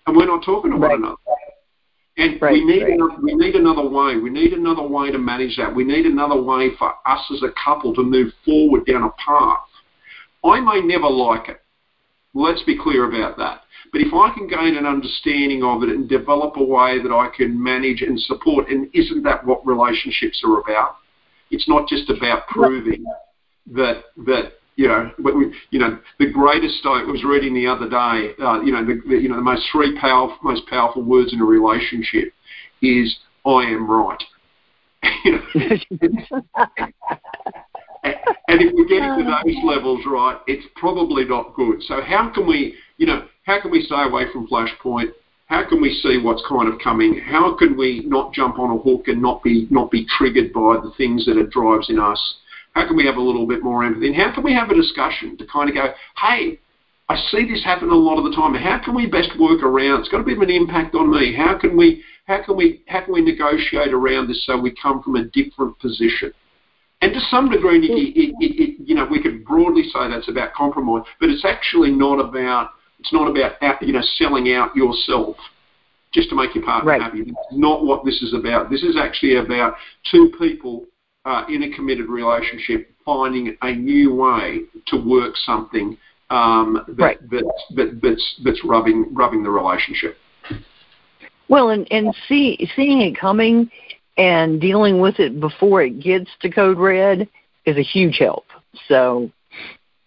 and 0.09 0.17
we're 0.17 0.25
not 0.25 0.43
talking 0.43 0.71
to 0.71 0.77
right. 0.77 0.91
one 0.91 1.03
another. 1.03 1.15
And 2.17 2.41
right, 2.41 2.53
we 2.53 2.65
need 2.65 2.83
right. 2.83 2.93
another, 2.93 3.21
we 3.21 3.33
need 3.35 3.55
another 3.55 3.87
way. 3.87 4.17
We 4.17 4.29
need 4.29 4.53
another 4.53 4.85
way 4.85 5.11
to 5.11 5.17
manage 5.17 5.55
that. 5.57 5.73
We 5.73 5.85
need 5.85 6.05
another 6.05 6.41
way 6.41 6.71
for 6.77 6.93
us 7.05 7.21
as 7.33 7.43
a 7.43 7.53
couple 7.63 7.93
to 7.95 8.03
move 8.03 8.33
forward 8.43 8.85
down 8.85 9.03
a 9.03 9.11
path. 9.11 9.59
I 10.43 10.59
may 10.59 10.81
never 10.81 11.09
like 11.09 11.47
it. 11.49 11.61
Let's 12.33 12.63
be 12.63 12.77
clear 12.77 13.05
about 13.05 13.37
that. 13.37 13.61
But 13.91 14.01
if 14.01 14.13
I 14.13 14.33
can 14.33 14.47
gain 14.47 14.75
an 14.75 14.85
understanding 14.85 15.63
of 15.63 15.81
it 15.83 15.89
and 15.89 16.07
develop 16.07 16.57
a 16.57 16.63
way 16.63 17.01
that 17.01 17.11
I 17.11 17.29
can 17.35 17.61
manage 17.61 18.01
and 18.01 18.19
support, 18.19 18.69
and 18.69 18.89
isn't 18.93 19.23
that 19.23 19.45
what 19.45 19.65
relationships 19.65 20.43
are 20.45 20.59
about? 20.59 20.97
It's 21.49 21.67
not 21.67 21.87
just 21.87 22.09
about 22.09 22.47
proving 22.47 23.05
that 23.73 24.03
that 24.25 24.53
you 24.79 24.87
know, 24.87 25.11
you 25.71 25.79
know, 25.79 25.99
the 26.19 26.31
greatest 26.31 26.79
I 26.85 27.03
was 27.03 27.21
reading 27.25 27.53
the 27.53 27.67
other 27.67 27.89
day, 27.89 28.31
uh, 28.41 28.61
you 28.61 28.71
know, 28.71 28.85
the, 28.85 29.01
the, 29.09 29.15
you 29.17 29.27
know, 29.27 29.35
the 29.35 29.41
most 29.41 29.67
three 29.73 29.99
powerful, 29.99 30.37
most 30.41 30.65
powerful 30.67 31.03
words 31.03 31.33
in 31.33 31.41
a 31.41 31.43
relationship 31.43 32.31
is 32.81 33.13
"I 33.45 33.63
am 33.63 33.91
right." 33.91 34.23
and 35.03 35.35
if 38.47 38.73
we're 38.73 38.87
getting 38.87 39.17
to 39.17 39.25
those 39.25 39.57
levels 39.65 39.99
right, 40.07 40.37
it's 40.47 40.65
probably 40.77 41.25
not 41.25 41.55
good. 41.55 41.83
So 41.83 41.99
how 42.01 42.31
can 42.33 42.47
we, 42.47 42.75
you 42.95 43.05
know, 43.05 43.27
how 43.43 43.59
can 43.61 43.71
we 43.71 43.81
stay 43.81 44.03
away 44.03 44.31
from 44.31 44.47
Flashpoint? 44.47 45.09
How 45.47 45.67
can 45.67 45.81
we 45.81 45.93
see 46.01 46.19
what's 46.23 46.43
kind 46.47 46.71
of 46.71 46.79
coming? 46.79 47.19
How 47.19 47.57
can 47.57 47.75
we 47.75 48.03
not 48.05 48.31
jump 48.31 48.57
on 48.57 48.71
a 48.71 48.77
hook 48.77 49.09
and 49.09 49.21
not 49.21 49.43
be 49.43 49.67
not 49.69 49.91
be 49.91 50.05
triggered 50.17 50.53
by 50.53 50.77
the 50.81 50.93
things 50.95 51.25
that 51.25 51.35
it 51.35 51.49
drives 51.49 51.89
in 51.89 51.99
us? 51.99 52.35
How 52.79 52.87
can 52.87 52.95
we 52.95 53.05
have 53.05 53.17
a 53.17 53.21
little 53.21 53.45
bit 53.45 53.61
more 53.61 53.83
empathy? 53.83 54.07
And 54.07 54.15
how 54.15 54.33
can 54.33 54.41
we 54.41 54.53
have 54.53 54.69
a 54.69 54.75
discussion 54.75 55.35
to 55.37 55.45
kind 55.45 55.67
of 55.69 55.75
go, 55.75 55.93
hey, 56.15 56.59
I 57.09 57.17
see 57.29 57.45
this 57.45 57.61
happen 57.61 57.89
a 57.89 57.95
lot 57.95 58.17
of 58.17 58.23
the 58.23 58.33
time. 58.33 58.53
How 58.53 58.79
can 58.81 58.95
we 58.95 59.05
best 59.05 59.31
work 59.37 59.63
around? 59.63 59.99
It's 59.99 60.09
got 60.09 60.21
a 60.21 60.23
bit 60.23 60.37
of 60.37 60.43
an 60.43 60.49
impact 60.49 60.95
on 60.95 61.11
me. 61.11 61.35
How 61.35 61.57
can 61.59 61.75
we 61.75 62.03
how 62.25 62.41
can 62.41 62.55
we 62.55 62.83
how 62.87 63.03
can 63.03 63.13
we 63.13 63.21
negotiate 63.21 63.91
around 63.93 64.29
this 64.29 64.45
so 64.45 64.57
we 64.57 64.73
come 64.81 65.03
from 65.03 65.17
a 65.17 65.25
different 65.25 65.77
position? 65.79 66.31
And 67.01 67.11
to 67.13 67.19
some 67.29 67.49
degree, 67.49 67.79
it, 67.79 67.91
it, 68.15 68.35
it, 68.39 68.75
you 68.87 68.95
know, 68.95 69.07
we 69.09 69.21
could 69.21 69.43
broadly 69.43 69.83
say 69.83 70.09
that's 70.09 70.29
about 70.29 70.53
compromise, 70.53 71.03
but 71.19 71.29
it's 71.29 71.43
actually 71.43 71.91
not 71.91 72.19
about 72.19 72.71
it's 72.99 73.11
not 73.11 73.29
about 73.29 73.61
uh, 73.61 73.73
you 73.81 73.91
know 73.91 74.03
selling 74.15 74.53
out 74.53 74.73
yourself 74.73 75.35
just 76.13 76.29
to 76.29 76.35
make 76.35 76.55
your 76.55 76.63
partner 76.63 76.91
right. 76.91 77.01
happy. 77.01 77.21
It's 77.21 77.37
not 77.51 77.83
what 77.83 78.05
this 78.05 78.21
is 78.21 78.33
about. 78.33 78.69
This 78.69 78.83
is 78.83 78.95
actually 78.95 79.35
about 79.35 79.75
two 80.09 80.31
people 80.39 80.85
uh, 81.25 81.43
in 81.49 81.63
a 81.63 81.75
committed 81.75 82.07
relationship 82.07 82.91
finding 83.05 83.57
a 83.61 83.73
new 83.73 84.13
way 84.13 84.61
to 84.87 84.97
work 84.97 85.35
something 85.35 85.97
um, 86.29 86.83
that, 86.87 87.03
right. 87.03 87.29
that, 87.29 87.53
that, 87.75 87.99
that's, 88.01 88.41
that's 88.43 88.63
rubbing, 88.63 89.13
rubbing 89.13 89.43
the 89.43 89.49
relationship. 89.49 90.17
Well, 91.47 91.69
and, 91.69 91.87
and 91.91 92.15
see, 92.27 92.69
seeing 92.75 93.01
it 93.01 93.17
coming 93.17 93.71
and 94.17 94.61
dealing 94.61 94.99
with 95.01 95.19
it 95.19 95.39
before 95.39 95.81
it 95.81 95.99
gets 95.99 96.29
to 96.41 96.49
code 96.49 96.77
red 96.77 97.27
is 97.65 97.77
a 97.77 97.81
huge 97.81 98.17
help. 98.19 98.45
So, 98.87 99.31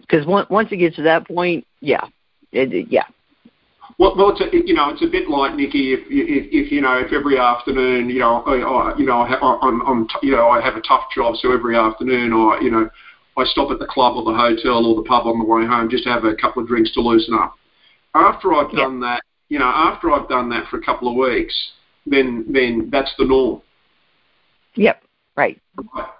because 0.01 0.27
once 0.27 0.69
it 0.71 0.77
gets 0.77 0.97
to 0.97 1.03
that 1.03 1.27
point, 1.27 1.67
yeah, 1.81 2.07
it, 2.53 2.89
yeah, 2.91 3.07
well, 3.99 4.17
well, 4.17 4.31
it's 4.31 4.41
a, 4.41 4.67
you 4.67 4.75
know, 4.75 4.91
it's 4.91 5.03
a 5.03 5.07
bit 5.07 5.29
like 5.29 5.55
Nikki. 5.55 5.93
If, 5.93 6.01
if, 6.09 6.49
if 6.51 6.73
you 6.73 6.81
know, 6.81 6.99
if 6.99 7.13
every 7.13 7.39
afternoon, 7.39 8.09
you 8.09 8.21
know, 8.21 8.43
I, 8.43 8.57
I 8.61 8.99
you 8.99 9.05
know, 9.05 9.21
I 9.21 9.29
have, 9.29 9.39
I'm, 9.43 9.83
I'm, 9.87 10.07
you 10.23 10.33
know, 10.33 10.49
I 10.49 10.61
have 10.61 10.77
a 10.77 10.81
tough 10.81 11.05
job, 11.15 11.37
so 11.37 11.53
every 11.53 11.77
afternoon, 11.77 12.33
I, 12.33 12.59
you 12.61 12.71
know, 12.71 12.89
I 13.37 13.45
stop 13.45 13.71
at 13.71 13.79
the 13.79 13.87
club 13.87 14.17
or 14.17 14.25
the 14.25 14.37
hotel 14.37 14.85
or 14.87 14.97
the 14.97 15.09
pub 15.09 15.27
on 15.27 15.39
the 15.39 15.45
way 15.45 15.67
home 15.67 15.89
just 15.89 16.05
to 16.05 16.11
have 16.11 16.25
a 16.25 16.35
couple 16.35 16.63
of 16.63 16.69
drinks 16.69 16.93
to 16.93 17.01
loosen 17.01 17.35
up. 17.35 17.55
After 18.15 18.53
I've 18.53 18.73
done 18.73 19.01
that, 19.01 19.23
you 19.49 19.59
know, 19.59 19.67
after 19.67 20.11
I've 20.11 20.29
done 20.29 20.51
that 20.51 20.69
for 20.69 20.79
a 20.79 20.83
couple 20.83 21.09
of 21.09 21.17
weeks, 21.17 21.55
then 22.07 22.45
then 22.49 22.89
that's 22.91 23.13
the 23.19 23.25
norm. 23.25 23.63
Yep. 24.75 25.03
Right. 25.37 25.61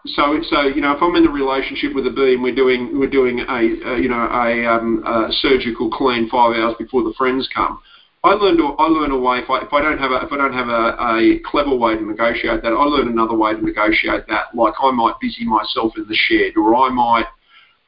So, 0.07 0.41
so 0.49 0.63
you 0.63 0.81
know, 0.81 0.93
if 0.93 1.03
I'm 1.03 1.15
in 1.17 1.27
a 1.27 1.31
relationship 1.31 1.95
with 1.95 2.07
a 2.07 2.11
bee 2.11 2.35
and 2.35 2.43
we're 2.43 2.55
doing 2.55 2.99
we're 2.99 3.11
doing 3.11 3.41
a, 3.41 3.61
a 3.95 4.01
you 4.01 4.09
know 4.09 4.25
a, 4.25 4.67
um, 4.67 5.05
a 5.05 5.33
surgical 5.33 5.91
clean 5.91 6.29
five 6.31 6.57
hours 6.57 6.75
before 6.79 7.03
the 7.03 7.13
friends 7.17 7.49
come, 7.55 7.79
I 8.25 8.31
learn 8.33 8.59
I 8.79 8.87
learn 8.87 9.11
a 9.11 9.19
way 9.19 9.39
if 9.39 9.51
I 9.51 9.59
if 9.61 9.73
I 9.73 9.83
don't 9.83 9.99
have 9.99 10.11
a 10.11 10.25
if 10.25 10.33
I 10.33 10.37
don't 10.37 10.55
have 10.55 10.69
a, 10.69 10.97
a 11.19 11.41
clever 11.45 11.75
way 11.75 11.95
to 11.95 12.03
negotiate 12.05 12.63
that, 12.63 12.73
I 12.73 12.85
learn 12.85 13.09
another 13.09 13.37
way 13.37 13.53
to 13.53 13.63
negotiate 13.63 14.27
that. 14.29 14.55
Like 14.55 14.75
I 14.81 14.91
might 14.93 15.21
busy 15.21 15.45
myself 15.45 15.93
in 15.97 16.07
the 16.09 16.15
shed, 16.15 16.57
or 16.57 16.75
I 16.75 16.89
might. 16.89 17.27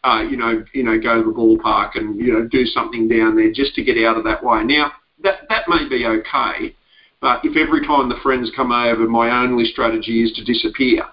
Uh, 0.05 0.21
you 0.21 0.37
know, 0.37 0.63
you 0.75 0.83
know, 0.83 1.01
go 1.01 1.17
to 1.17 1.25
the 1.25 1.35
ballpark 1.35 1.93
and 1.95 2.21
you 2.21 2.31
know 2.31 2.47
do 2.47 2.67
something 2.67 3.09
down 3.09 3.35
there 3.35 3.51
just 3.51 3.75
to 3.75 3.83
get 3.83 3.97
out 4.05 4.19
of 4.19 4.25
that 4.25 4.45
way. 4.45 4.63
Now 4.63 4.93
that 5.23 5.49
that 5.49 5.67
may 5.67 5.89
be 5.89 6.05
okay, 6.05 6.77
but 7.23 7.41
if 7.43 7.57
every 7.57 7.87
time 7.87 8.11
the 8.11 8.21
friends 8.23 8.53
come 8.55 8.71
over, 8.71 9.09
my 9.09 9.31
only 9.31 9.65
strategy 9.65 10.23
is 10.23 10.33
to 10.33 10.45
disappear, 10.45 11.05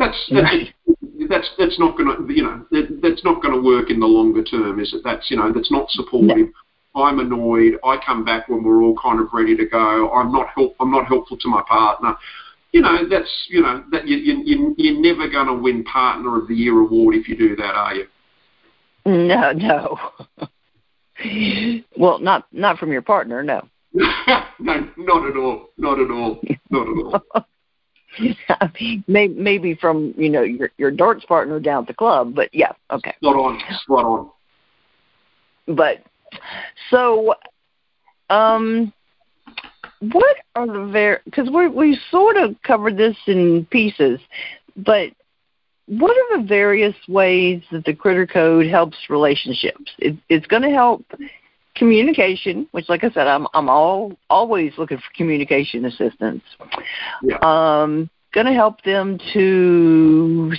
that's 0.00 0.30
that's 1.28 1.50
that's 1.58 1.78
not 1.78 1.96
going 1.96 2.08
to 2.08 2.32
you 2.32 2.42
know 2.42 2.64
that, 2.70 3.00
that's 3.02 3.24
not 3.24 3.42
going 3.42 3.54
to 3.54 3.60
work 3.60 3.90
in 3.90 4.00
the 4.00 4.06
longer 4.06 4.42
term, 4.42 4.80
is 4.80 4.92
it? 4.94 5.02
That's 5.04 5.30
you 5.30 5.36
know 5.36 5.52
that's 5.52 5.70
not 5.70 5.90
supportive. 5.90 6.48
No. 6.48 6.52
I'm 7.02 7.20
annoyed. 7.20 7.74
I 7.84 7.98
come 8.04 8.24
back 8.24 8.48
when 8.48 8.64
we're 8.64 8.82
all 8.82 8.96
kind 9.00 9.20
of 9.20 9.28
ready 9.32 9.56
to 9.56 9.64
go. 9.66 10.10
I'm 10.10 10.32
not 10.32 10.48
help. 10.56 10.74
I'm 10.80 10.90
not 10.90 11.06
helpful 11.06 11.36
to 11.38 11.48
my 11.48 11.62
partner. 11.68 12.16
You 12.72 12.80
know 12.80 13.08
that's 13.08 13.30
you 13.48 13.62
know 13.62 13.84
that 13.92 14.08
you, 14.08 14.16
you 14.16 14.74
you're 14.78 15.00
never 15.00 15.28
going 15.28 15.46
to 15.46 15.54
win 15.54 15.84
Partner 15.84 16.40
of 16.40 16.48
the 16.48 16.54
Year 16.54 16.78
award 16.80 17.14
if 17.14 17.28
you 17.28 17.36
do 17.36 17.54
that, 17.56 17.74
are 17.74 17.94
you? 17.94 18.06
No, 19.06 19.52
no. 19.52 19.98
well, 21.96 22.18
not 22.18 22.46
not 22.52 22.78
from 22.78 22.92
your 22.92 23.02
partner, 23.02 23.42
no. 23.42 23.68
no, 23.92 24.88
not 24.96 25.26
at 25.28 25.36
all. 25.36 25.70
Not 25.76 25.98
at 26.00 26.10
all. 26.10 26.40
Not 26.70 26.88
at 26.88 27.04
all. 27.34 27.44
maybe 29.06 29.74
from 29.74 30.14
you 30.16 30.28
know 30.28 30.42
your 30.42 30.70
your 30.78 30.90
darts 30.90 31.24
partner 31.24 31.60
down 31.60 31.82
at 31.84 31.88
the 31.88 31.94
club, 31.94 32.34
but 32.34 32.48
yeah, 32.52 32.72
okay. 32.90 33.14
Spot 33.18 33.36
on, 33.36 33.60
spot 33.82 34.04
on. 34.04 34.30
But 35.66 36.02
so, 36.90 37.34
um, 38.28 38.92
what 40.00 40.36
are 40.56 40.66
the 40.66 40.90
ver? 40.92 41.20
Because 41.24 41.50
we 41.50 41.68
we 41.68 41.98
sort 42.10 42.36
of 42.36 42.56
covered 42.62 42.96
this 42.96 43.16
in 43.26 43.66
pieces, 43.70 44.20
but 44.76 45.10
what 45.86 46.16
are 46.16 46.38
the 46.38 46.46
various 46.46 46.94
ways 47.08 47.62
that 47.72 47.84
the 47.84 47.94
critter 47.94 48.26
code 48.26 48.66
helps 48.66 48.96
relationships? 49.08 49.90
It, 49.98 50.16
it's 50.28 50.46
going 50.46 50.62
to 50.62 50.70
help 50.70 51.04
communication, 51.80 52.68
which, 52.72 52.88
like 52.90 53.02
I 53.02 53.10
said, 53.10 53.26
I'm 53.26 53.48
I'm 53.54 53.68
all 53.70 54.12
always 54.28 54.74
looking 54.76 54.98
for 54.98 55.10
communication 55.16 55.86
assistance. 55.86 56.42
Yeah. 57.22 57.38
Um, 57.42 58.10
going 58.34 58.46
to 58.46 58.52
help 58.52 58.82
them 58.82 59.18
to 59.32 60.52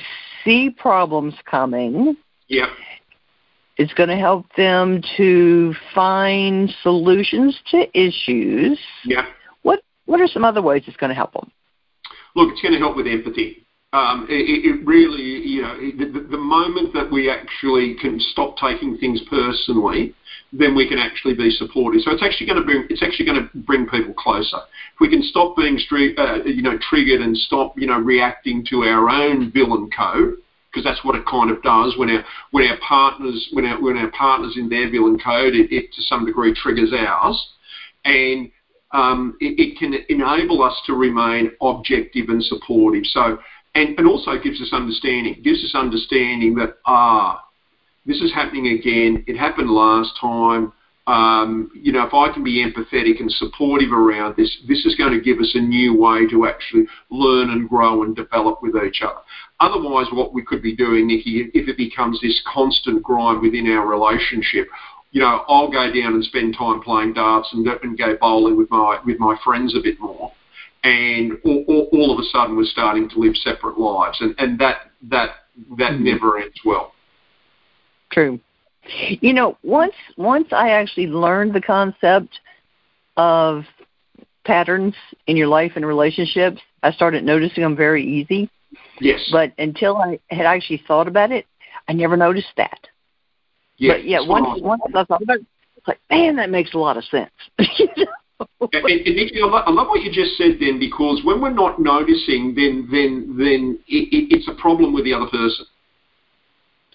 see 0.43 0.71
problems 0.71 1.35
coming. 1.49 2.17
Yeah. 2.47 2.65
It's 3.77 3.93
going 3.93 4.09
to 4.09 4.17
help 4.17 4.47
them 4.57 5.01
to 5.17 5.73
find 5.93 6.73
solutions 6.81 7.57
to 7.67 7.85
issues. 7.97 8.79
Yeah. 9.05 9.27
What 9.61 9.81
What 10.05 10.19
are 10.19 10.27
some 10.27 10.43
other 10.43 10.63
ways 10.63 10.83
it's 10.87 10.97
going 10.97 11.11
to 11.11 11.15
help 11.15 11.33
them? 11.33 11.51
Look, 12.35 12.51
it's 12.51 12.61
going 12.61 12.73
to 12.73 12.79
help 12.79 12.97
with 12.97 13.05
empathy. 13.05 13.63
Um, 13.93 14.25
it, 14.29 14.33
it, 14.63 14.85
really, 14.85 15.21
you 15.21 15.61
know, 15.63 15.75
the, 15.75 16.27
the 16.31 16.37
moment 16.37 16.93
that 16.93 17.11
we 17.11 17.29
actually 17.29 17.95
can 17.99 18.21
stop 18.21 18.55
taking 18.55 18.97
things 18.97 19.19
personally 19.29 20.15
then 20.53 20.75
we 20.75 20.87
can 20.87 20.97
actually 20.97 21.33
be 21.33 21.49
supportive. 21.49 22.01
So 22.01 22.11
it's 22.11 22.23
actually 22.23 22.47
going 22.47 22.59
to 22.59 22.65
bring 22.65 22.85
it's 22.89 23.03
actually 23.03 23.25
going 23.25 23.41
to 23.41 23.57
bring 23.59 23.87
people 23.87 24.13
closer. 24.13 24.57
If 24.93 24.99
we 24.99 25.09
can 25.09 25.23
stop 25.23 25.55
being 25.55 25.77
uh, 26.17 26.43
you 26.43 26.61
know 26.61 26.77
triggered 26.89 27.21
and 27.21 27.35
stop 27.37 27.77
you 27.77 27.87
know 27.87 27.97
reacting 27.97 28.65
to 28.69 28.83
our 28.83 29.09
own 29.09 29.51
villain 29.51 29.89
code, 29.95 30.37
because 30.69 30.83
that's 30.83 31.03
what 31.05 31.15
it 31.15 31.25
kind 31.25 31.51
of 31.51 31.61
does 31.63 31.95
when 31.97 32.09
our 32.09 32.23
when 32.51 32.67
our 32.67 32.77
partners 32.85 33.49
when 33.53 33.65
our 33.65 33.81
when 33.81 33.97
our 33.97 34.11
partners 34.11 34.55
in 34.57 34.67
their 34.67 34.91
villain 34.91 35.19
code, 35.19 35.55
it, 35.55 35.73
it 35.73 35.93
to 35.93 36.01
some 36.01 36.25
degree 36.25 36.53
triggers 36.53 36.91
ours, 36.93 37.53
and 38.03 38.51
um, 38.91 39.37
it, 39.39 39.57
it, 39.57 39.79
can 39.79 39.93
enable 40.09 40.61
us 40.61 40.77
to 40.85 40.93
remain 40.93 41.49
objective 41.61 42.27
and 42.27 42.43
supportive. 42.43 43.05
So 43.05 43.39
and, 43.75 43.97
and 43.97 44.07
also 44.07 44.37
gives 44.37 44.61
us 44.61 44.69
understanding. 44.73 45.33
It 45.33 45.43
gives 45.43 45.63
us 45.63 45.73
understanding 45.75 46.55
that 46.55 46.77
ah 46.85 47.45
this 48.05 48.21
is 48.21 48.33
happening 48.33 48.79
again. 48.79 49.23
It 49.27 49.37
happened 49.37 49.69
last 49.69 50.11
time. 50.19 50.73
Um, 51.07 51.71
you 51.73 51.91
know, 51.91 52.05
if 52.05 52.13
I 52.13 52.31
can 52.33 52.43
be 52.43 52.63
empathetic 52.63 53.19
and 53.19 53.31
supportive 53.31 53.91
around 53.91 54.35
this, 54.37 54.55
this 54.67 54.85
is 54.85 54.95
going 54.95 55.13
to 55.13 55.21
give 55.21 55.39
us 55.39 55.51
a 55.55 55.59
new 55.59 55.95
way 55.95 56.27
to 56.27 56.47
actually 56.47 56.85
learn 57.09 57.49
and 57.49 57.67
grow 57.67 58.03
and 58.03 58.15
develop 58.15 58.61
with 58.61 58.75
each 58.75 59.01
other. 59.01 59.19
Otherwise, 59.59 60.07
what 60.11 60.33
we 60.33 60.43
could 60.43 60.61
be 60.61 60.75
doing, 60.75 61.07
Nikki, 61.07 61.49
if 61.53 61.67
it 61.67 61.77
becomes 61.77 62.19
this 62.21 62.41
constant 62.51 63.03
grind 63.03 63.41
within 63.41 63.67
our 63.71 63.87
relationship, 63.87 64.67
you 65.11 65.21
know, 65.21 65.43
I'll 65.47 65.69
go 65.69 65.91
down 65.91 66.13
and 66.13 66.23
spend 66.23 66.55
time 66.57 66.81
playing 66.81 67.13
darts 67.13 67.49
and, 67.51 67.67
and 67.67 67.97
go 67.97 68.15
bowling 68.19 68.57
with 68.57 68.69
my 68.71 68.99
with 69.05 69.19
my 69.19 69.35
friends 69.43 69.75
a 69.75 69.81
bit 69.81 69.99
more, 69.99 70.31
and 70.83 71.33
all, 71.45 71.63
all, 71.67 71.89
all 71.93 72.13
of 72.13 72.19
a 72.19 72.23
sudden 72.31 72.55
we're 72.55 72.63
starting 72.65 73.09
to 73.09 73.19
live 73.19 73.35
separate 73.35 73.77
lives, 73.77 74.19
and, 74.21 74.35
and 74.37 74.59
that 74.59 74.91
that 75.09 75.29
that 75.77 75.93
mm-hmm. 75.93 76.03
never 76.03 76.39
ends 76.39 76.59
well. 76.65 76.93
True. 78.11 78.39
You 79.21 79.33
know, 79.33 79.57
once 79.63 79.93
once 80.17 80.47
I 80.51 80.71
actually 80.71 81.07
learned 81.07 81.53
the 81.53 81.61
concept 81.61 82.39
of 83.15 83.63
patterns 84.43 84.95
in 85.27 85.37
your 85.37 85.47
life 85.47 85.73
and 85.75 85.85
relationships, 85.85 86.59
I 86.81 86.91
started 86.91 87.23
noticing 87.23 87.63
them 87.63 87.75
very 87.75 88.03
easy. 88.03 88.49
Yes. 88.99 89.29
But 89.31 89.53
until 89.57 89.97
I 89.97 90.19
had 90.29 90.45
actually 90.45 90.81
thought 90.87 91.07
about 91.07 91.31
it, 91.31 91.45
I 91.87 91.93
never 91.93 92.17
noticed 92.17 92.53
that. 92.57 92.87
yes. 93.77 93.97
but 93.97 94.05
yeah, 94.05 94.19
once 94.21 94.61
once 94.61 94.81
I 94.95 95.03
thought 95.03 95.21
about 95.21 95.37
it, 95.37 95.45
it's 95.77 95.87
like, 95.87 95.99
man, 96.09 96.35
that 96.37 96.49
makes 96.49 96.73
a 96.73 96.77
lot 96.77 96.97
of 96.97 97.03
sense. 97.05 97.31
And, 98.61 98.85
and 99.07 99.15
Nikki, 99.15 99.41
I 99.41 99.45
love, 99.45 99.63
I 99.67 99.71
love 99.71 99.87
what 99.87 100.01
you 100.01 100.11
just 100.11 100.37
said 100.37 100.57
then, 100.59 100.79
because 100.79 101.21
when 101.23 101.41
we're 101.41 101.53
not 101.53 101.79
noticing, 101.79 102.53
then 102.55 102.87
then 102.91 103.35
then 103.37 103.79
it, 103.87 104.09
it, 104.11 104.35
it's 104.35 104.47
a 104.47 104.55
problem 104.61 104.93
with 104.93 105.03
the 105.03 105.13
other 105.13 105.27
person. 105.29 105.65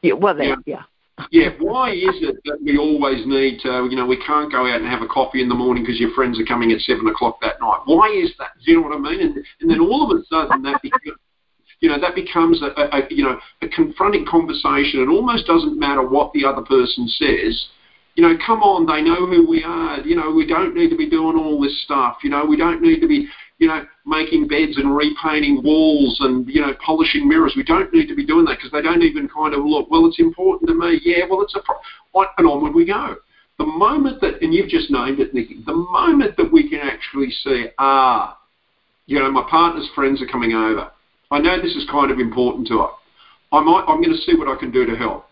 yeah, 0.03 0.14
well, 0.14 0.34
then, 0.34 0.49
Yeah. 0.49 0.57
yeah. 0.66 0.82
Yeah, 1.30 1.49
why 1.59 1.92
is 1.92 2.20
it 2.20 2.36
that 2.44 2.59
we 2.62 2.76
always 2.76 3.26
need 3.26 3.61
to, 3.61 3.88
you 3.88 3.97
know, 3.97 4.05
we 4.05 4.18
can't 4.18 4.53
go 4.53 4.66
out 4.66 4.82
and 4.82 4.86
have 4.86 5.01
a 5.01 5.07
coffee 5.09 5.40
in 5.40 5.49
the 5.49 5.55
morning 5.55 5.82
because 5.82 5.99
your 5.99 6.12
friends 6.12 6.38
are 6.38 6.44
coming 6.44 6.72
at 6.72 6.80
seven 6.80 7.07
o'clock 7.07 7.40
that 7.40 7.59
night? 7.59 7.80
Why 7.86 8.09
is 8.12 8.32
that? 8.38 8.51
Do 8.62 8.70
you 8.70 8.80
know 8.82 8.88
what 8.88 8.97
I 8.97 9.01
mean? 9.01 9.20
And, 9.20 9.36
and 9.62 9.70
then 9.70 9.80
all 9.80 10.05
of 10.05 10.12
a 10.12 10.22
sudden 10.26 10.62
that 10.64 10.82
becomes, 10.82 11.16
you 11.80 11.88
know, 11.88 11.99
that 11.99 12.14
becomes 12.14 12.61
a, 12.61 12.66
a, 12.66 13.01
a, 13.01 13.07
you 13.09 13.24
know, 13.24 13.40
a 13.62 13.68
confronting 13.68 14.26
conversation. 14.26 15.01
It 15.01 15.09
almost 15.09 15.47
doesn't 15.47 15.78
matter 15.78 16.07
what 16.07 16.32
the 16.34 16.44
other 16.44 16.61
person 16.62 17.09
says. 17.09 17.66
You 18.17 18.23
know, 18.23 18.35
come 18.45 18.62
on, 18.62 18.87
they 18.87 19.03
know 19.03 19.27
who 19.27 19.47
we 19.47 19.62
are. 19.62 20.01
You 20.01 20.17
know, 20.17 20.33
we 20.33 20.47
don't 20.47 20.75
need 20.75 20.89
to 20.89 20.97
be 20.97 21.09
doing 21.09 21.37
all 21.37 21.61
this 21.61 21.83
stuff. 21.85 22.19
You 22.25 22.31
know, 22.31 22.45
we 22.47 22.57
don't 22.57 22.81
need 22.81 23.01
to 23.01 23.07
be, 23.07 23.29
you 23.59 23.69
know, 23.69 23.85
making 24.07 24.49
beds 24.49 24.79
and 24.79 24.97
repainting 24.97 25.62
walls 25.62 26.17
and, 26.21 26.49
you 26.49 26.62
know, 26.62 26.73
polishing 26.85 27.29
mirrors. 27.29 27.53
We 27.55 27.62
don't 27.62 27.93
need 27.93 28.09
to 28.09 28.14
be 28.14 28.25
doing 28.25 28.47
that 28.47 28.57
because 28.57 28.73
they 28.73 28.81
don't 28.81 29.03
even 29.03 29.29
kind 29.29 29.53
of 29.53 29.64
look, 29.64 29.91
well, 29.91 30.07
it's 30.07 30.19
important 30.19 30.69
to 30.69 30.75
me. 30.75 30.99
Yeah, 31.05 31.27
well, 31.29 31.43
it's 31.43 31.55
a, 31.55 31.61
pro-. 31.61 31.77
on- 32.14 32.33
and 32.39 32.47
onward 32.47 32.75
we 32.75 32.87
go. 32.87 33.17
The 33.59 33.67
moment 33.67 34.21
that, 34.23 34.43
and 34.43 34.53
you've 34.53 34.69
just 34.71 34.91
named 34.91 35.21
it, 35.21 35.35
Nikki, 35.35 35.62
the 35.67 35.75
moment 35.75 36.39
that 36.39 36.51
we 36.51 36.69
can 36.71 36.81
actually 36.81 37.31
see, 37.31 37.67
ah, 37.79 38.39
you 39.07 39.19
know, 39.19 39.31
my 39.31 39.47
partner's 39.49 39.89
friends 39.95 40.23
are 40.23 40.27
coming 40.27 40.53
over. 40.53 40.91
I 41.31 41.39
know 41.39 41.61
this 41.61 41.77
is 41.77 41.87
kind 41.91 42.11
of 42.11 42.19
important 42.19 42.67
to 42.69 42.79
her. 42.79 42.89
I 43.53 43.61
might, 43.61 43.85
I'm 43.89 44.03
going 44.03 44.14
to 44.17 44.23
see 44.23 44.37
what 44.37 44.49
I 44.49 44.59
can 44.59 44.71
do 44.71 44.87
to 44.87 44.97
help. 44.97 45.26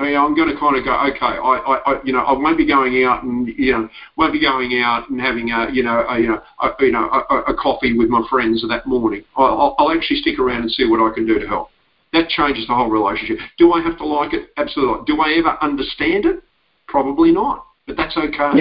I 0.00 0.04
mean, 0.04 0.16
I'm 0.16 0.34
going 0.34 0.48
to 0.48 0.58
kind 0.58 0.76
of 0.76 0.84
go, 0.84 0.96
okay, 1.12 1.36
I, 1.36 1.36
I, 1.36 1.92
I, 1.92 2.00
you 2.04 2.14
know, 2.14 2.20
I 2.20 2.32
won't 2.32 2.56
be 2.56 2.66
going 2.66 3.04
out 3.04 3.22
and, 3.22 3.46
you 3.46 3.72
know, 3.72 3.86
won't 4.16 4.32
be 4.32 4.40
going 4.40 4.80
out 4.80 5.10
and 5.10 5.20
having 5.20 5.50
a, 5.50 5.68
you 5.70 5.82
know, 5.82 6.06
a, 6.08 6.18
you 6.18 6.28
know, 6.28 6.42
a, 6.62 6.70
you 6.80 6.90
know, 6.90 7.04
a, 7.28 7.52
a 7.52 7.54
coffee 7.54 7.92
with 7.92 8.08
my 8.08 8.22
friends 8.30 8.64
that 8.66 8.86
morning. 8.86 9.24
I'll, 9.36 9.76
I'll 9.78 9.90
actually 9.90 10.22
stick 10.22 10.38
around 10.38 10.62
and 10.62 10.70
see 10.70 10.86
what 10.86 11.00
I 11.00 11.14
can 11.14 11.26
do 11.26 11.38
to 11.38 11.46
help. 11.46 11.68
That 12.14 12.30
changes 12.30 12.66
the 12.66 12.74
whole 12.74 12.88
relationship. 12.88 13.40
Do 13.58 13.74
I 13.74 13.82
have 13.82 13.98
to 13.98 14.06
like 14.06 14.32
it? 14.32 14.48
Absolutely. 14.56 15.04
Do 15.06 15.20
I 15.20 15.34
ever 15.38 15.58
understand 15.60 16.24
it? 16.24 16.42
Probably 16.88 17.30
not, 17.30 17.66
but 17.86 17.98
that's 17.98 18.16
okay. 18.16 18.32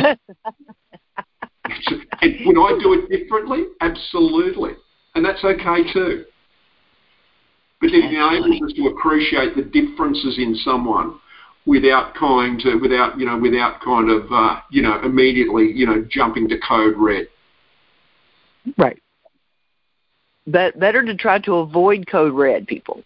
and 2.21 2.35
would 2.45 2.59
I 2.59 2.77
do 2.83 2.99
it 2.99 3.09
differently? 3.09 3.63
Absolutely, 3.79 4.71
and 5.15 5.23
that's 5.23 5.43
okay 5.45 5.93
too. 5.93 6.25
But 7.79 7.91
being 7.91 8.13
able 8.13 8.59
just 8.59 8.75
to 8.75 8.87
appreciate 8.87 9.55
the 9.55 9.63
differences 9.63 10.37
in 10.37 10.53
someone 10.53 11.17
without 11.69 12.15
kind 12.15 12.59
to, 12.59 12.77
without 12.77 13.19
you 13.19 13.27
know, 13.27 13.37
without 13.37 13.79
kind 13.81 14.09
of 14.09 14.23
uh, 14.31 14.59
you 14.71 14.81
know, 14.81 14.99
immediately 15.03 15.71
you 15.71 15.85
know, 15.85 16.03
jumping 16.09 16.49
to 16.49 16.57
code 16.67 16.95
red. 16.97 17.27
Right. 18.77 18.99
But 20.47 20.79
better 20.79 21.05
to 21.05 21.15
try 21.15 21.37
to 21.39 21.55
avoid 21.57 22.07
code 22.09 22.33
red, 22.33 22.65
people. 22.65 23.03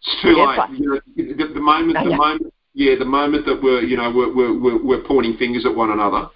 It's 0.00 0.22
too 0.22 0.28
late. 0.28 0.78
You 0.78 0.88
know, 0.94 1.00
the, 1.16 1.54
the 1.54 1.60
moment, 1.60 1.98
the 2.04 2.16
moment, 2.16 2.54
yeah, 2.74 2.94
the 2.96 3.04
moment 3.04 3.46
that 3.46 3.60
we're, 3.60 3.82
you 3.82 3.96
know, 3.96 4.12
we're, 4.14 4.32
we're, 4.32 4.84
we're, 4.84 5.02
pointing 5.02 5.36
fingers 5.36 5.66
at 5.66 5.74
one 5.74 5.90
another, 5.90 6.28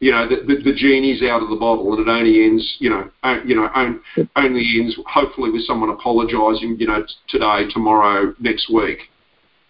you 0.00 0.10
know, 0.10 0.28
the, 0.28 0.36
the, 0.46 0.62
the 0.62 0.74
genie's 0.74 1.22
out 1.22 1.42
of 1.42 1.48
the 1.48 1.56
bottle, 1.56 1.90
and 1.94 2.06
it 2.06 2.10
only 2.10 2.44
ends, 2.44 2.76
you 2.80 2.90
know, 2.90 3.08
on, 3.22 3.48
you 3.48 3.56
know, 3.56 3.70
on, 3.74 4.00
only 4.36 4.66
ends 4.78 4.98
hopefully 5.06 5.50
with 5.50 5.62
someone 5.62 5.88
apologising, 5.88 6.76
you 6.78 6.86
know, 6.86 7.02
t- 7.02 7.14
today, 7.28 7.64
tomorrow, 7.72 8.34
next 8.40 8.70
week. 8.70 8.98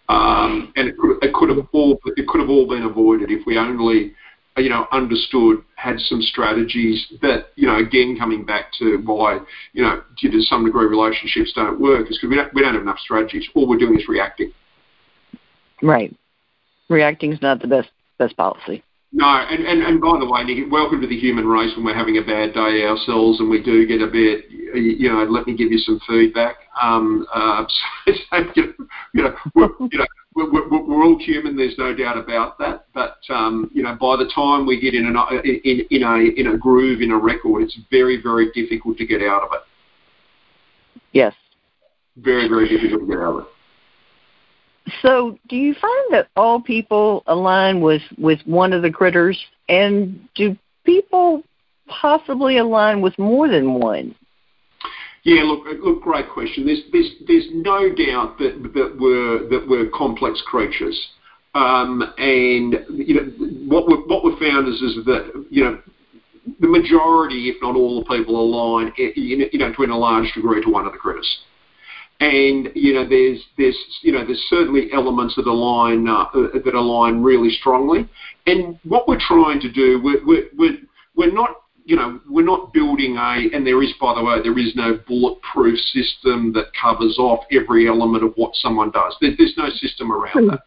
Um, 0.09 0.73
and 0.77 0.89
it 0.89 0.97
could, 0.99 1.23
it 1.23 1.33
could 1.33 1.49
have 1.49 1.67
all, 1.73 1.99
it 2.17 2.27
could 2.27 2.41
have 2.41 2.51
all 2.51 2.69
been 2.69 2.83
avoided 2.83 3.31
if 3.31 3.47
we 3.47 3.57
only, 3.57 4.13
you 4.57 4.69
know, 4.69 4.87
understood, 4.93 5.65
had 5.77 5.99
some 5.99 6.21
strategies 6.21 7.07
that, 7.23 7.47
you 7.57 7.67
know, 7.67 7.77
again 7.79 8.17
coming 8.19 8.45
back 8.45 8.67
to 8.79 8.99
why, 9.05 9.39
you 9.73 9.83
know, 9.83 10.03
to 10.19 10.43
some 10.43 10.65
degree 10.65 10.87
relationships 10.87 11.53
don't 11.55 11.81
work 11.81 12.11
is 12.11 12.19
because 12.19 12.29
we 12.29 12.37
don't, 12.37 12.53
we 12.55 12.63
don't 12.63 12.75
have 12.75 12.83
enough 12.83 12.99
strategies. 12.99 13.49
All 13.55 13.69
we're 13.69 13.79
doing 13.79 13.99
is 13.99 14.07
reacting. 14.09 14.53
Right. 15.83 16.15
Reacting 16.89 17.33
is 17.33 17.41
not 17.41 17.61
the 17.61 17.69
best 17.69 17.89
best 18.19 18.37
policy. 18.37 18.85
No, 19.17 19.27
and, 19.27 19.65
and, 19.65 19.81
and 19.83 20.01
by 20.01 20.19
the 20.19 20.27
way, 20.27 20.43
Nick, 20.43 20.71
welcome 20.73 21.01
to 21.01 21.07
the 21.07 21.17
human 21.17 21.47
race 21.47 21.71
when 21.77 21.85
we're 21.85 21.95
having 21.95 22.19
a 22.19 22.23
bad 22.23 22.53
day 22.53 22.85
ourselves 22.85 23.39
and 23.39 23.49
we 23.49 23.63
do 23.63 23.87
get 23.87 24.03
a 24.03 24.09
bit, 24.09 24.51
you 24.51 25.09
know, 25.09 25.23
let 25.23 25.47
me 25.47 25.57
give 25.57 25.71
you 25.71 25.79
some 25.79 26.01
feedback. 26.09 26.57
Um, 26.81 27.27
uh, 27.33 27.65
so, 28.07 28.39
you 28.55 28.63
know, 28.63 28.73
you 29.15 29.23
know, 29.23 29.35
we're, 29.55 29.69
you 29.91 29.99
know 29.99 30.07
we're, 30.35 30.51
we're, 30.51 30.83
we're 30.83 31.05
all 31.05 31.19
human, 31.19 31.57
there's 31.57 31.79
no 31.79 31.95
doubt 31.95 32.19
about 32.19 32.59
that. 32.59 32.87
But, 32.93 33.19
um, 33.31 33.71
you 33.73 33.83
know, 33.83 33.97
by 34.01 34.17
the 34.17 34.31
time 34.35 34.67
we 34.67 34.81
get 34.81 34.95
in, 34.95 35.07
an, 35.07 35.17
in, 35.45 35.87
in, 35.91 36.03
a, 36.03 36.41
in 36.41 36.55
a 36.55 36.59
groove, 36.59 37.01
in 37.01 37.13
a 37.13 37.19
record, 37.19 37.63
it's 37.63 37.79
very, 37.91 38.21
very 38.21 38.51
difficult 38.53 38.99
to 38.99 39.07
get 39.07 39.23
out 39.23 39.43
of 39.43 39.51
it. 39.53 39.61
Yes. 41.13 41.35
Very, 42.17 42.49
very 42.49 42.69
difficult 42.69 43.03
to 43.03 43.07
get 43.07 43.19
out 43.19 43.35
of 43.35 43.41
it. 43.43 43.49
So, 45.01 45.39
do 45.49 45.57
you 45.57 45.75
find 45.75 46.05
that 46.11 46.29
all 46.37 46.61
people 46.61 47.23
align 47.27 47.81
with 47.81 48.03
with 48.19 48.41
one 48.45 48.75
of 48.75 48.83
the 48.83 48.91
critters, 48.91 49.43
and 49.69 50.29
do 50.35 50.59
people 50.85 51.43
possibly 51.87 52.59
align 52.59 53.01
with 53.01 53.19
more 53.19 53.49
than 53.49 53.75
one? 53.75 54.15
Yeah, 55.25 55.43
look, 55.45 55.65
look, 55.83 56.03
great 56.03 56.29
question. 56.29 56.67
There's, 56.67 56.83
no 57.55 57.89
doubt 57.89 58.39
that, 58.39 59.65
we're 59.69 59.91
complex 59.91 60.43
creatures, 60.47 61.09
um, 61.55 62.03
what 63.69 63.89
we 63.89 63.95
what 64.07 64.25
we've 64.25 64.39
found 64.39 64.69
is 64.69 64.81
that 65.07 65.45
the 66.61 66.69
majority, 66.69 67.49
if 67.49 67.57
not 67.63 67.75
all, 67.75 68.01
the 68.01 68.17
people 68.17 68.39
align, 68.39 68.93
eh, 68.99 69.13
to 69.77 69.91
a 69.91 69.97
large 69.97 70.31
degree 70.35 70.63
to 70.63 70.71
one 70.71 70.85
of 70.85 70.93
the 70.93 70.99
critters. 70.99 71.39
There's 72.21 72.59
certainly 74.51 74.93
elements 74.93 75.37
that 75.37 75.47
align 75.47 76.07
uh, 76.07 76.27
really 77.25 77.51
strongly. 77.51 78.09
And 78.47 78.79
what 78.85 79.09
we're 79.09 79.21
trying 79.21 79.61
to 79.61 79.73
do, 79.73 80.01
we're 81.15 81.33
not 81.33 81.64
you 81.85 81.97
know, 81.97 82.21
we're 82.29 82.45
not 82.45 82.73
building 82.73 83.17
a, 83.17 83.51
and 83.53 83.67
there 83.67 83.83
is, 83.83 83.93
by 84.01 84.15
the 84.15 84.25
way, 84.25 84.43
there 84.43 84.59
is 84.59 84.75
no 84.75 84.99
bulletproof 85.07 85.79
system 85.79 86.53
that 86.55 86.67
covers 86.81 87.17
off 87.19 87.45
every 87.53 87.87
element 87.87 88.25
of 88.25 88.33
what 88.37 88.55
someone 88.55 88.91
does. 88.91 89.17
There, 89.21 89.33
there's 89.37 89.55
no 89.57 89.69
system 89.69 90.11
around 90.11 90.49
that. 90.49 90.61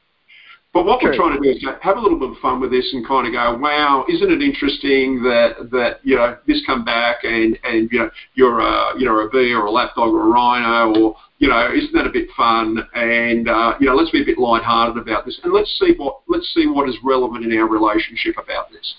But 0.74 0.86
what 0.86 0.99
True. 0.99 1.09
we're 1.09 1.15
trying 1.15 1.41
to 1.41 1.41
do 1.41 1.49
is 1.49 1.63
go, 1.63 1.76
have 1.82 1.97
a 1.97 1.99
little 1.99 2.20
bit 2.20 2.30
of 2.30 2.38
fun 2.38 2.59
with 2.59 2.70
this 2.70 2.88
and 2.93 3.07
kind 3.07 3.26
of 3.26 3.34
go, 3.34 3.57
wow, 3.57 4.05
isn't 4.07 4.30
it 4.30 4.43
interesting 4.43 5.24
that 5.24 5.72
that 5.72 6.01
you 6.03 6.15
know 6.15 6.38
this 6.45 6.61
come 6.68 6.86
back 6.86 7.24
and 7.24 7.57
and 7.63 7.89
you 7.91 7.99
know 7.99 8.09
you're 8.36 8.59
a 8.59 8.99
you 8.99 9.05
know 9.05 9.18
a 9.18 9.30
bee 9.30 9.53
or 9.53 9.65
a 9.65 9.72
lapdog 9.72 10.13
or 10.13 10.28
a 10.28 10.30
rhino 10.30 10.99
or 10.99 11.15
you 11.39 11.49
know 11.49 11.74
isn't 11.74 11.93
that 11.93 12.05
a 12.05 12.11
bit 12.11 12.28
fun 12.38 12.78
and 12.93 13.49
uh, 13.49 13.74
you 13.80 13.88
know 13.88 13.95
let's 13.95 14.11
be 14.11 14.22
a 14.22 14.26
bit 14.26 14.38
lighthearted 14.38 15.01
about 15.01 15.26
this 15.26 15.39
and 15.43 15.51
let's 15.51 15.74
see 15.80 15.93
what 15.97 16.20
let's 16.28 16.53
see 16.53 16.68
what 16.68 16.88
is 16.88 16.95
relevant 17.03 17.43
in 17.43 17.57
our 17.57 17.68
relationship 17.68 18.36
about 18.38 18.70
this. 18.72 18.95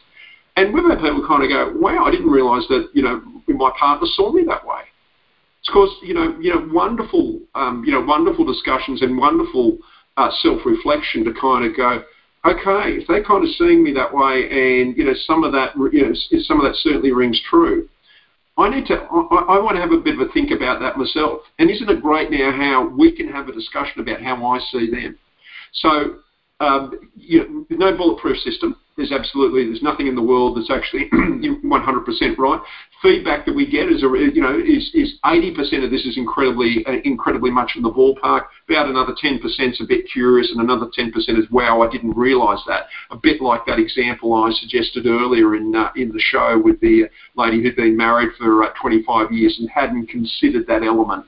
And 0.59 0.75
we've 0.75 0.83
had 0.91 0.99
people 0.99 1.25
kind 1.25 1.45
of 1.45 1.49
go, 1.49 1.73
wow, 1.79 2.05
I 2.05 2.11
didn't 2.11 2.31
realise 2.31 2.67
that, 2.69 2.91
you 2.93 3.01
know, 3.01 3.23
my 3.47 3.71
partner 3.79 4.09
saw 4.15 4.33
me 4.33 4.43
that 4.49 4.67
way. 4.67 4.81
It's 5.61 5.69
because, 5.69 5.95
you 6.03 6.15
know, 6.15 6.37
you 6.41 6.53
know, 6.53 6.69
wonderful, 6.73 7.39
um, 7.55 7.85
you 7.87 7.93
know, 7.93 8.01
wonderful 8.01 8.45
discussions 8.45 9.01
and 9.01 9.17
wonderful 9.17 9.79
uh, 10.17 10.31
self-reflection 10.43 11.25
to 11.27 11.33
kind 11.41 11.65
of 11.65 11.77
go, 11.77 12.03
okay, 12.45 12.99
if 12.99 13.07
they're 13.07 13.23
kind 13.23 13.45
of 13.45 13.51
seeing 13.55 13.85
me 13.85 13.93
that 13.93 14.13
way 14.13 14.49
and, 14.51 14.97
you 14.97 15.05
know, 15.05 15.15
some 15.29 15.45
of 15.45 15.53
that, 15.53 15.77
you 15.93 16.03
know, 16.03 16.41
some 16.41 16.59
of 16.59 16.65
that 16.65 16.75
certainly 16.83 17.13
rings 17.13 17.41
true. 17.49 17.89
I 18.57 18.69
need 18.69 18.87
to, 18.89 18.95
I, 18.95 19.55
I 19.55 19.63
want 19.63 19.77
to 19.77 19.81
have 19.81 19.93
a 19.93 19.99
bit 19.99 20.19
of 20.19 20.29
a 20.29 20.33
think 20.33 20.51
about 20.51 20.81
that 20.81 20.99
myself. 20.99 21.43
And 21.61 21.71
isn't 21.71 21.89
it 21.89 22.03
great 22.03 22.33
now 22.33 22.51
how 22.51 22.89
we 22.89 23.13
can 23.13 23.29
have 23.29 23.47
a 23.47 23.53
discussion 23.53 24.01
about 24.01 24.21
how 24.21 24.45
I 24.45 24.59
see 24.73 24.91
them? 24.91 25.17
So, 25.73 26.17
um, 26.59 26.99
you 27.15 27.67
know, 27.71 27.91
no 27.91 27.97
bulletproof 27.97 28.39
system. 28.39 28.75
There's 28.99 29.13
absolutely 29.13 29.65
there's 29.67 29.81
nothing 29.81 30.09
in 30.09 30.17
the 30.17 30.23
world 30.23 30.57
that's 30.57 30.73
actually 30.73 31.09
100% 31.15 32.37
right. 32.37 32.61
Feedback 33.01 33.47
that 33.47 33.55
we 33.55 33.65
get 33.65 33.87
is 33.87 34.03
a, 34.03 34.09
you 34.09 34.43
know 34.43 34.59
is 34.59 34.91
is 34.93 35.15
80% 35.25 35.85
of 35.85 35.93
this 35.93 36.05
is 36.05 36.17
incredibly 36.17 36.85
uh, 36.85 36.99
incredibly 37.05 37.53
much 37.53 37.73
in 37.77 37.83
the 37.83 37.93
ballpark. 37.93 38.47
About 38.69 38.89
another 38.89 39.15
10% 39.15 39.39
is 39.41 39.81
a 39.81 39.87
bit 39.87 40.11
curious, 40.13 40.51
and 40.51 40.61
another 40.61 40.87
10% 40.87 41.15
is 41.17 41.49
wow, 41.53 41.81
I 41.81 41.89
didn't 41.89 42.17
realise 42.17 42.61
that. 42.67 42.87
A 43.13 43.17
bit 43.17 43.41
like 43.41 43.65
that 43.67 43.79
example 43.79 44.35
I 44.35 44.51
suggested 44.59 45.07
earlier 45.07 45.55
in 45.55 45.77
uh, 45.77 45.93
in 45.95 46.09
the 46.09 46.21
show 46.21 46.61
with 46.61 46.81
the 46.81 47.05
lady 47.37 47.63
who'd 47.63 47.77
been 47.77 47.97
married 47.97 48.31
for 48.37 48.65
uh, 48.65 48.71
25 48.83 49.31
years 49.31 49.57
and 49.61 49.71
hadn't 49.71 50.09
considered 50.09 50.67
that 50.67 50.83
element 50.83 51.25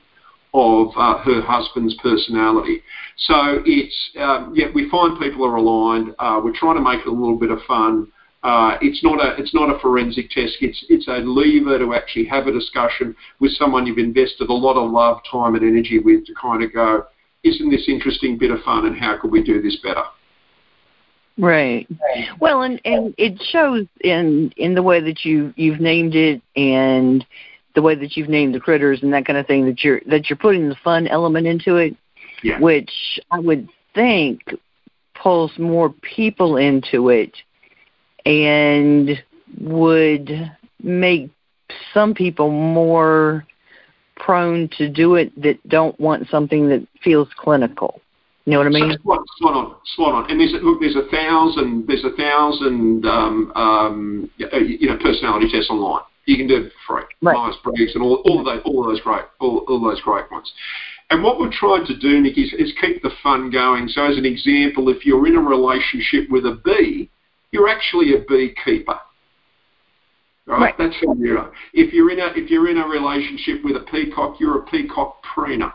of 0.53 0.87
uh, 0.97 1.17
her 1.19 1.41
husband's 1.41 1.95
personality. 2.01 2.81
So 3.21 3.61
it's 3.65 4.09
um, 4.19 4.53
yeah, 4.55 4.67
we 4.73 4.89
find 4.89 5.19
people 5.19 5.45
are 5.45 5.55
aligned. 5.55 6.15
Uh, 6.17 6.41
we're 6.43 6.55
trying 6.55 6.75
to 6.75 6.81
make 6.81 7.01
it 7.01 7.07
a 7.07 7.11
little 7.11 7.37
bit 7.37 7.51
of 7.51 7.59
fun. 7.67 8.11
Uh, 8.43 8.77
it's 8.81 9.03
not 9.03 9.19
a 9.19 9.39
it's 9.39 9.53
not 9.53 9.73
a 9.73 9.77
forensic 9.79 10.31
test. 10.31 10.57
It's 10.61 10.83
it's 10.89 11.07
a 11.07 11.17
lever 11.17 11.77
to 11.77 11.93
actually 11.93 12.25
have 12.25 12.47
a 12.47 12.51
discussion 12.51 13.15
with 13.39 13.51
someone 13.51 13.85
you've 13.85 13.99
invested 13.99 14.49
a 14.49 14.53
lot 14.53 14.75
of 14.75 14.89
love, 14.89 15.19
time, 15.31 15.53
and 15.53 15.63
energy 15.63 15.99
with 15.99 16.25
to 16.25 16.33
kind 16.33 16.63
of 16.63 16.73
go, 16.73 17.05
isn't 17.43 17.69
this 17.69 17.85
interesting 17.87 18.39
bit 18.39 18.49
of 18.49 18.59
fun, 18.61 18.87
and 18.87 18.97
how 18.97 19.17
could 19.21 19.31
we 19.31 19.43
do 19.43 19.61
this 19.61 19.77
better? 19.83 20.03
Right. 21.37 21.87
Well, 22.39 22.63
and 22.63 22.81
and 22.83 23.13
it 23.19 23.39
shows 23.51 23.85
in 24.01 24.51
in 24.57 24.73
the 24.73 24.83
way 24.83 24.99
that 24.99 25.23
you 25.23 25.53
you've 25.55 25.79
named 25.79 26.15
it 26.15 26.41
and 26.55 27.23
the 27.75 27.81
way 27.83 27.93
that 27.95 28.17
you've 28.17 28.29
named 28.29 28.55
the 28.55 28.59
critters 28.59 29.01
and 29.03 29.13
that 29.13 29.25
kind 29.25 29.37
of 29.37 29.45
thing 29.45 29.65
that 29.67 29.83
you're 29.83 30.01
that 30.07 30.29
you're 30.29 30.37
putting 30.37 30.67
the 30.67 30.75
fun 30.83 31.07
element 31.07 31.45
into 31.45 31.77
it, 31.77 31.95
yeah. 32.43 32.59
which 32.59 32.91
I 33.31 33.39
would 33.39 33.69
think 33.93 34.41
pulls 35.21 35.51
more 35.57 35.93
people 36.01 36.57
into 36.57 37.09
it 37.09 37.33
and 38.25 39.21
would 39.59 40.51
make 40.81 41.29
some 41.93 42.13
people 42.13 42.49
more 42.51 43.45
prone 44.15 44.69
to 44.77 44.89
do 44.89 45.15
it 45.15 45.39
that 45.41 45.57
don't 45.67 45.99
want 45.99 46.29
something 46.29 46.69
that 46.69 46.87
feels 47.03 47.27
clinical. 47.37 48.01
You 48.45 48.53
know 48.53 48.59
what 48.59 48.67
I 48.67 48.69
mean? 48.69 48.97
Spot, 48.99 49.19
spot 49.37 49.53
on, 49.53 49.75
spot 49.93 50.13
on. 50.13 50.31
And 50.31 50.39
there's 50.39 50.53
look, 50.63 50.79
there's 50.79 50.95
a 50.95 51.07
thousand, 51.11 51.85
there's 51.87 52.03
a 52.03 52.15
thousand, 52.17 53.05
um, 53.05 53.51
um, 53.55 54.31
you 54.37 54.89
know, 54.89 54.97
personality 54.97 55.47
tests 55.51 55.69
online. 55.69 56.03
You 56.25 56.37
can 56.37 56.47
do 56.47 56.65
it 56.65 56.71
for 56.85 56.99
free. 56.99 57.05
Right. 57.21 57.35
Myers 57.35 57.55
Briggs 57.63 57.93
and 57.93 58.03
all, 58.03 58.21
all 58.25 58.39
of 58.39 58.45
those, 58.45 58.61
all 58.65 58.81
of 58.81 58.91
those 58.91 59.01
great, 59.01 59.23
all, 59.39 59.65
all 59.67 59.79
those 59.79 60.01
great 60.01 60.29
ones. 60.31 60.51
And 61.11 61.21
what 61.21 61.39
we're 61.39 61.51
trying 61.51 61.85
to 61.87 61.97
do, 61.97 62.21
Nick, 62.21 62.37
is, 62.37 62.53
is 62.57 62.73
keep 62.79 63.03
the 63.03 63.11
fun 63.21 63.51
going. 63.51 63.87
So, 63.89 64.05
as 64.05 64.17
an 64.17 64.25
example, 64.25 64.89
if 64.89 65.05
you're 65.05 65.27
in 65.27 65.35
a 65.35 65.41
relationship 65.41 66.29
with 66.29 66.45
a 66.45 66.59
bee, 66.63 67.09
you're 67.51 67.67
actually 67.67 68.15
a 68.15 68.19
beekeeper. 68.27 68.97
Right? 70.47 70.59
right. 70.59 70.75
That's 70.77 70.95
who 71.01 71.15
you 71.23 71.37
are. 71.37 71.51
If 71.73 71.93
you're 71.93 72.11
in 72.11 72.19
a 72.19 72.27
if 72.35 72.49
you're 72.49 72.69
in 72.69 72.77
a 72.77 72.87
relationship 72.87 73.63
with 73.63 73.75
a 73.75 73.85
peacock, 73.91 74.39
you're 74.39 74.59
a 74.59 74.65
peacock 74.65 75.21
preener 75.23 75.71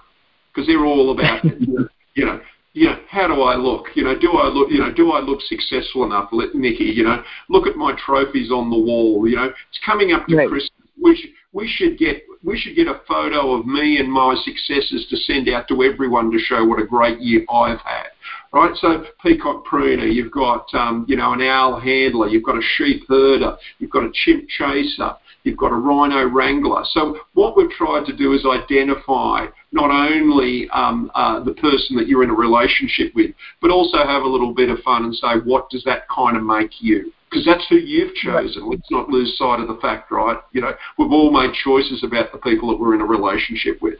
because 0.52 0.66
they're 0.66 0.84
all 0.84 1.12
about 1.12 1.44
you 2.14 2.24
know 2.24 2.40
you 2.76 2.84
know, 2.90 2.98
how 3.08 3.26
do 3.26 3.40
I 3.40 3.56
look? 3.56 3.86
You 3.94 4.04
know, 4.04 4.18
do 4.18 4.32
I 4.32 4.48
look, 4.48 4.70
you 4.70 4.78
know, 4.78 4.92
do 4.92 5.12
I 5.12 5.20
look 5.20 5.40
successful 5.40 6.04
enough, 6.04 6.28
Nikki? 6.30 6.84
You 6.84 7.04
know, 7.04 7.22
look 7.48 7.66
at 7.66 7.74
my 7.74 7.94
trophies 8.04 8.50
on 8.50 8.68
the 8.68 8.76
wall. 8.76 9.26
You 9.26 9.36
know, 9.36 9.44
it's 9.44 9.80
coming 9.84 10.12
up 10.12 10.26
to 10.26 10.36
right. 10.36 10.46
Christmas. 10.46 10.70
We 11.02 11.16
should, 11.16 11.30
we 11.52 11.68
should 11.74 11.98
get 11.98 12.24
we 12.46 12.56
should 12.56 12.76
get 12.76 12.86
a 12.86 13.00
photo 13.08 13.52
of 13.54 13.66
me 13.66 13.98
and 13.98 14.10
my 14.10 14.36
successes 14.44 15.04
to 15.10 15.16
send 15.16 15.48
out 15.48 15.66
to 15.66 15.82
everyone 15.82 16.30
to 16.30 16.38
show 16.38 16.64
what 16.64 16.80
a 16.80 16.86
great 16.86 17.20
year 17.20 17.44
I've 17.52 17.80
had. 17.80 18.06
Right, 18.52 18.74
so 18.76 19.04
peacock 19.20 19.64
pruner, 19.64 20.06
you've 20.06 20.30
got 20.30 20.72
um, 20.72 21.04
you 21.08 21.16
know 21.16 21.32
an 21.32 21.42
owl 21.42 21.78
handler, 21.80 22.28
you've 22.28 22.44
got 22.44 22.56
a 22.56 22.62
sheep 22.76 23.02
herder, 23.08 23.56
you've 23.78 23.90
got 23.90 24.04
a 24.04 24.10
chimp 24.12 24.48
chaser, 24.48 25.14
you've 25.42 25.58
got 25.58 25.72
a 25.72 25.74
rhino 25.74 26.24
wrangler. 26.28 26.84
So 26.92 27.18
what 27.34 27.56
we've 27.56 27.70
tried 27.70 28.06
to 28.06 28.16
do 28.16 28.32
is 28.32 28.46
identify 28.46 29.46
not 29.72 29.90
only 29.90 30.68
um, 30.70 31.10
uh, 31.16 31.42
the 31.42 31.52
person 31.54 31.96
that 31.96 32.06
you're 32.06 32.22
in 32.22 32.30
a 32.30 32.34
relationship 32.34 33.12
with, 33.14 33.32
but 33.60 33.70
also 33.70 33.98
have 33.98 34.22
a 34.22 34.28
little 34.28 34.54
bit 34.54 34.70
of 34.70 34.78
fun 34.80 35.04
and 35.04 35.14
say, 35.14 35.34
what 35.44 35.68
does 35.68 35.82
that 35.84 36.08
kind 36.08 36.36
of 36.36 36.44
make 36.44 36.80
you? 36.80 37.12
Because 37.36 37.52
that's 37.54 37.68
who 37.68 37.76
you've 37.76 38.14
chosen. 38.14 38.66
Let's 38.66 38.90
not 38.90 39.10
lose 39.10 39.36
sight 39.36 39.60
of 39.60 39.68
the 39.68 39.76
fact, 39.82 40.10
right? 40.10 40.38
You 40.52 40.62
know, 40.62 40.72
we've 40.96 41.12
all 41.12 41.30
made 41.30 41.52
choices 41.52 42.02
about 42.02 42.32
the 42.32 42.38
people 42.38 42.70
that 42.70 42.80
we're 42.80 42.94
in 42.94 43.02
a 43.02 43.04
relationship 43.04 43.82
with. 43.82 43.98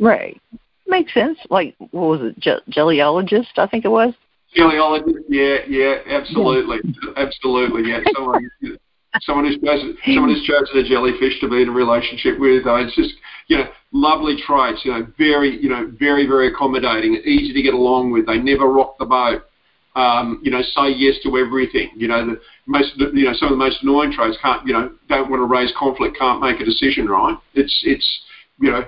Right. 0.00 0.42
Makes 0.88 1.14
sense. 1.14 1.38
Like, 1.50 1.76
what 1.78 1.92
was 1.92 2.20
it, 2.22 2.40
Je- 2.40 2.72
jellyologist, 2.72 3.58
I 3.58 3.68
think 3.68 3.84
it 3.84 3.90
was? 3.90 4.12
Jellyologist, 4.58 5.22
yeah, 5.28 5.58
yeah, 5.68 5.98
absolutely. 6.08 6.78
Yeah. 6.82 7.12
Absolutely, 7.16 7.88
yeah. 7.88 8.00
Someone, 8.16 8.50
someone 9.20 9.46
who's 9.46 9.60
chosen, 9.64 9.96
someone 10.06 10.30
who's 10.30 10.44
chosen 10.44 10.84
a 10.84 10.88
jellyfish 10.88 11.38
to 11.42 11.48
be 11.48 11.62
in 11.62 11.68
a 11.68 11.72
relationship 11.72 12.40
with. 12.40 12.66
Uh, 12.66 12.74
it's 12.86 12.96
just 12.96 13.14
you 13.46 13.56
know 13.56 13.68
lovely 13.92 14.34
traits. 14.44 14.80
You 14.84 14.94
know, 14.94 15.06
very 15.16 15.62
you 15.62 15.68
know 15.68 15.92
very 15.96 16.26
very 16.26 16.48
accommodating, 16.48 17.14
easy 17.24 17.52
to 17.52 17.62
get 17.62 17.74
along 17.74 18.10
with. 18.10 18.26
They 18.26 18.38
never 18.38 18.66
rock 18.66 18.98
the 18.98 19.06
boat. 19.06 19.44
Um, 19.96 20.40
you 20.44 20.52
know, 20.52 20.62
say 20.62 20.90
yes 20.90 21.16
to 21.24 21.36
everything. 21.36 21.90
You 21.96 22.08
know, 22.08 22.24
the 22.24 22.40
most 22.66 22.92
you 22.96 23.24
know 23.24 23.32
some 23.34 23.52
of 23.52 23.58
the 23.58 23.64
most 23.64 23.82
annoying 23.82 24.12
traits 24.12 24.38
can't 24.40 24.64
you 24.66 24.72
know 24.72 24.92
don't 25.08 25.30
want 25.30 25.40
to 25.40 25.46
raise 25.46 25.72
conflict, 25.76 26.16
can't 26.16 26.40
make 26.40 26.60
a 26.60 26.64
decision. 26.64 27.08
Right? 27.08 27.36
It's 27.54 27.80
it's 27.84 28.20
you 28.60 28.70
know 28.70 28.84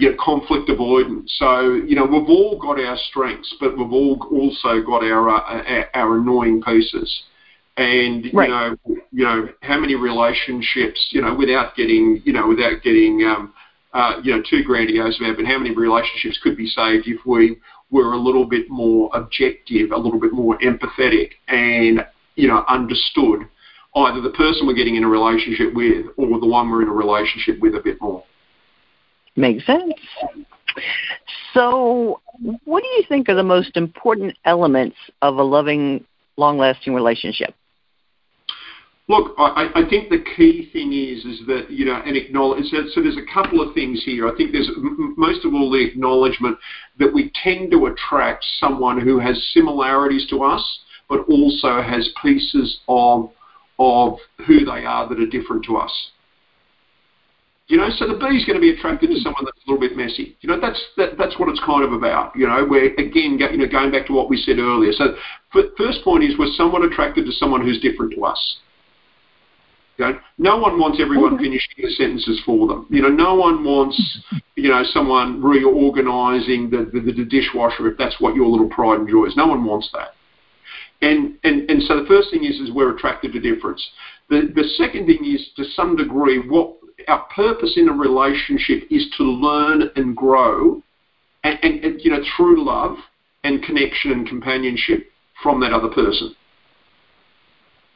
get 0.00 0.18
conflict 0.18 0.68
avoidance. 0.70 1.34
So 1.38 1.74
you 1.74 1.94
know 1.94 2.04
we've 2.04 2.28
all 2.28 2.58
got 2.58 2.80
our 2.80 2.96
strengths, 3.10 3.54
but 3.60 3.76
we've 3.76 3.92
all 3.92 4.16
also 4.30 4.80
got 4.82 5.04
our 5.04 5.28
uh, 5.28 5.62
our, 5.62 5.90
our 5.94 6.18
annoying 6.18 6.62
pieces 6.62 7.22
and 7.76 8.26
right. 8.32 8.48
you 8.48 8.54
know 8.54 8.76
you 9.12 9.24
know 9.24 9.48
how 9.60 9.78
many 9.78 9.94
relationships 9.94 11.08
you 11.10 11.20
know 11.20 11.34
without 11.34 11.76
getting 11.76 12.22
you 12.24 12.32
know 12.32 12.46
without 12.46 12.82
getting 12.82 13.22
um, 13.24 13.52
uh, 13.92 14.20
you 14.22 14.34
know 14.34 14.42
too 14.48 14.62
grandiose 14.64 15.18
about, 15.18 15.36
but 15.36 15.46
how 15.46 15.58
many 15.58 15.74
relationships 15.74 16.38
could 16.42 16.56
be 16.56 16.66
saved 16.66 17.06
if 17.06 17.24
we 17.26 17.56
were 17.90 18.12
a 18.12 18.18
little 18.18 18.44
bit 18.44 18.68
more 18.68 19.10
objective, 19.14 19.92
a 19.92 19.96
little 19.96 20.20
bit 20.20 20.32
more 20.32 20.58
empathetic, 20.58 21.32
and 21.48 22.04
you 22.34 22.48
know 22.48 22.64
understood 22.68 23.48
either 23.96 24.20
the 24.20 24.30
person 24.30 24.66
we're 24.66 24.74
getting 24.74 24.96
in 24.96 25.04
a 25.04 25.08
relationship 25.08 25.72
with 25.74 26.06
or 26.16 26.38
the 26.38 26.46
one 26.46 26.70
we're 26.70 26.82
in 26.82 26.88
a 26.88 26.92
relationship 26.92 27.58
with 27.60 27.74
a 27.74 27.80
bit 27.80 28.00
more. 28.00 28.22
Makes 29.36 29.66
sense. 29.66 29.94
So, 31.54 32.20
what 32.64 32.82
do 32.82 32.88
you 32.88 33.04
think 33.08 33.28
are 33.28 33.34
the 33.34 33.42
most 33.42 33.76
important 33.76 34.36
elements 34.44 34.96
of 35.22 35.36
a 35.36 35.42
loving, 35.42 36.04
long 36.36 36.58
lasting 36.58 36.94
relationship? 36.94 37.54
Look, 39.08 39.34
I, 39.38 39.70
I, 39.72 39.88
think 39.88 40.08
the 40.08 40.24
key 40.36 40.68
thing 40.72 40.92
is 40.92 41.24
is 41.24 41.46
that 41.46 41.70
you 41.70 41.84
know, 41.84 41.94
and 41.94 42.16
acknowledge. 42.16 42.64
So, 42.64 42.78
so 42.92 43.00
there's 43.00 43.16
a 43.16 43.32
couple 43.32 43.60
of 43.60 43.72
things 43.72 44.02
here. 44.04 44.26
I 44.26 44.36
think 44.36 44.50
there's 44.50 44.68
most 45.16 45.44
of 45.44 45.54
all 45.54 45.70
the 45.70 45.84
acknowledgement 45.84 46.58
that 46.98 47.14
we 47.14 47.30
tend 47.40 47.70
to 47.70 47.86
attract 47.86 48.44
someone 48.58 49.00
who 49.00 49.20
has 49.20 49.40
similarities 49.54 50.26
to 50.30 50.42
us, 50.42 50.80
but 51.08 51.20
also 51.28 51.80
has 51.82 52.08
pieces 52.20 52.80
of 52.88 53.30
of 53.78 54.18
who 54.44 54.64
they 54.64 54.84
are 54.84 55.08
that 55.08 55.20
are 55.20 55.26
different 55.26 55.64
to 55.66 55.76
us. 55.76 56.10
You 57.68 57.76
know, 57.76 57.88
so 57.90 58.08
the 58.08 58.14
bee's 58.14 58.44
going 58.44 58.54
to 58.54 58.60
be 58.60 58.70
attracted 58.70 59.10
to 59.10 59.20
someone 59.20 59.44
that's 59.44 59.58
a 59.66 59.70
little 59.70 59.80
bit 59.80 59.96
messy. 59.96 60.36
You 60.40 60.48
know, 60.48 60.60
that's 60.60 60.82
that, 60.96 61.16
that's 61.16 61.38
what 61.38 61.48
it's 61.48 61.62
kind 61.64 61.84
of 61.84 61.92
about. 61.92 62.34
You 62.34 62.48
know, 62.48 62.64
where 62.64 62.86
again, 62.94 63.38
you 63.38 63.56
know, 63.58 63.68
going 63.68 63.92
back 63.92 64.08
to 64.08 64.12
what 64.12 64.28
we 64.28 64.36
said 64.36 64.58
earlier. 64.58 64.90
So, 64.90 65.14
first 65.78 66.02
point 66.02 66.24
is 66.24 66.36
we're 66.36 66.50
somewhat 66.56 66.84
attracted 66.84 67.24
to 67.26 67.32
someone 67.32 67.60
who's 67.60 67.80
different 67.80 68.12
to 68.14 68.24
us. 68.24 68.56
You 69.98 70.04
know, 70.04 70.18
no 70.38 70.56
one 70.58 70.78
wants 70.78 70.98
everyone 71.00 71.34
mm-hmm. 71.34 71.44
finishing 71.44 71.74
the 71.78 71.90
sentences 71.90 72.40
for 72.44 72.68
them. 72.68 72.86
You 72.90 73.02
know, 73.02 73.08
no 73.08 73.34
one 73.34 73.64
wants, 73.64 73.96
you 74.54 74.68
know, 74.68 74.82
someone 74.92 75.42
reorganising 75.42 76.70
the, 76.70 76.90
the, 76.92 77.12
the 77.12 77.24
dishwasher 77.24 77.88
if 77.88 77.96
that's 77.96 78.20
what 78.20 78.34
your 78.34 78.46
little 78.46 78.68
pride 78.68 79.00
and 79.00 79.08
joy 79.08 79.26
is. 79.26 79.36
No 79.36 79.46
one 79.46 79.64
wants 79.64 79.88
that. 79.94 80.08
And, 81.02 81.38
and, 81.44 81.68
and 81.70 81.82
so 81.82 82.00
the 82.00 82.08
first 82.08 82.30
thing 82.30 82.44
is, 82.44 82.56
is 82.56 82.70
we're 82.72 82.94
attracted 82.94 83.32
to 83.32 83.40
difference. 83.40 83.86
The, 84.28 84.52
the 84.54 84.64
second 84.76 85.06
thing 85.06 85.24
is, 85.24 85.48
to 85.56 85.64
some 85.64 85.96
degree, 85.96 86.38
what 86.38 86.76
our 87.08 87.24
purpose 87.34 87.74
in 87.76 87.88
a 87.88 87.92
relationship 87.92 88.84
is 88.90 89.12
to 89.18 89.22
learn 89.22 89.90
and 89.96 90.16
grow, 90.16 90.82
and, 91.44 91.58
and, 91.62 91.84
and 91.84 92.00
you 92.02 92.10
know, 92.10 92.22
through 92.36 92.64
love 92.64 92.96
and 93.44 93.62
connection 93.62 94.12
and 94.12 94.26
companionship 94.26 95.10
from 95.42 95.60
that 95.60 95.72
other 95.72 95.88
person. 95.88 96.34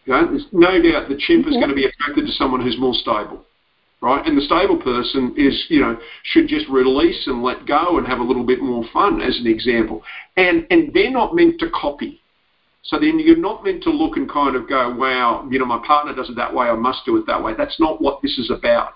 Okay? 0.08 0.30
There's 0.30 0.46
no 0.52 0.80
doubt 0.80 1.08
the 1.08 1.16
chimp 1.18 1.46
is 1.46 1.54
going 1.54 1.68
to 1.68 1.74
be 1.74 1.84
attracted 1.84 2.26
to 2.26 2.32
someone 2.32 2.60
who's 2.60 2.78
more 2.78 2.94
stable, 2.94 3.44
right? 4.00 4.24
And 4.26 4.36
the 4.36 4.42
stable 4.42 4.80
person 4.80 5.34
is, 5.36 5.66
you 5.68 5.80
know, 5.80 5.98
should 6.24 6.48
just 6.48 6.68
release 6.68 7.26
and 7.26 7.42
let 7.42 7.66
go 7.66 7.98
and 7.98 8.06
have 8.06 8.18
a 8.18 8.24
little 8.24 8.44
bit 8.44 8.60
more 8.60 8.84
fun, 8.92 9.20
as 9.20 9.38
an 9.38 9.46
example. 9.46 10.02
And 10.36 10.66
and 10.70 10.92
they're 10.94 11.10
not 11.10 11.34
meant 11.34 11.60
to 11.60 11.70
copy. 11.70 12.20
So 12.82 12.98
then 12.98 13.18
you're 13.18 13.36
not 13.36 13.62
meant 13.62 13.82
to 13.82 13.90
look 13.90 14.16
and 14.16 14.28
kind 14.28 14.56
of 14.56 14.68
go, 14.68 14.94
wow, 14.94 15.46
you 15.50 15.58
know, 15.58 15.66
my 15.66 15.84
partner 15.86 16.14
does 16.14 16.30
it 16.30 16.36
that 16.36 16.54
way, 16.54 16.68
I 16.68 16.74
must 16.74 17.04
do 17.04 17.16
it 17.18 17.26
that 17.26 17.42
way. 17.42 17.52
That's 17.56 17.78
not 17.78 18.00
what 18.00 18.22
this 18.22 18.38
is 18.38 18.50
about. 18.50 18.94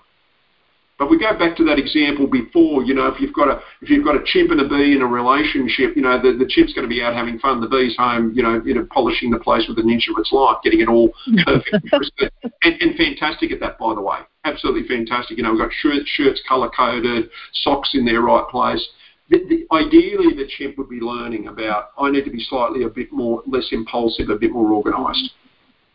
But 0.97 1.09
we 1.09 1.19
go 1.19 1.37
back 1.37 1.57
to 1.57 1.65
that 1.65 1.77
example 1.77 2.25
before, 2.25 2.83
you 2.83 2.93
know, 2.93 3.07
if 3.07 3.19
you've 3.19 3.33
got 3.33 3.49
a 3.49 3.59
if 3.81 3.89
you've 3.89 4.05
got 4.05 4.15
a 4.15 4.23
chimp 4.23 4.51
and 4.51 4.61
a 4.61 4.67
bee 4.67 4.95
in 4.95 5.01
a 5.01 5.05
relationship, 5.05 5.95
you 5.95 6.01
know, 6.01 6.21
the, 6.21 6.37
the 6.39 6.47
chimp's 6.47 6.73
going 6.73 6.87
to 6.87 6.89
be 6.89 7.01
out 7.01 7.13
having 7.13 7.37
fun, 7.39 7.59
the 7.59 7.67
bee's 7.67 7.97
home, 7.97 8.31
you 8.33 8.41
know, 8.41 8.61
you 8.63 8.73
know, 8.73 8.87
polishing 8.91 9.29
the 9.29 9.39
place 9.39 9.65
with 9.67 9.77
an 9.77 9.89
inch 9.89 10.07
of 10.07 10.17
its 10.17 10.31
life, 10.31 10.57
getting 10.63 10.79
it 10.79 10.87
all 10.87 11.11
perfect 11.45 12.31
and, 12.63 12.81
and 12.81 12.95
fantastic 12.95 13.51
at 13.51 13.59
that, 13.59 13.77
by 13.77 13.93
the 13.93 14.01
way. 14.01 14.19
Absolutely 14.45 14.87
fantastic. 14.87 15.37
You 15.37 15.43
know, 15.43 15.51
we've 15.51 15.59
got 15.59 15.71
shirts, 15.73 16.07
shirts 16.07 16.41
color 16.47 16.69
coded, 16.69 17.29
socks 17.51 17.91
in 17.93 18.05
their 18.05 18.21
right 18.21 18.47
place. 18.49 18.87
The, 19.29 19.39
the, 19.49 19.75
ideally, 19.75 20.33
the 20.35 20.47
chimp 20.47 20.77
would 20.77 20.87
be 20.87 20.99
learning 21.01 21.47
about 21.47 21.89
I 21.97 22.09
need 22.09 22.23
to 22.23 22.31
be 22.31 22.45
slightly 22.47 22.83
a 22.83 22.89
bit 22.89 23.11
more 23.11 23.43
less 23.47 23.67
impulsive, 23.71 24.29
a 24.29 24.35
bit 24.35 24.51
more 24.51 24.71
organised. 24.71 25.31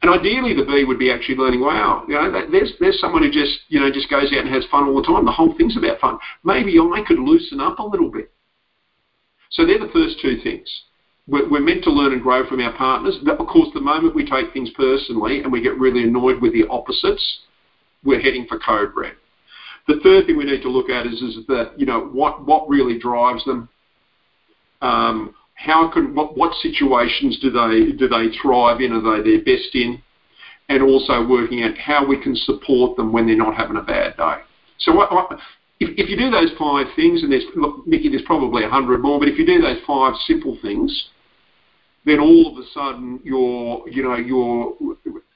And 0.02 0.10
ideally, 0.10 0.54
the 0.54 0.64
bee 0.64 0.84
would 0.84 0.98
be 0.98 1.12
actually 1.12 1.36
learning. 1.36 1.60
Wow, 1.60 2.04
you 2.08 2.14
know, 2.14 2.32
there's 2.50 2.72
there's 2.80 2.98
someone 3.00 3.22
who 3.22 3.30
just 3.30 3.60
you 3.68 3.78
know 3.78 3.90
just 3.92 4.08
goes 4.08 4.32
out 4.32 4.46
and 4.46 4.48
has 4.48 4.64
fun 4.70 4.88
all 4.88 4.96
the 4.96 5.06
time. 5.06 5.26
The 5.26 5.32
whole 5.32 5.54
thing's 5.56 5.76
about 5.76 6.00
fun. 6.00 6.18
Maybe 6.42 6.78
I 6.78 7.02
could 7.06 7.18
loosen 7.18 7.60
up 7.60 7.78
a 7.78 7.82
little 7.82 8.10
bit. 8.10 8.32
So 9.50 9.66
they're 9.66 9.78
the 9.78 9.92
first 9.92 10.16
two 10.22 10.40
things. 10.42 10.68
We're, 11.26 11.48
we're 11.50 11.60
meant 11.60 11.84
to 11.84 11.90
learn 11.90 12.12
and 12.12 12.22
grow 12.22 12.48
from 12.48 12.60
our 12.60 12.72
partners. 12.72 13.18
But 13.24 13.38
Of 13.38 13.46
course, 13.48 13.68
the 13.74 13.80
moment 13.80 14.14
we 14.14 14.24
take 14.24 14.52
things 14.52 14.70
personally 14.76 15.42
and 15.42 15.52
we 15.52 15.60
get 15.60 15.78
really 15.78 16.04
annoyed 16.04 16.40
with 16.40 16.52
the 16.52 16.66
opposites, 16.68 17.40
we're 18.02 18.20
heading 18.20 18.46
for 18.48 18.58
code 18.58 18.92
red. 18.96 19.14
The 19.86 20.00
third 20.02 20.26
thing 20.26 20.36
we 20.36 20.44
need 20.44 20.62
to 20.62 20.70
look 20.70 20.88
at 20.88 21.06
is 21.06 21.20
is 21.20 21.46
that 21.48 21.72
you 21.76 21.84
know 21.84 22.00
what 22.06 22.46
what 22.46 22.68
really 22.68 22.98
drives 22.98 23.44
them. 23.44 23.68
Um, 24.80 25.34
how 25.60 25.90
can 25.92 26.14
what, 26.14 26.36
what 26.38 26.54
situations 26.62 27.38
do 27.40 27.50
they 27.50 27.92
do 27.92 28.08
they 28.08 28.34
thrive 28.40 28.80
in? 28.80 28.92
Are 28.92 29.22
they 29.22 29.30
their 29.30 29.44
best 29.44 29.74
in? 29.74 30.02
And 30.68 30.82
also 30.82 31.26
working 31.26 31.64
out 31.64 31.76
how 31.76 32.06
we 32.06 32.20
can 32.20 32.34
support 32.34 32.96
them 32.96 33.12
when 33.12 33.26
they're 33.26 33.36
not 33.36 33.56
having 33.56 33.76
a 33.76 33.82
bad 33.82 34.16
day. 34.16 34.36
So 34.78 34.94
what, 34.94 35.12
what, 35.12 35.32
if, 35.80 35.90
if 35.98 36.08
you 36.08 36.16
do 36.16 36.30
those 36.30 36.50
five 36.56 36.86
things, 36.94 37.22
and 37.22 37.32
there's 37.32 37.44
look, 37.56 37.86
Nikki, 37.86 38.08
there's 38.08 38.22
probably 38.22 38.64
a 38.64 38.70
hundred 38.70 39.02
more, 39.02 39.18
but 39.18 39.28
if 39.28 39.38
you 39.38 39.44
do 39.44 39.60
those 39.60 39.78
five 39.86 40.14
simple 40.26 40.56
things, 40.62 41.08
then 42.06 42.20
all 42.20 42.52
of 42.52 42.64
a 42.64 42.66
sudden 42.72 43.20
you're 43.22 43.86
you 43.88 44.02
know 44.02 44.16
you're 44.16 44.74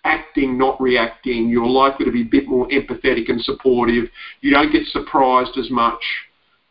acting, 0.05 0.57
not 0.57 0.81
reacting. 0.81 1.49
You're 1.51 1.67
likely 1.67 2.07
to 2.07 2.13
be 2.13 2.23
a 2.23 2.31
bit 2.31 2.49
more 2.49 2.69
empathetic 2.69 3.29
and 3.29 3.43
supportive. 3.43 4.05
You 4.41 4.53
don't 4.53 4.73
get 4.73 4.87
surprised 4.87 5.59
as 5.59 5.71
much. 5.71 6.03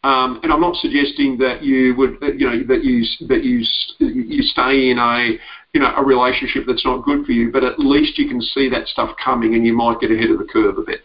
Um, 0.04 0.42
and 0.44 0.52
I'm 0.52 0.60
not 0.60 0.76
suggesting 0.76 1.38
that 1.38 1.64
you 1.64 1.96
would, 1.96 2.18
you 2.38 2.50
know, 2.50 2.64
that 2.68 2.84
you 2.84 3.06
that 3.28 3.44
you 3.44 3.64
you 4.00 4.44
stay 4.44 4.90
in 4.90 5.00
a 5.00 5.38
you 5.74 5.80
know 5.80 5.94
a 5.96 6.04
relationship 6.04 6.66
that's 6.68 6.86
not 6.86 7.06
good 7.06 7.26
for 7.26 7.32
you, 7.32 7.52
but 7.52 7.64
at 7.64 7.80
least 7.80 8.18
you 8.18 8.28
can 8.28 8.42
see 8.42 8.70
that 8.70 8.88
stuff 8.88 9.16
coming, 9.24 9.56
and 9.56 9.66
you 9.66 9.74
might 9.74 10.02
get 10.02 10.12
ahead 10.12 10.30
of 10.30 10.40
the 10.40 10.46
curve 10.46 10.78
a 10.78 10.82
bit. 10.82 11.02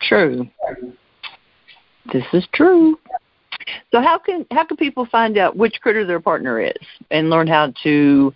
True. 0.00 0.48
This 2.12 2.24
is 2.32 2.46
true. 2.52 2.98
So 3.92 4.00
how 4.00 4.18
can 4.18 4.46
how 4.50 4.64
can 4.64 4.76
people 4.76 5.06
find 5.06 5.38
out 5.38 5.56
which 5.56 5.80
critter 5.80 6.04
their 6.04 6.20
partner 6.20 6.60
is 6.60 6.76
and 7.10 7.30
learn 7.30 7.46
how 7.46 7.72
to 7.82 8.32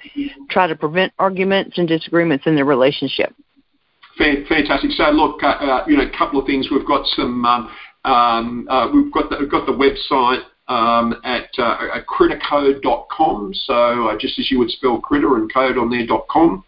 try 0.51 0.67
to 0.67 0.75
prevent 0.75 1.13
arguments 1.19 1.79
and 1.79 1.87
disagreements 1.87 2.47
in 2.47 2.55
their 2.55 2.65
relationship? 2.65 3.35
Fantastic. 4.17 4.91
So 4.93 5.11
look, 5.11 5.43
uh, 5.43 5.47
uh, 5.47 5.85
you 5.87 5.97
know, 5.97 6.05
a 6.05 6.19
couple 6.19 6.41
of 6.41 6.47
things. 6.47 6.69
We've 6.71 6.87
got 6.87 7.07
some 7.07 7.45
um, 7.45 7.71
um, 8.05 8.67
uh, 8.69 8.89
we've 8.93 9.13
got 9.13 9.31
the, 9.31 9.37
we've 9.41 9.51
got 9.51 9.67
the 9.67 9.73
website 9.73 10.43
um, 10.69 11.15
at, 11.25 11.49
uh. 11.59 13.55
So 13.55 14.09
uh, 14.09 14.19
just 14.19 14.39
as 14.39 14.51
you 14.51 14.59
would 14.59 14.71
spell 14.71 15.01
critter 15.01 15.37
and 15.37 15.53
code 15.53 15.79
on 15.79 15.91
there.com, 15.91 16.65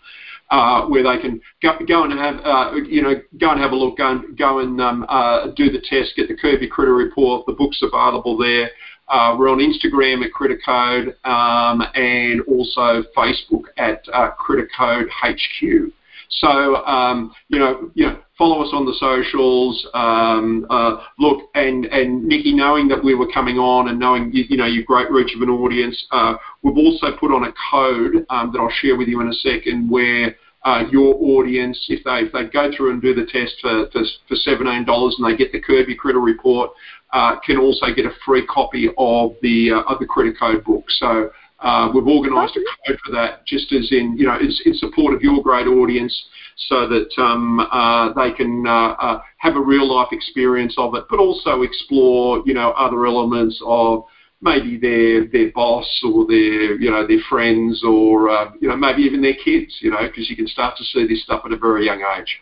uh, 0.51 0.87
where 0.87 1.03
they 1.05 1.21
can 1.21 1.41
go, 1.63 1.79
go 1.87 2.05
and 2.05 2.19
have 2.19 2.41
uh, 2.45 2.75
you 2.75 3.03
know 3.03 3.15
go 3.39 3.51
and 3.51 3.61
have 3.61 3.73
a 3.73 3.77
look, 3.77 3.99
go 3.99 4.11
and 4.11 4.37
go 4.37 4.59
and 4.59 4.81
um, 4.81 5.07
uh, 5.09 5.49
do 5.55 5.71
the 5.71 5.81
test, 5.81 6.17
get 6.17 6.29
the 6.29 6.37
Your 6.43 6.69
Critter 6.69 6.95
report. 6.95 7.47
The 7.47 7.53
book's 7.53 7.83
available 7.83 8.37
there. 8.37 8.71
Uh, 9.09 9.37
we're 9.39 9.49
on 9.49 9.59
Instagram 9.59 10.25
at 10.25 10.33
Critter 10.33 10.59
Code 10.65 11.17
um, 11.25 11.83
and 11.95 12.41
also 12.43 13.05
Facebook 13.17 13.65
at 13.77 14.03
uh, 14.13 14.31
Critter 14.33 14.69
Code 14.77 15.09
HQ. 15.11 15.93
So 16.31 16.77
um, 16.87 17.33
you 17.49 17.59
know, 17.59 17.91
you 17.95 18.07
know, 18.07 18.19
follow 18.41 18.63
us 18.63 18.71
on 18.73 18.87
the 18.87 18.97
socials. 18.97 19.87
Um, 19.93 20.67
uh, 20.71 21.05
look, 21.19 21.51
and 21.55 21.85
and 21.85 22.25
Nikki, 22.25 22.55
knowing 22.55 22.89
that 22.89 23.05
we 23.05 23.15
were 23.15 23.31
coming 23.31 23.59
on 23.59 23.91
and 23.91 24.01
knowing 24.01 24.33
you, 24.33 24.45
you 24.49 24.57
know 24.57 24.65
your 24.65 24.83
great 24.85 25.11
reach 25.11 25.37
of 25.37 25.43
an 25.43 25.51
audience, 25.51 26.07
uh, 26.11 26.35
we've 26.63 26.79
also 26.79 27.15
put 27.19 27.31
on 27.31 27.45
a 27.45 27.53
code 27.71 28.25
um, 28.31 28.51
that 28.53 28.59
I'll 28.59 28.73
share 28.81 28.97
with 28.97 29.09
you 29.09 29.21
in 29.21 29.29
a 29.29 29.35
second 29.35 29.89
where. 29.89 30.35
Uh, 30.63 30.85
your 30.93 31.15
audience, 31.15 31.87
if 31.89 32.05
they 32.05 32.19
if 32.27 32.33
they 32.35 32.45
go 32.45 32.71
through 32.77 32.91
and 32.91 33.01
do 33.01 33.15
the 33.15 33.25
test 33.25 33.55
for 33.63 33.89
for, 33.93 34.03
for 34.29 34.37
seventeen 34.45 34.85
dollars 34.85 35.17
and 35.19 35.25
they 35.27 35.35
get 35.35 35.51
the 35.53 35.59
Curb 35.59 35.89
Your 35.89 35.97
Critter 35.97 36.21
report, 36.21 36.73
uh, 37.15 37.41
can 37.41 37.57
also 37.57 37.87
get 37.97 38.05
a 38.05 38.11
free 38.27 38.45
copy 38.47 38.91
of 38.99 39.37
the 39.41 39.71
uh, 39.71 39.91
of 39.91 39.99
the 40.01 40.05
Critter 40.05 40.35
Code 40.39 40.63
book. 40.63 40.85
So 40.89 41.31
uh, 41.61 41.91
we've 41.95 42.07
organised 42.07 42.57
a 42.57 42.61
code 42.87 42.99
for 43.05 43.13
that, 43.13 43.45
just 43.47 43.73
as 43.73 43.93
in, 43.93 44.17
you 44.17 44.27
know, 44.27 44.39
in, 44.39 44.51
in 44.65 44.75
support 44.75 45.15
of 45.15 45.23
your 45.23 45.43
great 45.43 45.67
audience, 45.67 46.25
so 46.69 46.89
that 46.89 47.09
um, 47.19 47.61
uh, 47.61 48.13
they 48.15 48.33
can 48.33 48.67
uh, 48.67 48.93
uh, 48.93 49.23
have 49.39 49.57
a 49.57 49.61
real 49.61 49.95
life 49.95 50.09
experience 50.13 50.75
of 50.79 50.95
it, 50.95 51.05
but 51.11 51.19
also 51.19 51.63
explore, 51.63 52.43
you 52.47 52.55
know, 52.55 52.71
other 52.73 53.07
elements 53.07 53.61
of 53.65 54.05
maybe 54.41 54.79
their 54.79 55.27
their 55.27 55.53
boss 55.53 55.87
or 56.03 56.27
their 56.27 56.81
you 56.81 56.91
know 56.91 57.07
their 57.07 57.21
friends 57.29 57.83
or 57.85 58.31
uh, 58.31 58.51
you 58.61 58.69
know 58.69 58.77
maybe 58.77 59.03
even 59.03 59.21
their 59.21 59.37
kids, 59.45 59.77
you 59.81 59.91
know, 59.91 60.01
because 60.07 60.31
you 60.31 60.37
can 60.37 60.47
start 60.47 60.77
to 60.79 60.85
see 60.85 61.07
this 61.07 61.23
stuff 61.23 61.43
at 61.45 61.53
a 61.53 61.57
very 61.57 61.87
young 61.87 62.03
age. 62.19 62.41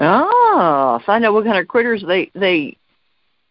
Oh, 0.00 1.00
find 1.04 1.24
out 1.24 1.32
what 1.34 1.44
kind 1.44 1.58
of 1.58 1.68
critters 1.68 2.04
they 2.06 2.30
they 2.34 2.76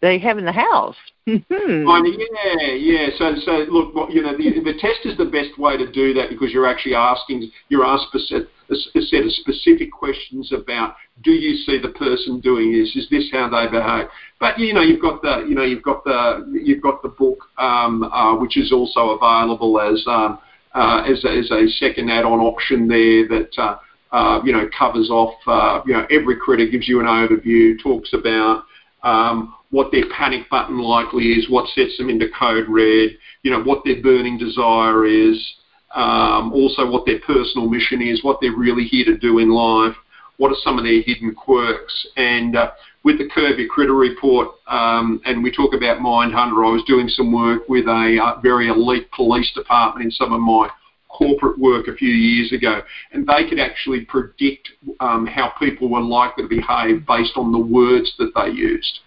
they 0.06 0.20
have 0.20 0.38
in 0.38 0.46
the 0.46 0.52
house. 0.52 0.96
Mm-hmm. 1.28 2.04
Mean, 2.04 2.20
yeah, 2.20 2.72
yeah. 2.74 3.08
So, 3.18 3.34
so 3.44 3.52
look, 3.72 4.10
you 4.14 4.22
know, 4.22 4.38
the, 4.38 4.62
the 4.64 4.78
test 4.80 5.02
is 5.04 5.18
the 5.18 5.26
best 5.26 5.58
way 5.58 5.76
to 5.76 5.92
do 5.92 6.14
that 6.14 6.30
because 6.30 6.52
you're 6.52 6.68
actually 6.68 6.94
asking, 6.94 7.50
you're 7.70 7.86
asked 7.86 8.14
a 8.14 8.20
set, 8.20 8.42
a 8.70 9.02
set 9.02 9.26
of 9.26 9.32
specific 9.32 9.92
questions 9.92 10.52
about, 10.54 10.96
do 11.24 11.32
you 11.32 11.58
see 11.66 11.80
the 11.82 11.90
person 11.90 12.40
doing 12.40 12.72
this? 12.72 12.96
Is 12.96 13.10
this 13.10 13.26
how 13.32 13.50
they 13.50 13.68
behave? 13.72 14.08
But 14.40 14.60
you 14.60 14.74
know, 14.74 14.82
you've 14.82 15.02
got 15.02 15.24
the, 15.24 15.46
you 15.50 15.56
know, 15.56 15.64
you've 15.64 15.82
got 15.82 16.04
the, 16.04 16.62
you've 16.64 16.84
got 16.84 17.02
the 17.02 17.10
book, 17.10 17.40
um, 17.58 18.04
uh, 18.04 18.36
which 18.38 18.58
is 18.58 18.72
also 18.72 19.18
available 19.18 19.82
as, 19.82 20.04
um, 20.06 20.38
uh, 20.76 21.02
as, 21.10 21.24
a, 21.26 21.40
as 21.40 21.50
a 21.50 21.68
second 21.80 22.12
add-on 22.12 22.40
option 22.40 22.88
there 22.88 23.28
that. 23.28 23.50
Uh, 23.58 23.78
uh, 24.12 24.40
you 24.46 24.54
know, 24.54 24.70
covers 24.78 25.10
off, 25.10 25.34
uh, 25.46 25.82
you 25.86 25.92
know, 25.92 26.06
every 26.10 26.38
critter 26.38 26.66
gives 26.66 26.88
you 26.88 27.02
an 27.02 27.06
overview, 27.06 27.78
talks 27.84 28.14
about 28.14 28.64
um, 29.06 29.54
what 29.76 29.92
their 29.92 30.06
panic 30.18 30.50
button 30.50 30.80
likely 30.80 31.34
is, 31.34 31.50
what 31.50 31.68
sets 31.76 31.98
them 31.98 32.10
into 32.10 32.30
code 32.40 32.66
red, 32.70 33.10
you 33.44 33.52
know, 33.52 33.62
what 33.62 33.84
their 33.84 34.02
burning 34.02 34.38
desire 34.38 35.06
is, 35.06 35.38
um, 35.94 36.54
also 36.54 36.90
what 36.90 37.06
their 37.06 37.20
personal 37.20 37.68
mission 37.68 38.02
is, 38.02 38.24
what 38.24 38.38
they're 38.40 38.56
really 38.56 38.86
here 38.86 39.04
to 39.04 39.18
do 39.18 39.40
in 39.40 39.50
life, 39.50 39.94
what 40.38 40.50
are 40.50 40.62
some 40.64 40.78
of 40.78 40.86
their 40.86 41.02
hidden 41.02 41.36
quirks. 41.36 42.08
And 42.16 42.56
uh, 42.56 42.72
with 43.04 43.18
the 43.18 43.28
Curb 43.28 43.60
Your 43.60 43.68
Critter 43.68 43.96
report, 43.96 44.48
um, 44.68 45.22
and 45.26 45.44
we 45.44 45.52
talk 45.52 45.74
about 45.74 46.00
Mindhunter, 46.00 46.66
I 46.66 46.72
was 46.72 46.84
doing 46.88 47.10
some 47.10 47.34
work 47.34 47.68
with 47.68 47.86
a 47.86 48.18
uh, 48.24 48.40
very 48.40 48.70
elite 48.70 49.12
police 49.12 49.52
department 49.54 50.06
in 50.06 50.12
some 50.12 50.32
of 50.32 50.40
my 50.40 50.70
corporate 51.10 51.60
work 51.60 51.90
a 51.90 51.96
few 51.96 52.14
years 52.14 52.54
ago, 52.54 52.82
and 53.12 53.28
they 53.28 53.50
could 53.50 53.60
actually 53.60 54.06
predict 54.06 54.70
um, 55.02 55.28
how 55.28 55.52
people 55.60 55.90
were 55.90 56.02
likely 56.02 56.44
to 56.44 56.50
behave 56.50 57.06
based 57.06 57.34
on 57.36 57.52
the 57.52 57.60
words 57.60 58.14
that 58.20 58.32
they 58.36 58.52
used. 58.52 59.00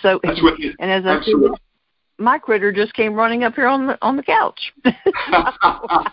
So, 0.02 0.18
and 0.24 0.90
as 0.90 1.06
I 1.06 1.20
said, 1.22 1.34
my 2.18 2.38
critter 2.38 2.72
just 2.72 2.92
came 2.94 3.14
running 3.14 3.44
up 3.44 3.54
here 3.54 3.68
on 3.68 3.86
the 3.86 3.96
on 4.02 4.16
the 4.16 4.24
couch. 4.24 4.72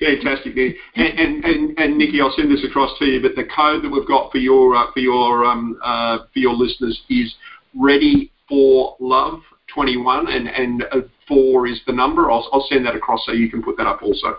Fantastic. 0.00 0.56
And, 0.56 0.74
and, 0.96 1.44
and, 1.44 1.78
and, 1.78 1.98
Nikki, 1.98 2.20
I'll 2.20 2.32
send 2.36 2.52
this 2.52 2.64
across 2.64 2.96
to 2.98 3.04
you. 3.04 3.20
But 3.20 3.34
the 3.34 3.44
code 3.44 3.82
that 3.82 3.90
we've 3.90 4.06
got 4.06 4.30
for 4.30 4.38
your 4.38 4.76
uh, 4.76 4.92
for 4.92 5.00
your 5.00 5.44
um, 5.44 5.78
uh, 5.82 6.18
for 6.32 6.38
your 6.38 6.54
listeners 6.54 7.00
is 7.10 7.34
ready 7.74 8.30
for 8.48 8.96
love 9.00 9.40
21, 9.74 10.28
and 10.28 10.48
and 10.48 10.84
uh, 10.92 11.00
four 11.26 11.66
is 11.66 11.80
the 11.86 11.92
number. 11.92 12.30
I'll 12.30 12.48
I'll 12.52 12.66
send 12.68 12.86
that 12.86 12.94
across 12.94 13.26
so 13.26 13.32
you 13.32 13.50
can 13.50 13.62
put 13.62 13.76
that 13.76 13.86
up 13.86 14.02
also. 14.02 14.38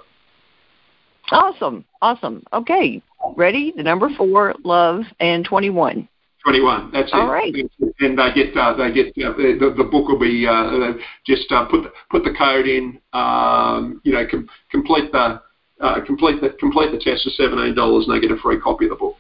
Awesome, 1.32 1.86
awesome. 2.02 2.44
Okay, 2.54 3.02
ready? 3.36 3.74
The 3.76 3.84
number 3.84 4.10
four, 4.18 4.56
love, 4.64 5.02
and 5.20 5.46
21. 5.46 6.08
21. 6.44 6.92
That's 6.92 7.10
All 7.14 7.28
it. 7.28 7.32
right. 7.32 7.54
And 8.00 8.18
they 8.18 8.32
get 8.34 8.56
uh, 8.58 8.74
they 8.76 8.92
get 8.94 9.08
uh, 9.08 9.34
the, 9.34 9.74
the 9.78 9.84
book 9.84 10.08
will 10.08 10.20
be 10.20 10.48
uh, 10.48 10.94
just 11.26 11.52
uh, 11.52 11.66
put 11.66 11.84
the, 11.84 11.92
put 12.10 12.24
the 12.24 12.34
code 12.38 12.66
in. 12.66 13.00
Um, 13.12 14.02
you 14.04 14.14
know, 14.14 14.26
com- 14.30 14.48
complete 14.72 15.12
the 15.12 15.42
uh, 15.80 16.02
complete 16.06 16.42
the 16.42 16.50
complete 16.60 16.92
the 16.92 17.00
test 17.00 17.24
for 17.24 17.30
seventeen 17.32 17.76
dollars, 17.76 18.08
and 18.08 18.16
they 18.16 18.22
get 18.26 18.36
a 18.36 18.42
free 18.42 18.60
copy 18.60 18.86
of 18.86 18.92
the 18.92 18.96
book, 18.96 19.16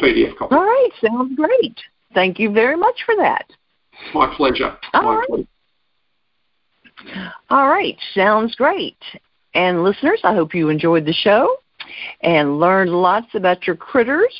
PDF 0.00 0.36
copy. 0.36 0.54
All 0.54 0.64
right, 0.64 0.90
sounds 1.00 1.34
great. 1.36 1.78
Thank 2.14 2.38
you 2.38 2.50
very 2.50 2.76
much 2.76 2.96
for 3.04 3.16
that. 3.16 3.44
My 4.14 4.32
pleasure. 4.36 4.76
All 4.94 5.02
My 5.02 5.16
right. 5.16 5.28
pleasure. 5.28 5.48
All 7.50 7.68
right, 7.68 7.96
sounds 8.14 8.54
great. 8.54 8.98
And 9.54 9.82
listeners, 9.82 10.20
I 10.24 10.34
hope 10.34 10.54
you 10.54 10.68
enjoyed 10.68 11.04
the 11.04 11.12
show 11.12 11.56
and 12.22 12.58
learned 12.58 12.90
lots 12.90 13.34
about 13.34 13.66
your 13.66 13.76
critters. 13.76 14.34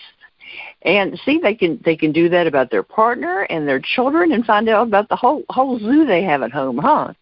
And 0.83 1.19
see, 1.25 1.39
they 1.43 1.55
can 1.55 1.81
they 1.85 1.97
can 1.97 2.13
do 2.13 2.29
that 2.29 2.47
about 2.47 2.71
their 2.71 2.83
partner 2.83 3.43
and 3.51 3.67
their 3.67 3.81
children, 3.81 4.33
and 4.33 4.45
find 4.45 4.69
out 4.69 4.87
about 4.87 5.09
the 5.09 5.17
whole 5.17 5.43
whole 5.51 5.79
zoo 5.79 6.07
they 6.07 6.23
have 6.23 6.43
at 6.43 6.53
home, 6.53 6.79
huh? 6.79 7.13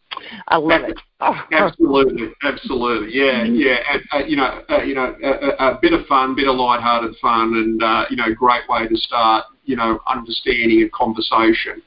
I 0.49 0.57
love 0.57 0.83
it. 0.83 0.99
Oh, 1.21 1.35
Absolutely, 1.51 2.29
absolutely, 2.43 3.14
yeah, 3.14 3.45
yeah. 3.45 3.77
And, 3.91 4.03
uh, 4.12 4.27
you 4.27 4.37
know, 4.37 4.62
uh, 4.69 4.83
you 4.83 4.95
know, 4.95 5.17
a, 5.23 5.29
a, 5.29 5.71
a 5.73 5.79
bit 5.81 5.93
of 5.93 6.05
fun, 6.07 6.35
bit 6.35 6.49
of 6.49 6.57
light-hearted 6.57 7.17
fun, 7.23 7.55
and 7.55 7.83
uh, 7.83 8.05
you 8.11 8.17
know, 8.17 8.35
great 8.35 8.62
way 8.69 8.87
to 8.87 8.97
start, 8.97 9.45
you 9.64 9.77
know, 9.77 9.99
understanding 10.07 10.83
a 10.83 10.89
conversation 10.91 11.83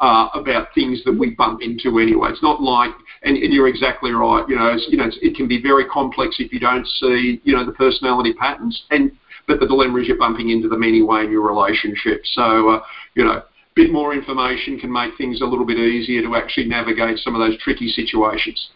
uh, 0.00 0.28
about 0.34 0.68
things 0.74 1.02
that 1.04 1.18
we 1.18 1.30
bump 1.30 1.62
into 1.62 1.98
anyway. 1.98 2.30
It's 2.30 2.42
not 2.42 2.62
like, 2.62 2.92
and, 3.22 3.36
and 3.36 3.52
you're 3.52 3.68
exactly 3.68 4.12
right. 4.12 4.44
You 4.48 4.56
know, 4.56 4.68
it's, 4.68 4.86
you 4.88 4.96
know, 4.96 5.06
it's, 5.06 5.18
it 5.20 5.36
can 5.36 5.46
be 5.48 5.60
very 5.60 5.84
complex 5.86 6.36
if 6.38 6.52
you 6.52 6.60
don't 6.60 6.86
see, 6.86 7.40
you 7.44 7.54
know, 7.54 7.66
the 7.66 7.72
personality 7.72 8.32
patterns, 8.32 8.84
and 8.90 9.12
but 9.46 9.58
the 9.58 9.66
dilemma 9.66 9.98
is 10.00 10.06
you're 10.06 10.16
bumping 10.16 10.50
into 10.50 10.68
them 10.68 10.84
anyway 10.84 11.24
in 11.24 11.30
your 11.30 11.46
relationship. 11.46 12.22
So, 12.24 12.70
uh, 12.70 12.82
you 13.14 13.24
know, 13.24 13.42
bit 13.80 13.92
more 13.92 14.12
information 14.12 14.78
can 14.78 14.92
make 14.92 15.16
things 15.16 15.40
a 15.40 15.44
little 15.44 15.64
bit 15.64 15.78
easier 15.78 16.22
to 16.22 16.36
actually 16.36 16.66
navigate 16.66 17.18
some 17.18 17.34
of 17.34 17.40
those 17.40 17.58
tricky 17.62 17.88
situations. 17.88 18.70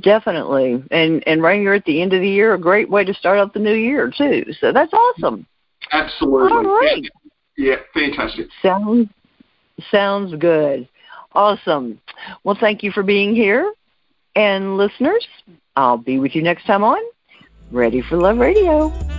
Definitely. 0.00 0.82
And 0.90 1.26
and 1.26 1.42
right 1.42 1.60
here 1.60 1.74
at 1.74 1.84
the 1.84 2.02
end 2.02 2.12
of 2.12 2.20
the 2.20 2.28
year, 2.28 2.54
a 2.54 2.58
great 2.58 2.90
way 2.90 3.04
to 3.04 3.14
start 3.14 3.38
out 3.38 3.54
the 3.54 3.60
new 3.60 3.74
year 3.74 4.12
too. 4.16 4.44
So 4.60 4.72
that's 4.72 4.92
awesome. 4.92 5.46
Absolutely. 5.92 6.52
All 6.52 6.64
right. 6.64 7.04
Yeah, 7.56 7.76
fantastic. 7.94 8.46
Sounds 8.62 9.08
sounds 9.90 10.34
good. 10.38 10.88
Awesome. 11.32 12.00
Well, 12.44 12.56
thank 12.58 12.82
you 12.82 12.90
for 12.90 13.02
being 13.02 13.34
here. 13.34 13.72
And 14.34 14.76
listeners, 14.76 15.26
I'll 15.76 15.98
be 15.98 16.18
with 16.18 16.34
you 16.34 16.42
next 16.42 16.66
time 16.66 16.84
on 16.84 17.00
Ready 17.70 18.02
for 18.02 18.16
Love 18.16 18.38
Radio. 18.38 19.17